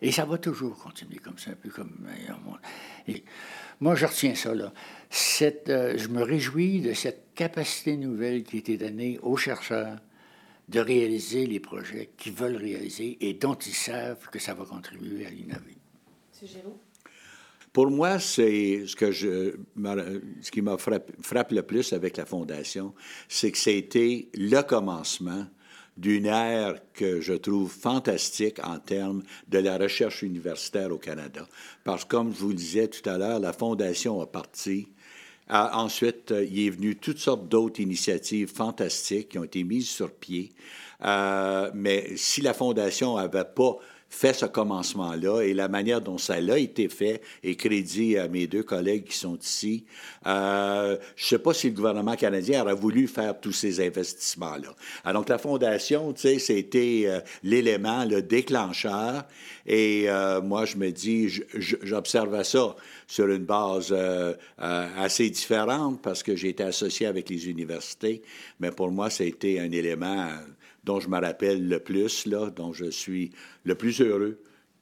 et 0.00 0.10
ça 0.10 0.24
va 0.24 0.38
toujours 0.38 0.78
continuer 0.78 1.18
comme 1.18 1.38
ça, 1.38 1.50
un 1.50 1.54
peu 1.54 1.68
comme. 1.68 1.92
Et 3.06 3.22
moi, 3.80 3.94
je 3.94 4.06
retiens 4.06 4.34
ça, 4.34 4.54
là. 4.54 4.72
Euh, 5.42 5.98
je 5.98 6.08
me 6.08 6.22
réjouis 6.22 6.80
de 6.80 6.94
cette 6.94 7.34
capacité 7.34 7.98
nouvelle 7.98 8.42
qui 8.42 8.56
a 8.56 8.58
été 8.60 8.78
donnée 8.78 9.18
aux 9.22 9.36
chercheurs 9.36 9.98
de 10.68 10.80
réaliser 10.80 11.46
les 11.46 11.60
projets 11.60 12.10
qu'ils 12.16 12.32
veulent 12.32 12.56
réaliser 12.56 13.18
et 13.20 13.34
dont 13.34 13.54
ils 13.54 13.74
savent 13.74 14.28
que 14.30 14.38
ça 14.38 14.54
va 14.54 14.64
contribuer 14.64 15.26
à 15.26 15.30
l'innover. 15.30 15.76
M. 16.42 16.48
Géraud? 16.48 16.78
Pour 17.74 17.90
moi, 17.90 18.20
c'est 18.20 18.84
ce 18.86 18.94
que 18.94 19.10
je, 19.10 19.56
ce 20.40 20.50
qui 20.52 20.62
m'a 20.62 20.76
frappé, 20.78 21.54
le 21.56 21.62
plus 21.62 21.92
avec 21.92 22.16
la 22.16 22.24
fondation, 22.24 22.94
c'est 23.28 23.50
que 23.50 23.58
c'était 23.58 24.28
le 24.34 24.62
commencement 24.62 25.44
d'une 25.96 26.26
ère 26.26 26.80
que 26.92 27.20
je 27.20 27.32
trouve 27.32 27.72
fantastique 27.72 28.60
en 28.64 28.78
termes 28.78 29.24
de 29.48 29.58
la 29.58 29.76
recherche 29.76 30.22
universitaire 30.22 30.92
au 30.92 30.98
Canada. 30.98 31.48
Parce 31.82 32.04
que, 32.04 32.10
comme 32.10 32.32
je 32.32 32.38
vous 32.38 32.48
le 32.50 32.54
disais 32.54 32.86
tout 32.86 33.08
à 33.10 33.18
l'heure, 33.18 33.40
la 33.40 33.52
fondation 33.52 34.20
a 34.20 34.26
parti 34.26 34.88
ensuite, 35.50 36.32
euh, 36.32 36.44
il 36.44 36.66
est 36.66 36.70
venu 36.70 36.96
toutes 36.96 37.18
sortes 37.18 37.48
d'autres 37.48 37.80
initiatives 37.80 38.52
fantastiques 38.52 39.30
qui 39.30 39.38
ont 39.38 39.44
été 39.44 39.64
mises 39.64 39.88
sur 39.88 40.10
pied. 40.10 40.52
Euh, 41.04 41.70
mais 41.74 42.16
si 42.16 42.40
la 42.40 42.54
Fondation 42.54 43.16
n'avait 43.16 43.44
pas 43.44 43.76
fait 44.14 44.32
ce 44.32 44.46
commencement-là 44.46 45.42
et 45.42 45.54
la 45.54 45.66
manière 45.68 46.00
dont 46.00 46.18
ça 46.18 46.34
a 46.34 46.58
été 46.58 46.88
fait, 46.88 47.20
et 47.42 47.56
crédit 47.56 48.16
à 48.16 48.28
mes 48.28 48.46
deux 48.46 48.62
collègues 48.62 49.04
qui 49.04 49.16
sont 49.16 49.36
ici. 49.36 49.84
Euh, 50.26 50.96
je 51.16 51.24
ne 51.24 51.28
sais 51.28 51.38
pas 51.38 51.52
si 51.52 51.68
le 51.68 51.74
gouvernement 51.74 52.14
canadien 52.14 52.62
aurait 52.62 52.74
voulu 52.74 53.08
faire 53.08 53.38
tous 53.38 53.52
ces 53.52 53.84
investissements-là. 53.84 54.74
Alors, 55.04 55.22
donc, 55.22 55.30
la 55.30 55.38
Fondation, 55.38 56.12
tu 56.12 56.20
sais, 56.20 56.38
c'était 56.38 57.04
euh, 57.06 57.20
l'élément, 57.42 58.04
le 58.04 58.20
déclencheur. 58.20 59.24
Et 59.66 60.04
euh, 60.08 60.42
moi, 60.42 60.64
je 60.64 60.76
me 60.76 60.90
dis, 60.90 61.40
j'observe 61.54 62.42
ça 62.42 62.76
sur 63.06 63.26
une 63.26 63.44
base 63.44 63.88
euh, 63.90 64.34
assez 64.58 65.30
différente 65.30 66.02
parce 66.02 66.22
que 66.22 66.36
j'ai 66.36 66.50
été 66.50 66.62
associé 66.62 67.06
avec 67.06 67.30
les 67.30 67.48
universités. 67.48 68.22
Mais 68.60 68.70
pour 68.70 68.90
moi, 68.90 69.08
ça 69.08 69.24
a 69.24 69.26
été 69.26 69.58
un 69.60 69.72
élément 69.72 70.28
dont 70.84 71.00
je 71.00 71.08
me 71.08 71.20
rappelle 71.20 71.68
le 71.68 71.80
plus, 71.80 72.26
là, 72.26 72.50
dont 72.50 72.72
je 72.72 72.90
suis 72.90 73.32
le 73.64 73.74
plus 73.74 74.00
heureux 74.00 74.40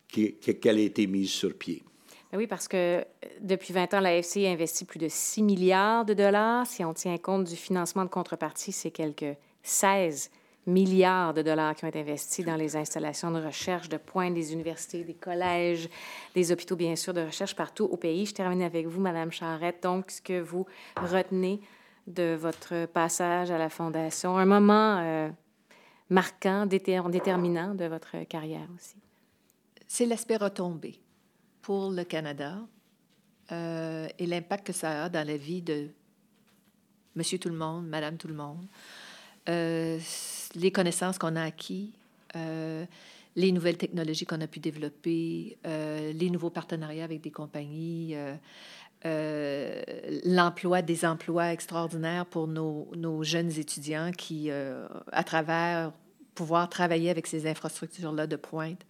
qu'elle 0.09 0.79
ait 0.79 0.85
été 0.85 1.07
mise 1.07 1.31
sur 1.31 1.57
pied. 1.57 1.83
Ben 2.31 2.39
oui, 2.39 2.47
parce 2.47 2.67
que 2.67 2.77
euh, 2.77 3.05
depuis 3.41 3.75
20 3.75 3.95
ans, 3.95 4.01
la 4.01 4.17
FC 4.17 4.47
a 4.47 4.51
investi 4.51 4.85
plus 4.85 4.99
de 4.99 5.09
6 5.09 5.43
milliards 5.43 6.05
de 6.05 6.15
dollars. 6.15 6.67
Si 6.67 6.83
on 6.85 6.95
tient 6.95 7.19
compte 7.19 7.45
du 7.45 7.57
financement 7.57 8.05
de 8.05 8.11
contrepartie, 8.11 8.73
c'est 8.73 8.91
quelques 8.91 9.37
16 9.63 10.31
milliards 10.67 11.35
de 11.35 11.43
dollars 11.43 11.75
qui 11.75 11.85
ont 11.85 11.89
été 11.89 12.01
investis 12.01 12.45
dans 12.45 12.57
les 12.57 12.77
installations 12.77 13.31
de 13.33 13.45
recherche 13.45 13.89
de 13.89 13.97
pointe 13.97 14.33
des 14.33 14.53
universités, 14.53 15.05
des 15.05 15.15
collèges, 15.15 15.89
des 16.35 16.53
hôpitaux, 16.53 16.77
bien 16.77 16.97
sûr, 16.97 17.13
de 17.13 17.21
recherche 17.21 17.55
partout 17.55 17.85
au 17.85 17.97
pays. 17.97 18.27
Je 18.27 18.35
termine 18.35 18.63
avec 18.63 18.87
vous, 18.87 19.01
Madame 19.01 19.31
Charrette. 19.31 19.83
Donc, 19.83 20.11
ce 20.11 20.23
que 20.23 20.41
vous 20.41 20.65
retenez 20.97 21.61
de 22.07 22.35
votre 22.35 22.87
passage 22.87 23.51
à 23.51 23.59
la 23.59 23.69
Fondation, 23.69 24.39
un 24.39 24.47
moment 24.47 24.99
euh, 25.01 25.29
marquant, 26.11 26.67
déterminant 26.67 27.75
de 27.75 27.85
votre 27.85 28.25
carrière 28.25 28.69
aussi? 28.77 28.97
C'est 29.87 30.07
l'aspect 30.07 30.37
retombé 30.37 30.99
pour 31.61 31.91
le 31.91 32.05
Canada 32.05 32.59
euh, 33.51 34.09
et 34.19 34.27
l'impact 34.27 34.67
que 34.67 34.73
ça 34.73 35.05
a 35.05 35.09
dans 35.09 35.27
la 35.27 35.37
vie 35.37 35.63
de 35.63 35.89
Monsieur 37.15 37.39
tout 37.39 37.51
le 37.51 37.57
monde, 37.57 37.87
Madame 37.87 38.17
tout 38.17 38.29
le 38.29 38.35
monde, 38.35 38.67
euh, 39.49 39.99
les 40.55 40.73
connaissances 40.73 41.19
qu'on 41.19 41.37
a 41.37 41.43
acquis, 41.43 41.93
euh, 42.37 42.87
les 43.37 43.53
nouvelles 43.53 43.77
technologies 43.77 44.25
qu'on 44.25 44.41
a 44.41 44.47
pu 44.47 44.61
développer, 44.61 45.59
les 45.65 46.31
nouveaux 46.31 46.51
partenariats 46.51 47.05
avec 47.05 47.21
des 47.21 47.31
compagnies, 47.31 48.15
l'emploi 49.05 50.83
des 50.83 51.05
emplois 51.05 51.53
extraordinaires 51.53 52.27
pour 52.27 52.47
nos, 52.47 53.23
jeunes 53.23 53.51
étudiants 53.59 54.13
qui, 54.13 54.51
à 54.51 55.25
travers 55.25 55.93
pouvoir 56.35 56.69
travailler 56.69 57.11
avec 57.11 57.27
ces 57.27 57.47
infrastructures-là 57.47 58.27
de 58.27 58.37
pointe. 58.37 58.81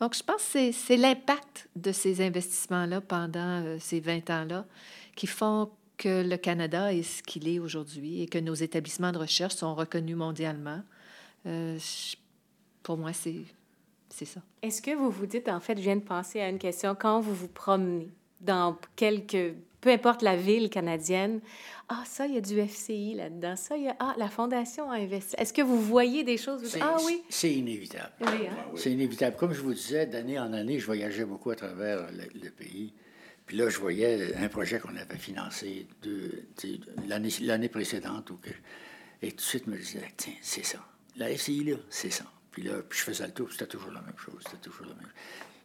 Donc, 0.00 0.16
je 0.16 0.22
pense 0.22 0.52
que 0.52 0.72
c'est 0.72 0.96
l'impact 0.96 1.68
de 1.76 1.92
ces 1.92 2.20
investissements-là 2.20 3.00
pendant 3.00 3.62
euh, 3.64 3.76
ces 3.80 4.00
20 4.00 4.28
ans-là 4.30 4.66
qui 5.14 5.26
font 5.26 5.70
que 5.96 6.28
le 6.28 6.36
Canada 6.36 6.92
est 6.92 7.04
ce 7.04 7.22
qu'il 7.22 7.48
est 7.48 7.60
aujourd'hui 7.60 8.22
et 8.22 8.26
que 8.26 8.38
nos 8.38 8.54
établissements 8.54 9.12
de 9.12 9.18
recherche 9.18 9.54
sont 9.54 9.74
reconnus 9.74 10.16
mondialement. 10.16 10.82
Euh, 11.46 11.78
pour 12.82 12.98
moi, 12.98 13.12
c'est 13.12 13.44
ça. 14.10 14.40
Est-ce 14.62 14.82
que 14.82 14.94
vous 14.94 15.10
vous 15.10 15.26
dites, 15.26 15.48
en 15.48 15.60
fait, 15.60 15.76
je 15.76 15.82
viens 15.82 15.96
de 15.96 16.02
penser 16.02 16.40
à 16.40 16.48
une 16.48 16.58
question, 16.58 16.96
quand 16.96 17.20
vous 17.20 17.34
vous 17.34 17.48
promenez 17.48 18.10
dans 18.44 18.76
quelques 18.96 19.54
peu 19.84 19.90
importe 19.90 20.22
la 20.22 20.34
ville 20.34 20.70
canadienne, 20.70 21.40
ah, 21.90 22.02
ça, 22.06 22.26
il 22.26 22.34
y 22.34 22.38
a 22.38 22.40
du 22.40 22.58
FCI 22.58 23.14
là-dedans. 23.16 23.54
Ça, 23.54 23.76
il 23.76 23.84
y 23.84 23.88
a, 23.88 23.96
ah, 24.00 24.14
la 24.16 24.30
Fondation 24.30 24.90
a 24.90 24.96
investi. 24.96 25.36
Est-ce 25.36 25.52
que 25.52 25.60
vous 25.60 25.78
voyez 25.78 26.24
des 26.24 26.38
choses? 26.38 26.74
ah 26.80 26.96
oui. 27.04 27.22
C'est 27.28 27.52
inévitable. 27.52 28.10
Oui, 28.22 28.46
hein? 28.48 28.56
C'est 28.76 28.90
inévitable. 28.90 29.36
Comme 29.36 29.52
je 29.52 29.60
vous 29.60 29.74
disais, 29.74 30.06
d'année 30.06 30.38
en 30.38 30.54
année, 30.54 30.78
je 30.78 30.86
voyageais 30.86 31.26
beaucoup 31.26 31.50
à 31.50 31.56
travers 31.56 32.06
le, 32.10 32.50
pays. 32.50 32.94
Puis 33.44 33.58
là, 33.58 33.68
je 33.68 33.78
voyais 33.78 34.34
un 34.36 34.48
projet 34.48 34.80
qu'on 34.80 34.96
avait 34.96 35.18
financé 35.18 35.86
l'année 37.42 37.68
précédente. 37.68 38.30
Ou 38.30 38.36
que, 38.38 38.50
et 39.20 39.32
tout 39.32 39.36
de 39.36 39.40
suite, 39.42 39.64
je 39.66 39.70
me 39.70 39.76
disais, 39.76 40.14
tiens, 40.16 40.32
c'est 40.40 40.64
ça. 40.64 40.78
La 41.16 41.28
FCI, 41.28 41.62
là, 41.62 41.76
c'est 41.90 42.10
ça. 42.10 42.24
Puis 42.52 42.62
là, 42.62 42.76
je 42.88 43.00
faisais 43.00 43.26
le 43.26 43.34
tour, 43.34 43.52
c'était 43.52 43.66
toujours 43.66 43.92
la 43.92 44.00
même 44.00 44.16
chose. 44.16 44.40
C'était 44.46 44.70
toujours 44.70 44.86
la 44.86 44.94
même 44.94 45.12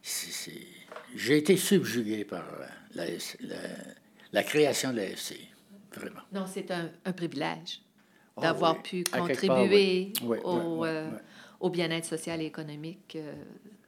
J'ai 0.02 1.36
été 1.36 1.56
subjugué 1.56 2.24
par 2.24 2.44
la, 2.94 3.04
la 3.40 3.56
la 4.32 4.42
création 4.42 4.92
de 4.92 4.96
la 4.96 5.04
FC, 5.04 5.40
vraiment. 5.94 6.20
Non, 6.32 6.44
c'est 6.46 6.70
un, 6.70 6.90
privilège 7.12 7.82
ah 8.36 8.40
d'avoir 8.42 8.82
pu 8.82 9.04
contribuer 9.04 10.12
euh, 10.22 11.10
au, 11.58 11.70
bien-être 11.70 12.04
social 12.04 12.40
et 12.40 12.46
économique 12.46 13.16
euh, 13.16 13.34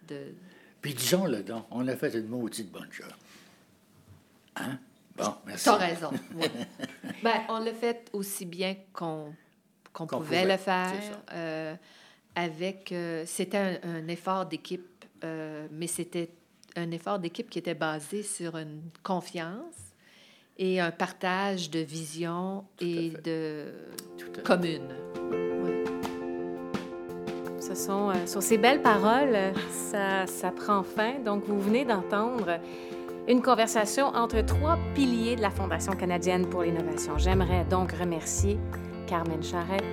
de... 0.09 0.35
Puis 0.81 0.95
disons-le 0.95 1.43
donc, 1.43 1.67
on 1.71 1.87
a 1.87 1.97
fait 1.97 2.15
une 2.15 2.27
maudite 2.27 2.71
bonne 2.71 2.91
job. 2.91 3.07
Hein? 4.57 4.79
Bon, 5.17 5.35
merci. 5.47 5.65
T'as 5.65 5.77
raison. 5.77 6.11
ben, 7.23 7.43
on 7.49 7.61
l'a 7.61 7.73
fait 7.73 8.11
aussi 8.13 8.47
bien 8.47 8.77
qu'on 8.93 9.33
pouvait, 9.93 10.45
le 10.45 10.57
faire. 10.57 10.93
Euh, 11.33 11.77
avec, 12.35 12.93
c'était 13.27 13.79
un, 13.85 14.09
effort 14.09 14.47
d'équipe, 14.47 14.87
mais 15.23 15.87
c'était 15.87 16.31
un 16.77 16.91
effort 16.91 17.19
d'équipe 17.19 17.51
qui 17.51 17.59
était 17.59 17.75
basé 17.75 18.23
sur 18.23 18.57
une 18.57 18.83
confiance 19.03 19.93
et 20.59 20.81
un 20.81 20.91
partage 20.91 21.71
de 21.71 21.81
vision 21.81 22.65
et 22.81 23.11
de 23.25 23.73
commune. 24.45 24.89
Ce 27.61 27.75
sont, 27.75 28.11
euh, 28.11 28.27
sur 28.27 28.43
ces 28.43 28.59
belles 28.59 28.83
paroles, 28.83 29.37
ça, 29.71 30.27
ça 30.27 30.51
prend 30.51 30.83
fin. 30.83 31.21
Donc, 31.25 31.45
vous 31.47 31.61
venez 31.61 31.85
d'entendre 31.85 32.59
une 33.29 33.41
conversation 33.41 34.07
entre 34.07 34.41
trois 34.45 34.79
piliers 34.95 35.37
de 35.37 35.43
la 35.43 35.51
Fondation 35.51 35.93
canadienne 35.93 36.49
pour 36.49 36.65
l'innovation. 36.65 37.17
J'aimerais 37.19 37.65
donc 37.65 37.93
remercier 37.93 38.59
Carmen 39.07 39.43
Charrette, 39.43 39.85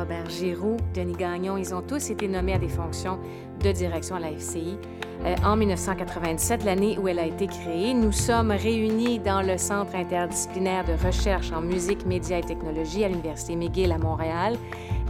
Robert 0.00 0.30
Giroux, 0.30 0.78
Denis 0.94 1.12
Gagnon. 1.12 1.58
Ils 1.58 1.74
ont 1.74 1.82
tous 1.82 2.10
été 2.10 2.26
nommés 2.26 2.54
à 2.54 2.58
des 2.58 2.70
fonctions 2.70 3.18
de 3.62 3.70
direction 3.70 4.16
à 4.16 4.20
la 4.20 4.30
FCI. 4.32 4.78
Euh, 5.26 5.34
en 5.44 5.56
1997, 5.56 6.64
l'année 6.64 6.98
où 6.98 7.06
elle 7.06 7.18
a 7.18 7.26
été 7.26 7.46
créée. 7.46 7.92
Nous 7.92 8.12
sommes 8.12 8.50
réunis 8.50 9.18
dans 9.18 9.42
le 9.42 9.58
Centre 9.58 9.94
interdisciplinaire 9.94 10.86
de 10.86 10.94
recherche 11.04 11.52
en 11.52 11.60
musique, 11.60 12.06
médias 12.06 12.38
et 12.38 12.42
technologie 12.42 13.04
à 13.04 13.08
l'Université 13.08 13.56
McGill 13.56 13.92
à 13.92 13.98
Montréal. 13.98 14.56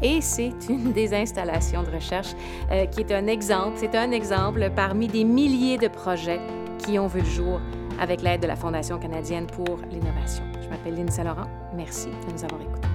Et 0.03 0.21
c'est 0.21 0.53
une 0.69 0.91
des 0.91 1.15
installations 1.15 1.85
de 1.85 1.91
recherche 1.91 2.35
euh, 2.73 2.87
qui 2.87 3.01
est 3.01 3.13
un 3.13 3.29
exemple, 3.29 3.77
c'est 3.77 3.95
un 3.95 4.11
exemple 4.11 4.69
parmi 4.75 5.07
des 5.07 5.23
milliers 5.23 5.79
de 5.79 5.87
projets 5.87 6.41
qui 6.79 6.99
ont 6.99 7.07
vu 7.07 7.21
le 7.21 7.27
jour 7.27 7.61
avec 8.01 8.23
l'aide 8.23 8.43
de 8.43 8.49
la 8.49 8.57
Fondation 8.57 8.99
canadienne 8.99 9.47
pour 9.47 9.79
l'innovation. 9.89 10.43
Je 10.61 10.69
m'appelle 10.69 10.95
Lynne 10.97 11.11
Saint-Laurent. 11.11 11.47
Merci 11.77 12.09
de 12.09 12.33
nous 12.33 12.45
avoir 12.45 12.61
écoutés. 12.61 12.90